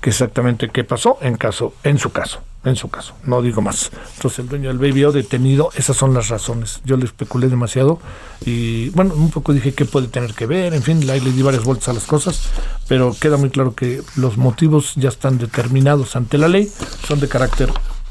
que 0.00 0.10
exactamente 0.10 0.70
qué 0.70 0.84
pasó 0.84 1.18
en 1.20 1.36
caso, 1.36 1.74
en 1.84 1.98
su 1.98 2.10
caso, 2.10 2.40
en 2.64 2.74
su 2.76 2.88
caso, 2.88 3.14
no 3.24 3.42
digo 3.42 3.60
más. 3.60 3.90
Entonces 4.16 4.40
el 4.40 4.48
dueño 4.48 4.68
del 4.68 4.78
baby 4.78 5.04
o 5.04 5.12
detenido, 5.12 5.70
esas 5.76 5.96
son 5.96 6.14
las 6.14 6.28
razones. 6.28 6.80
Yo 6.84 6.96
le 6.96 7.04
especulé 7.04 7.48
demasiado 7.48 8.00
y 8.44 8.88
bueno, 8.90 9.14
un 9.14 9.30
poco 9.30 9.52
dije 9.52 9.74
qué 9.74 9.84
puede 9.84 10.08
tener 10.08 10.34
que 10.34 10.46
ver, 10.46 10.74
en 10.74 10.82
fin, 10.82 11.06
le 11.06 11.20
di 11.20 11.42
varias 11.42 11.64
vueltas 11.64 11.90
a 11.90 11.92
las 11.92 12.04
cosas, 12.04 12.48
pero 12.88 13.14
queda 13.18 13.36
muy 13.36 13.50
claro 13.50 13.74
que 13.74 14.02
los 14.16 14.38
motivos 14.38 14.94
ya 14.96 15.10
están 15.10 15.38
determinados 15.38 16.16
ante 16.16 16.38
la 16.38 16.48
ley, 16.48 16.70
son 17.06 17.20
de 17.20 17.28
carácter 17.28 17.70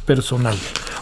personal. 0.09 0.55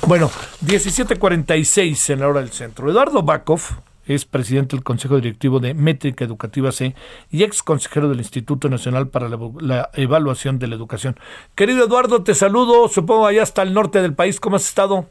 Bueno, 0.06 0.30
17:46 0.66 2.10
en 2.10 2.20
la 2.20 2.28
hora 2.28 2.42
del 2.42 2.50
centro. 2.50 2.92
Eduardo 2.92 3.24
Bakov 3.24 3.62
es 4.06 4.26
presidente 4.26 4.76
del 4.76 4.84
Consejo 4.84 5.16
Directivo 5.16 5.62
de 5.62 5.74
Métrica 5.74 6.26
Educativa 6.26 6.74
C 6.74 6.94
y 7.32 7.44
ex 7.44 7.64
consejero 7.64 8.10
del 8.10 8.18
Instituto 8.18 8.68
Nacional 8.68 9.08
para 9.08 9.30
la, 9.30 9.90
Evaluación 9.94 10.60
de 10.60 10.68
la 10.68 10.76
Educación. 10.76 11.16
Querido 11.56 11.86
Eduardo, 11.86 12.22
te 12.22 12.36
saludo, 12.36 12.90
supongo 12.90 13.28
allá 13.28 13.44
hasta 13.44 13.62
el 13.62 13.74
norte 13.74 14.02
del 14.02 14.14
país. 14.14 14.42
¿Cómo 14.42 14.58
has 14.58 14.68
estado? 14.68 15.06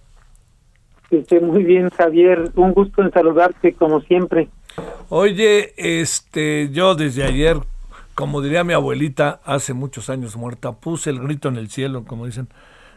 Estoy 1.11 1.41
muy 1.41 1.65
bien, 1.65 1.89
Javier. 1.89 2.51
Un 2.55 2.75
gusto 2.75 3.01
en 3.01 3.11
saludarte, 3.13 3.73
como 3.73 4.03
siempre. 4.03 4.51
Oye, 5.09 5.73
este, 5.79 6.69
yo 6.71 6.97
desde 6.97 7.25
ayer, 7.25 7.57
como 8.15 8.43
diría 8.43 8.63
mi 8.63 8.75
abuelita, 8.75 9.41
hace 9.47 9.73
muchos 9.73 10.11
años 10.11 10.37
muerta, 10.37 10.73
puse 10.73 11.09
el 11.09 11.19
grito 11.21 11.49
en 11.49 11.57
el 11.57 11.71
cielo, 11.71 12.05
como 12.05 12.27
dicen 12.27 12.49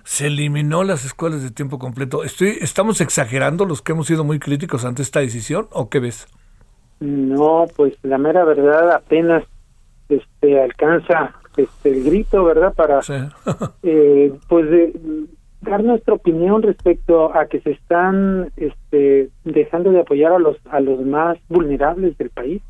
se 0.10 0.26
eliminó 0.26 0.84
las 0.84 1.06
escuelas 1.06 1.44
de 1.44 1.52
tiempo 1.52 1.78
completo. 1.78 2.24
Estoy, 2.24 2.58
¿Estamos 2.62 3.00
exagerando 3.00 3.64
los 3.66 3.84
que 3.84 3.92
hemos 3.92 4.08
sido 4.08 4.24
muy 4.24 4.40
críticos 4.40 4.84
ante 4.84 5.04
esta 5.04 5.20
decisión 5.20 5.68
o 5.72 5.88
qué 5.88 6.00
ves? 6.00 6.28
No, 7.00 7.68
pues 7.76 7.94
la 8.02 8.18
mera 8.18 8.44
verdad 8.44 8.92
apenas 8.92 9.44
este 10.10 10.64
alcanza 10.64 11.36
este 11.56 11.92
el 11.92 12.04
grito, 12.04 12.44
¿verdad? 12.44 12.74
Para 12.74 13.02
eh, 13.84 14.34
pues 14.48 14.92
dar 15.62 15.84
nuestra 15.84 16.16
opinión 16.16 16.64
respecto 16.64 17.32
a 17.38 17.46
que 17.46 17.62
se 17.62 17.70
están 17.74 18.52
este 18.58 19.30
dejando 19.44 19.92
de 19.92 20.00
apoyar 20.00 20.32
a 20.32 20.40
los 20.40 20.58
a 20.72 20.80
los 20.80 21.06
más 21.06 21.38
vulnerables 21.50 22.18
del 22.18 22.32
país. 22.32 22.64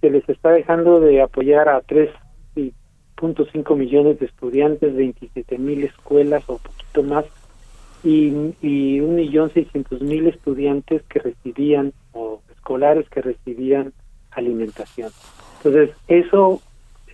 Se 0.00 0.08
les 0.08 0.26
está 0.30 0.48
dejando 0.48 0.98
de 0.98 1.20
apoyar 1.20 1.68
a 1.68 1.82
tres 1.82 2.08
cinco 3.52 3.76
millones 3.76 4.18
de 4.18 4.26
estudiantes, 4.26 4.94
27 4.94 5.58
mil 5.58 5.84
escuelas 5.84 6.42
o 6.48 6.58
poquito 6.58 7.02
más, 7.02 7.24
y, 8.02 8.54
y 8.60 9.00
un 9.00 9.14
millón 9.14 9.52
seiscientos 9.52 10.02
mil 10.02 10.26
estudiantes 10.26 11.02
que 11.04 11.20
recibían 11.20 11.92
o 12.12 12.40
escolares 12.52 13.08
que 13.08 13.22
recibían 13.22 13.92
alimentación. 14.32 15.10
Entonces, 15.58 15.96
eso 16.08 16.60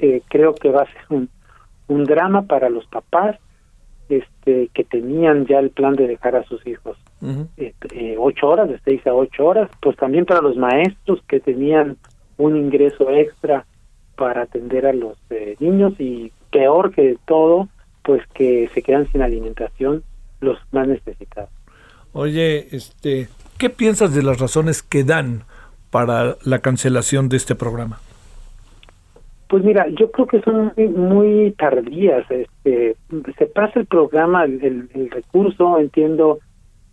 eh, 0.01 0.23
creo 0.29 0.55
que 0.55 0.71
va 0.71 0.83
a 0.83 0.87
ser 0.87 1.03
un, 1.11 1.29
un 1.89 2.05
drama 2.05 2.43
para 2.43 2.71
los 2.71 2.87
papás 2.87 3.37
este, 4.09 4.69
que 4.75 4.85
tenían 4.85 5.47
ya 5.47 5.61
el 5.61 5.71
plan 5.71 5.95
de 5.95 6.09
dejar 6.09 6.35
a 6.35 6.43
sus 6.45 6.67
hijos 6.67 6.99
eh, 7.57 7.75
eh, 7.93 8.17
ocho 8.19 8.49
horas, 8.49 8.69
de 8.69 8.81
seis 8.85 9.07
a 9.07 9.15
ocho 9.15 9.47
horas, 9.47 9.71
pues 9.81 9.97
también 9.97 10.25
para 10.25 10.41
los 10.41 10.57
maestros 10.57 11.21
que 11.29 11.39
tenían 11.39 11.97
un 12.39 12.57
ingreso 12.57 13.11
extra 13.11 13.67
para 14.21 14.43
atender 14.43 14.85
a 14.85 14.93
los 14.93 15.17
eh, 15.31 15.57
niños 15.61 15.95
y 15.99 16.31
peor 16.53 16.93
que 16.95 17.17
todo, 17.27 17.71
pues 18.03 18.23
que 18.35 18.69
se 18.75 18.83
quedan 18.83 19.11
sin 19.11 19.23
alimentación 19.23 20.05
los 20.43 20.59
más 20.73 20.87
necesitados. 20.87 21.49
Oye, 22.13 22.69
este, 22.77 23.29
¿qué 23.57 23.71
piensas 23.71 24.15
de 24.15 24.23
las 24.23 24.39
razones 24.39 24.83
que 24.83 25.05
dan 25.05 25.45
para 25.91 26.37
la 26.45 26.59
cancelación 26.59 27.31
de 27.31 27.39
este 27.39 27.55
programa? 27.55 27.99
Pues 29.49 29.65
mira, 29.65 29.87
yo 29.89 30.11
creo 30.11 30.27
que 30.27 30.43
son 30.43 30.75
muy 30.77 31.55
tardías. 31.57 32.31
Este, 32.31 32.97
se 33.39 33.47
pasa 33.47 33.81
el 33.81 33.87
programa, 33.87 34.45
el, 34.45 34.91
recurso, 35.11 35.79
entiendo, 35.79 36.41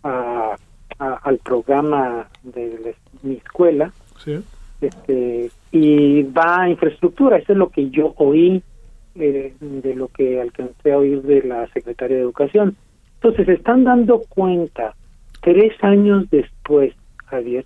a, 0.02 0.56
al 0.98 1.38
programa 1.44 2.30
de 2.42 2.94
mi 3.22 3.34
escuela. 3.34 3.92
Sí 4.24 4.42
este 4.80 5.50
y 5.70 6.22
va 6.22 6.62
a 6.62 6.70
infraestructura. 6.70 7.38
Eso 7.38 7.52
es 7.52 7.58
lo 7.58 7.70
que 7.70 7.90
yo 7.90 8.14
oí 8.16 8.62
eh, 9.14 9.52
de 9.60 9.94
lo 9.94 10.08
que 10.08 10.40
alcancé 10.40 10.92
a 10.92 10.98
oír 10.98 11.22
de 11.22 11.42
la 11.42 11.66
secretaria 11.68 12.16
de 12.16 12.22
educación. 12.22 12.76
Entonces 13.14 13.46
se 13.46 13.54
están 13.54 13.84
dando 13.84 14.22
cuenta 14.28 14.94
tres 15.40 15.72
años 15.82 16.30
después 16.30 16.94
Javier 17.26 17.64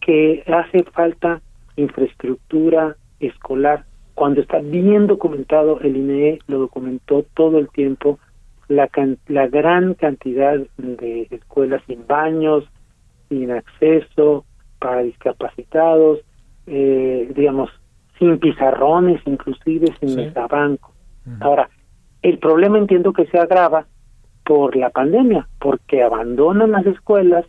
que 0.00 0.42
hace 0.46 0.84
falta 0.84 1.42
infraestructura 1.76 2.96
escolar. 3.20 3.84
Cuando 4.14 4.40
está 4.40 4.58
bien 4.58 5.06
documentado 5.06 5.80
el 5.80 5.96
INE 5.96 6.38
lo 6.46 6.58
documentó 6.58 7.24
todo 7.34 7.58
el 7.58 7.68
tiempo. 7.68 8.18
La, 8.68 8.88
la 9.28 9.46
gran 9.48 9.94
cantidad 9.94 10.58
de 10.76 11.28
escuelas 11.30 11.82
sin 11.86 12.06
baños, 12.06 12.64
sin 13.28 13.50
acceso 13.50 14.44
para 14.78 15.02
discapacitados, 15.02 16.20
eh, 16.68 17.32
digamos, 17.34 17.70
sin 18.18 18.38
pizarrones, 18.38 19.20
inclusive 19.26 19.88
sin 20.00 20.16
metabanco. 20.16 20.92
Ahora, 21.40 21.68
el 22.22 22.38
problema 22.38 22.78
entiendo 22.78 23.12
que 23.12 23.26
se 23.26 23.38
agrava 23.38 23.86
por 24.44 24.76
la 24.76 24.90
pandemia, 24.90 25.46
porque 25.60 26.02
abandonan 26.02 26.72
las 26.72 26.86
escuelas, 26.86 27.44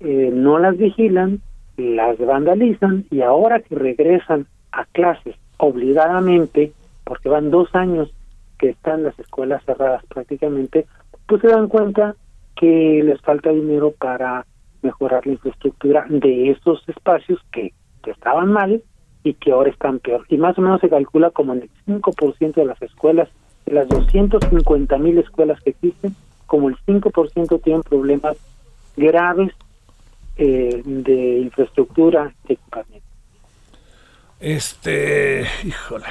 eh, 0.00 0.30
no 0.32 0.58
las 0.58 0.76
vigilan, 0.76 1.40
las 1.76 2.18
vandalizan 2.18 3.04
y 3.10 3.22
ahora 3.22 3.60
que 3.60 3.74
regresan 3.74 4.46
a 4.72 4.84
clases 4.86 5.34
obligadamente, 5.56 6.72
porque 7.04 7.28
van 7.28 7.50
dos 7.50 7.74
años 7.74 8.12
que 8.58 8.70
están 8.70 9.02
las 9.02 9.18
escuelas 9.18 9.64
cerradas 9.64 10.04
prácticamente, 10.06 10.86
pues 11.26 11.40
se 11.40 11.48
dan 11.48 11.68
cuenta 11.68 12.14
que 12.54 13.02
les 13.04 13.20
falta 13.20 13.50
dinero 13.50 13.92
para 13.98 14.46
mejorar 14.82 15.26
la 15.26 15.32
infraestructura 15.32 16.06
de 16.08 16.50
esos 16.50 16.86
espacios 16.88 17.40
que, 17.50 17.72
estaban 18.10 18.52
mal 18.52 18.82
y 19.22 19.34
que 19.34 19.52
ahora 19.52 19.70
están 19.70 19.98
peor. 19.98 20.24
Y 20.28 20.36
más 20.36 20.56
o 20.58 20.62
menos 20.62 20.80
se 20.80 20.88
calcula 20.88 21.30
como 21.30 21.52
en 21.52 21.62
el 21.62 21.70
5% 21.86 22.54
de 22.54 22.64
las 22.64 22.80
escuelas, 22.80 23.28
de 23.64 23.74
las 23.74 23.88
250 23.88 24.98
mil 24.98 25.18
escuelas 25.18 25.60
que 25.62 25.70
existen, 25.70 26.14
como 26.46 26.68
el 26.68 26.76
5% 26.86 27.62
tienen 27.62 27.82
problemas 27.82 28.36
graves 28.96 29.52
eh, 30.36 30.82
de 30.84 31.38
infraestructura 31.40 32.32
de 32.46 32.54
equipamiento. 32.54 33.06
Este, 34.38 35.46
híjole, 35.64 36.06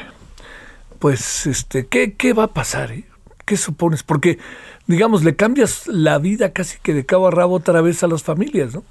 pues, 1.00 1.46
este, 1.46 1.88
¿qué, 1.88 2.14
qué 2.14 2.34
va 2.34 2.44
a 2.44 2.54
pasar? 2.54 2.92
Eh? 2.92 3.06
¿Qué 3.46 3.56
supones? 3.56 4.04
Porque, 4.04 4.40
digamos, 4.88 5.24
le 5.24 5.36
cambias 5.36 5.88
la 5.88 6.18
vida 6.18 6.52
casi 6.52 6.80
que 6.80 6.94
de 6.94 7.06
cabo 7.06 7.28
a 7.28 7.32
rabo 7.32 7.56
otra 7.56 7.82
vez 7.82 8.04
a 8.04 8.08
las 8.08 8.24
familias, 8.24 8.74
¿no? 8.74 8.84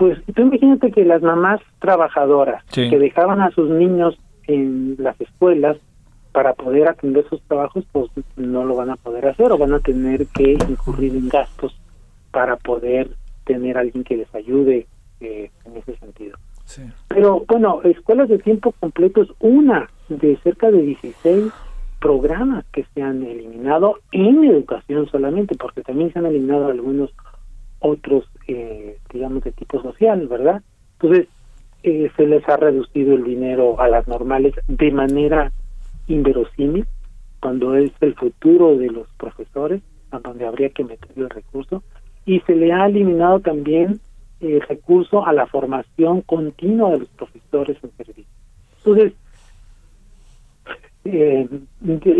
Pues 0.00 0.18
tú 0.34 0.40
imagínate 0.40 0.92
que 0.92 1.04
las 1.04 1.20
mamás 1.20 1.60
trabajadoras 1.78 2.64
que 2.72 2.98
dejaban 2.98 3.42
a 3.42 3.50
sus 3.50 3.68
niños 3.68 4.18
en 4.46 4.96
las 4.98 5.20
escuelas 5.20 5.76
para 6.32 6.54
poder 6.54 6.88
atender 6.88 7.28
sus 7.28 7.42
trabajos, 7.42 7.84
pues 7.92 8.10
no 8.34 8.64
lo 8.64 8.76
van 8.76 8.88
a 8.88 8.96
poder 8.96 9.26
hacer 9.26 9.52
o 9.52 9.58
van 9.58 9.74
a 9.74 9.80
tener 9.80 10.26
que 10.28 10.52
incurrir 10.52 11.14
en 11.14 11.28
gastos 11.28 11.78
para 12.30 12.56
poder 12.56 13.10
tener 13.44 13.76
a 13.76 13.80
alguien 13.82 14.02
que 14.02 14.16
les 14.16 14.34
ayude 14.34 14.86
eh, 15.20 15.50
en 15.66 15.76
ese 15.76 15.94
sentido. 15.98 16.38
Pero 17.08 17.44
bueno, 17.46 17.82
escuelas 17.82 18.30
de 18.30 18.38
tiempo 18.38 18.72
completo 18.80 19.20
es 19.20 19.28
una 19.38 19.90
de 20.08 20.38
cerca 20.38 20.70
de 20.70 20.80
16 20.80 21.52
programas 22.00 22.64
que 22.72 22.86
se 22.94 23.02
han 23.02 23.22
eliminado 23.22 23.98
en 24.12 24.44
educación 24.44 25.10
solamente, 25.10 25.56
porque 25.56 25.82
también 25.82 26.10
se 26.10 26.20
han 26.20 26.24
eliminado 26.24 26.68
algunos 26.68 27.10
otros, 27.80 28.24
eh, 28.52 28.98
digamos, 29.12 29.44
de 29.44 29.52
tipo 29.52 29.80
social, 29.80 30.26
¿verdad? 30.26 30.60
Entonces, 31.00 31.28
eh, 31.84 32.10
se 32.16 32.26
les 32.26 32.46
ha 32.48 32.56
reducido 32.56 33.14
el 33.14 33.22
dinero 33.22 33.80
a 33.80 33.88
las 33.88 34.08
normales 34.08 34.54
de 34.66 34.90
manera 34.90 35.52
inverosímil, 36.08 36.84
cuando 37.40 37.76
es 37.76 37.92
el 38.00 38.14
futuro 38.16 38.76
de 38.76 38.88
los 38.88 39.08
profesores, 39.16 39.82
a 40.10 40.18
donde 40.18 40.46
habría 40.46 40.70
que 40.70 40.82
meter 40.82 41.10
el 41.14 41.30
recurso, 41.30 41.84
y 42.26 42.40
se 42.40 42.56
le 42.56 42.72
ha 42.72 42.86
eliminado 42.86 43.38
también 43.38 44.00
el 44.40 44.60
recurso 44.62 45.24
a 45.24 45.32
la 45.32 45.46
formación 45.46 46.22
continua 46.22 46.90
de 46.90 46.98
los 46.98 47.08
profesores 47.10 47.78
en 47.84 47.90
servicio. 47.92 48.32
Entonces, 48.78 49.12
eh, 51.04 51.48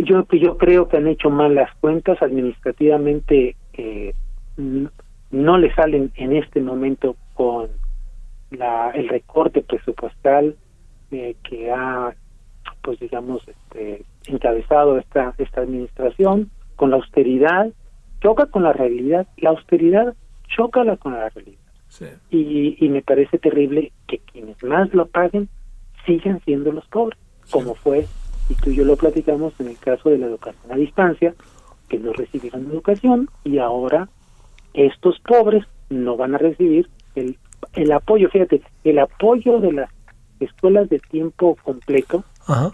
yo 0.04 0.24
yo 0.28 0.56
creo 0.58 0.88
que 0.88 0.96
han 0.96 1.08
hecho 1.08 1.28
mal 1.28 1.54
las 1.54 1.74
cuentas 1.80 2.22
administrativamente 2.22 3.56
eh, 3.72 4.14
no 5.30 5.58
le 5.58 5.74
salen 5.74 6.12
en 6.16 6.36
este 6.36 6.60
momento 6.60 7.16
con 7.34 7.68
la 8.50 8.90
el 8.90 9.08
recorte 9.08 9.62
presupuestal 9.62 10.56
eh, 11.10 11.36
que 11.42 11.70
ha 11.70 12.14
pues 12.82 12.98
digamos 12.98 13.42
este, 13.46 14.04
encabezado 14.26 14.98
esta 14.98 15.34
esta 15.38 15.60
administración 15.60 16.50
con 16.76 16.90
la 16.90 16.96
austeridad 16.96 17.70
choca 18.20 18.46
con 18.46 18.62
la 18.62 18.72
realidad. 18.72 19.26
La 19.38 19.50
austeridad 19.50 20.14
choca 20.48 20.96
con 20.96 21.12
la 21.12 21.28
realidad. 21.28 21.58
Y, 22.30 22.76
y 22.78 22.88
me 22.88 23.02
parece 23.02 23.38
terrible 23.38 23.92
que 24.06 24.18
quienes 24.18 24.62
más 24.62 24.94
lo 24.94 25.06
paguen 25.06 25.48
sigan 26.06 26.40
siendo 26.44 26.70
los 26.70 26.86
pobres 26.86 27.18
como 27.50 27.74
fue 27.74 28.06
y 28.48 28.54
tú 28.54 28.70
y 28.70 28.76
yo 28.76 28.84
lo 28.84 28.96
platicamos 28.96 29.52
en 29.58 29.68
el 29.68 29.78
caso 29.78 30.08
de 30.08 30.18
la 30.18 30.26
educación 30.26 30.72
a 30.72 30.76
distancia, 30.76 31.34
que 31.88 31.98
no 31.98 32.12
recibieron 32.12 32.70
educación 32.70 33.28
y 33.44 33.58
ahora 33.58 34.08
estos 34.74 35.18
pobres 35.20 35.64
no 35.88 36.16
van 36.16 36.34
a 36.34 36.38
recibir 36.38 36.88
el, 37.14 37.36
el 37.74 37.92
apoyo, 37.92 38.28
fíjate, 38.30 38.62
el 38.84 38.98
apoyo 38.98 39.60
de 39.60 39.72
las 39.72 39.90
escuelas 40.40 40.88
de 40.88 40.98
tiempo 40.98 41.56
completo 41.62 42.24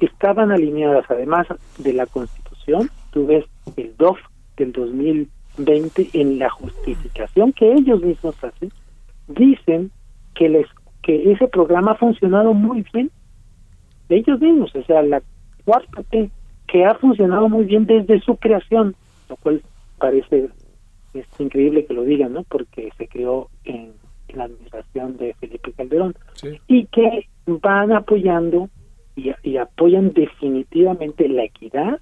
estaban 0.00 0.52
alineadas. 0.52 1.04
Además 1.08 1.46
de 1.78 1.92
la 1.92 2.06
Constitución, 2.06 2.90
tú 3.10 3.26
ves 3.26 3.44
el 3.76 3.94
DOF 3.96 4.18
del 4.56 4.72
2020 4.72 6.10
en 6.12 6.38
la 6.38 6.48
justificación 6.50 7.52
que 7.52 7.72
ellos 7.72 8.02
mismos 8.02 8.42
hacen, 8.42 8.72
dicen 9.28 9.90
que 10.34 10.48
les 10.48 10.66
que 11.02 11.30
ese 11.30 11.46
programa 11.46 11.92
ha 11.92 11.96
funcionado 11.96 12.52
muy 12.52 12.84
bien 12.92 13.10
ellos 14.08 14.40
mismos, 14.40 14.74
o 14.74 14.82
sea, 14.84 15.02
la 15.02 15.22
cuarta 15.64 16.02
que 16.66 16.84
ha 16.84 16.94
funcionado 16.96 17.48
muy 17.48 17.64
bien 17.64 17.86
desde 17.86 18.20
su 18.20 18.36
creación, 18.36 18.94
lo 19.28 19.36
cual 19.36 19.62
parece 19.98 20.48
es 21.20 21.40
increíble 21.40 21.86
que 21.86 21.94
lo 21.94 22.02
digan, 22.04 22.32
¿no? 22.32 22.44
Porque 22.44 22.90
se 22.96 23.08
creó 23.08 23.48
en, 23.64 23.92
la 24.28 24.44
administración 24.44 25.16
de 25.16 25.34
Felipe 25.34 25.72
Calderón 25.72 26.14
y 26.66 26.86
que 26.86 27.26
van 27.46 27.92
apoyando 27.92 28.68
y, 29.14 29.56
apoyan 29.56 30.12
definitivamente 30.12 31.28
la 31.28 31.44
equidad, 31.44 32.00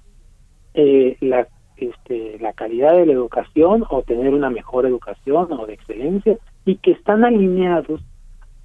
eh, 0.73 1.15
la 1.21 1.47
este, 1.77 2.39
la 2.39 2.53
calidad 2.53 2.93
de 2.93 3.05
la 3.05 3.11
educación 3.11 3.83
o 3.89 4.01
tener 4.03 4.33
una 4.33 4.49
mejor 4.49 4.85
educación 4.85 5.51
o 5.51 5.65
de 5.65 5.73
excelencia 5.73 6.37
y 6.65 6.77
que 6.77 6.91
están 6.91 7.25
alineados 7.25 8.01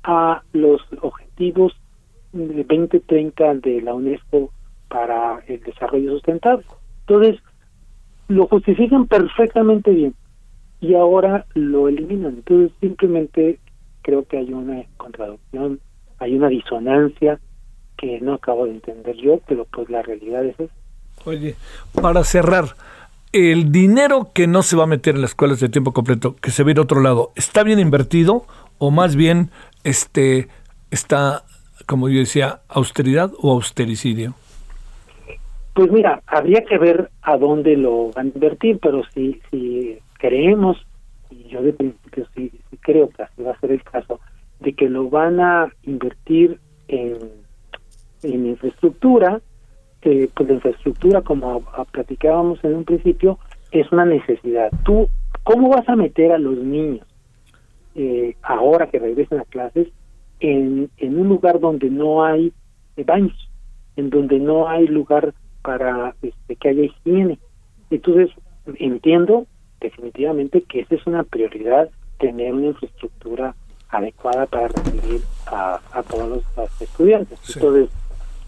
a 0.05 0.43
los 0.53 0.81
objetivos 1.01 1.73
de 2.33 2.63
2030 2.65 3.55
de 3.57 3.83
la 3.83 3.95
UNESCO 3.95 4.53
para 4.89 5.41
el 5.49 5.61
desarrollo 5.61 6.13
sustentable. 6.13 6.65
Entonces, 7.01 7.43
lo 8.29 8.47
justifican 8.47 9.09
perfectamente 9.09 9.91
bien 9.91 10.15
y 10.81 10.95
ahora 10.95 11.47
lo 11.55 11.89
eliminan. 11.89 12.37
Entonces, 12.37 12.73
simplemente 12.81 13.59
creo 14.03 14.25
que 14.25 14.39
hay 14.39 14.53
una 14.53 14.83
contradicción, 14.97 15.81
hay 16.19 16.35
una 16.35 16.49
disonancia 16.49 17.39
que 17.97 18.21
no 18.21 18.35
acabo 18.35 18.65
de 18.65 18.73
entender 18.73 19.17
yo, 19.17 19.41
pero 19.47 19.67
pues 19.67 19.91
la 19.91 20.03
realidad 20.03 20.45
es 20.45 20.59
esa. 20.59 20.73
Oye, 21.27 21.55
para 22.01 22.25
cerrar, 22.25 22.65
el 23.33 23.71
dinero 23.71 24.31
que 24.33 24.47
no 24.47 24.63
se 24.63 24.75
va 24.75 24.85
a 24.85 24.87
meter 24.87 25.15
en 25.15 25.21
las 25.21 25.33
escuelas 25.33 25.61
de 25.61 25.69
tiempo 25.69 25.93
completo, 25.93 26.35
que 26.37 26.51
se 26.51 26.65
ve 26.65 26.75
a 26.77 26.81
otro 26.81 27.01
lado, 27.01 27.31
¿está 27.37 27.63
bien 27.63 27.79
invertido 27.79 28.47
o 28.79 28.91
más 28.91 29.17
bien 29.17 29.51
este 29.85 30.49
está, 30.91 31.45
como 31.87 32.09
yo 32.09 32.21
decía, 32.21 32.61
austeridad 32.69 33.31
o 33.39 33.53
austericidio? 33.53 34.35
Pues 35.75 35.93
mira, 35.93 36.23
habría 36.27 36.65
que 36.65 36.79
ver 36.79 37.11
a 37.23 37.37
dónde 37.37 37.77
lo 37.77 38.11
van 38.13 38.27
a 38.27 38.31
invertir, 38.35 38.79
pero 38.83 39.03
si, 39.15 39.41
si 39.51 39.99
creemos, 40.21 40.77
y 41.31 41.45
yo 41.49 41.63
de 41.63 41.73
principio 41.73 42.27
sí, 42.35 42.53
creo 42.81 43.09
que 43.09 43.23
así 43.23 43.43
va 43.43 43.53
a 43.53 43.61
ser 43.61 43.73
el 43.73 43.83
caso, 43.83 44.21
de 44.61 44.73
que 44.75 44.89
lo 44.89 45.09
van 45.09 45.41
a 45.41 45.73
invertir 45.85 46.59
en, 46.89 47.17
en 48.23 48.47
infraestructura, 48.47 49.41
pues 50.01 50.49
la 50.49 50.55
infraestructura, 50.55 51.23
como 51.23 51.63
platicábamos 51.93 52.63
en 52.65 52.75
un 52.75 52.85
principio, 52.85 53.39
es 53.71 53.91
una 53.93 54.05
necesidad. 54.05 54.71
Tú, 54.85 55.09
¿cómo 55.45 55.69
vas 55.69 55.89
a 55.89 55.97
meter 55.97 56.33
a 56.33 56.39
los 56.39 56.59
niños 56.59 57.07
eh, 57.95 58.37
ahora 58.43 58.87
que 58.87 58.99
regresen 58.99 59.41
a 59.41 59.45
clases 59.45 59.89
en, 60.41 60.91
en 60.97 61.19
un 61.19 61.29
lugar 61.29 61.61
donde 61.61 61.91
no 61.91 62.25
hay 62.25 62.53
baños, 63.05 63.51
en 63.97 64.11
donde 64.11 64.39
no 64.39 64.69
hay 64.69 64.87
lugar 64.87 65.35
para 65.63 66.15
este, 66.23 66.57
que 66.57 66.69
haya 66.69 66.85
higiene. 66.85 67.39
Entonces, 67.91 68.31
entiendo 68.77 69.47
definitivamente 69.81 70.63
que 70.63 70.81
esa 70.81 70.95
es 70.95 71.07
una 71.07 71.25
prioridad, 71.25 71.89
tener 72.19 72.53
una 72.53 72.69
infraestructura 72.69 73.55
adecuada 73.89 74.47
para 74.47 74.69
recibir 74.69 75.23
a, 75.47 75.81
todos 76.09 76.45
los, 76.57 76.81
estudiantes. 76.81 77.39
Entonces, 77.55 77.91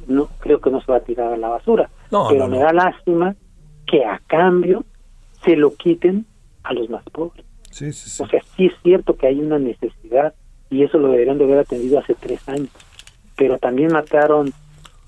no 0.07 0.29
creo 0.39 0.61
que 0.61 0.71
no 0.71 0.81
se 0.81 0.93
va 0.93 0.99
a 0.99 1.05
tirar 1.05 1.33
a 1.33 1.37
la 1.37 1.49
basura, 1.49 1.91
pero 2.11 2.49
me 2.49 2.59
da 2.59 2.73
lástima 2.73 3.35
que 3.87 4.05
a 4.05 4.21
cambio 4.27 4.85
se 5.45 5.57
lo 5.57 5.75
quiten 5.75 6.27
a 6.63 6.73
los 6.73 6.89
más 6.91 7.05
pobres. 7.05 7.45
o 8.21 8.27
sea, 8.27 8.43
sí 8.57 8.67
es 8.67 8.73
cierto 8.83 9.17
que 9.17 9.27
hay 9.27 9.41
una 9.41 9.59
necesidad 9.59 10.35
y 10.71 10.85
eso 10.85 10.99
lo 10.99 11.09
deberían 11.09 11.39
de 11.39 11.45
haber 11.45 11.59
atendido 11.59 11.99
hace 11.99 12.15
tres 12.15 12.49
años, 12.49 12.71
pero 13.37 13.59
también 13.59 13.93
mataron 13.93 14.53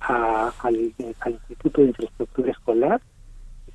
al, 0.01 0.75
Instituto 0.77 1.81
de 1.81 1.89
Infraestructura 1.89 2.51
Escolar, 2.51 3.01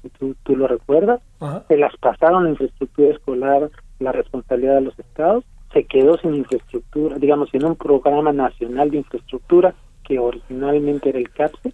si 0.02 0.10
tú, 0.10 0.36
tú 0.44 0.56
lo 0.56 0.68
recuerdas, 0.68 1.22
se 1.68 1.78
las 1.78 1.96
pasaron 1.98 2.46
a 2.46 2.50
infraestructura 2.50 3.10
escolar, 3.10 3.70
la 4.00 4.12
responsabilidad 4.12 4.76
de 4.76 4.82
los 4.82 5.00
estados, 5.00 5.44
se 5.74 5.84
quedó 5.86 6.18
sin 6.18 6.36
infraestructura, 6.36 7.18
digamos, 7.18 7.50
sin 7.50 7.64
un 7.64 7.76
programa 7.76 8.32
nacional 8.32 8.92
de 8.92 8.98
infraestructura 8.98 9.76
que 10.04 10.20
originalmente 10.20 11.10
era 11.10 11.20
el 11.20 11.30
CAPSE, 11.30 11.74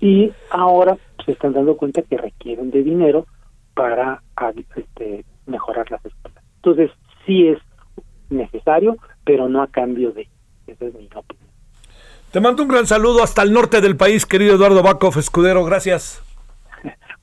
y 0.00 0.32
ahora 0.50 0.98
se 1.24 1.32
están 1.32 1.52
dando 1.52 1.76
cuenta 1.76 2.02
que 2.02 2.18
requieren 2.18 2.70
de 2.70 2.82
dinero 2.82 3.26
para 3.74 4.22
este, 4.76 5.24
mejorar 5.46 5.90
las 5.90 6.04
escuelas. 6.04 6.44
Entonces, 6.56 6.90
sí 7.24 7.48
es 7.48 7.58
necesario, 8.30 8.96
pero 9.24 9.48
no 9.48 9.62
a 9.62 9.66
cambio 9.68 10.12
de. 10.12 10.28
Esa 10.66 10.86
es 10.86 10.94
mi 10.94 11.08
opinión. 11.14 11.48
Te 12.30 12.40
mando 12.40 12.62
un 12.62 12.68
gran 12.68 12.86
saludo 12.86 13.22
hasta 13.22 13.42
el 13.42 13.52
norte 13.52 13.80
del 13.80 13.96
país, 13.96 14.26
querido 14.26 14.54
Eduardo 14.54 14.82
Bacov, 14.82 15.18
escudero. 15.18 15.64
Gracias. 15.64 16.23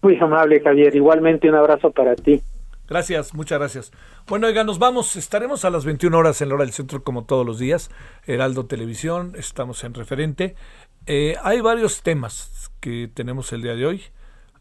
Muy 0.01 0.17
amable, 0.17 0.59
Javier. 0.61 0.95
Igualmente 0.95 1.49
un 1.49 1.55
abrazo 1.55 1.91
para 1.91 2.15
ti. 2.15 2.41
Gracias, 2.87 3.33
muchas 3.33 3.57
gracias. 3.59 3.91
Bueno, 4.27 4.47
oiga, 4.47 4.63
nos 4.63 4.77
vamos. 4.77 5.15
Estaremos 5.15 5.63
a 5.63 5.69
las 5.69 5.85
21 5.85 6.17
horas 6.17 6.41
en 6.41 6.49
la 6.49 6.55
hora 6.55 6.65
del 6.65 6.73
centro 6.73 7.03
como 7.03 7.23
todos 7.23 7.45
los 7.45 7.57
días. 7.57 7.89
Heraldo 8.25 8.65
Televisión, 8.65 9.33
estamos 9.37 9.83
en 9.83 9.93
referente. 9.93 10.55
Eh, 11.05 11.35
hay 11.41 11.61
varios 11.61 12.01
temas 12.01 12.69
que 12.81 13.09
tenemos 13.13 13.53
el 13.53 13.61
día 13.61 13.75
de 13.75 13.85
hoy. 13.85 14.03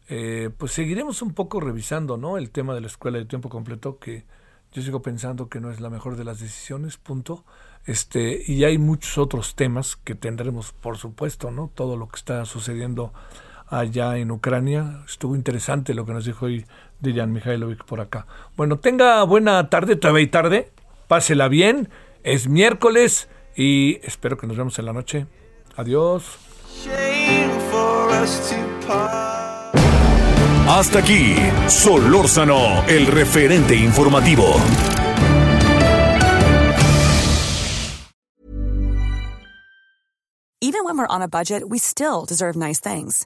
Eh, 0.09 0.49
pues 0.57 0.71
seguiremos 0.71 1.21
un 1.21 1.33
poco 1.33 1.59
revisando, 1.59 2.17
¿no? 2.17 2.37
El 2.37 2.51
tema 2.51 2.73
de 2.73 2.81
la 2.81 2.87
escuela 2.87 3.17
de 3.17 3.25
tiempo 3.25 3.49
completo, 3.49 3.99
que 3.99 4.23
yo 4.71 4.81
sigo 4.81 5.01
pensando 5.01 5.49
que 5.49 5.59
no 5.59 5.71
es 5.71 5.81
la 5.81 5.89
mejor 5.89 6.15
de 6.15 6.23
las 6.23 6.39
decisiones, 6.39 6.97
punto. 6.97 7.43
Este, 7.85 8.41
y 8.45 8.63
hay 8.63 8.77
muchos 8.77 9.17
otros 9.17 9.55
temas 9.55 9.97
que 9.97 10.15
tendremos, 10.15 10.71
por 10.71 10.97
supuesto, 10.97 11.51
¿no? 11.51 11.69
Todo 11.73 11.97
lo 11.97 12.07
que 12.07 12.15
está 12.15 12.45
sucediendo 12.45 13.11
allá 13.71 14.17
en 14.17 14.29
Ucrania. 14.29 15.01
Estuvo 15.07 15.35
interesante 15.35 15.95
lo 15.95 16.05
que 16.05 16.13
nos 16.13 16.25
dijo 16.25 16.45
hoy 16.45 16.65
Dijan 16.99 17.31
Mihailovic 17.31 17.83
por 17.85 17.99
acá. 17.99 18.27
Bueno, 18.55 18.77
tenga 18.77 19.23
buena 19.23 19.69
tarde, 19.69 19.95
todavía 19.95 20.19
hay 20.19 20.27
tarde. 20.27 20.71
Pásela 21.07 21.47
bien. 21.47 21.89
Es 22.23 22.47
miércoles 22.47 23.27
y 23.55 23.99
espero 24.03 24.37
que 24.37 24.45
nos 24.45 24.57
vemos 24.57 24.77
en 24.77 24.85
la 24.85 24.93
noche. 24.93 25.25
Adiós. 25.75 26.37
Hasta 30.67 30.99
aquí, 30.99 31.35
Solórzano, 31.67 32.85
el 32.87 33.07
referente 33.07 33.75
informativo. 33.75 34.55
Even 40.63 40.85
when 40.85 40.95
we're 40.95 41.07
on 41.07 41.21
a 41.23 41.27
budget, 41.27 41.63
we 41.67 41.79
still 41.79 42.23
deserve 42.25 42.55
nice 42.55 42.79
things. 42.79 43.25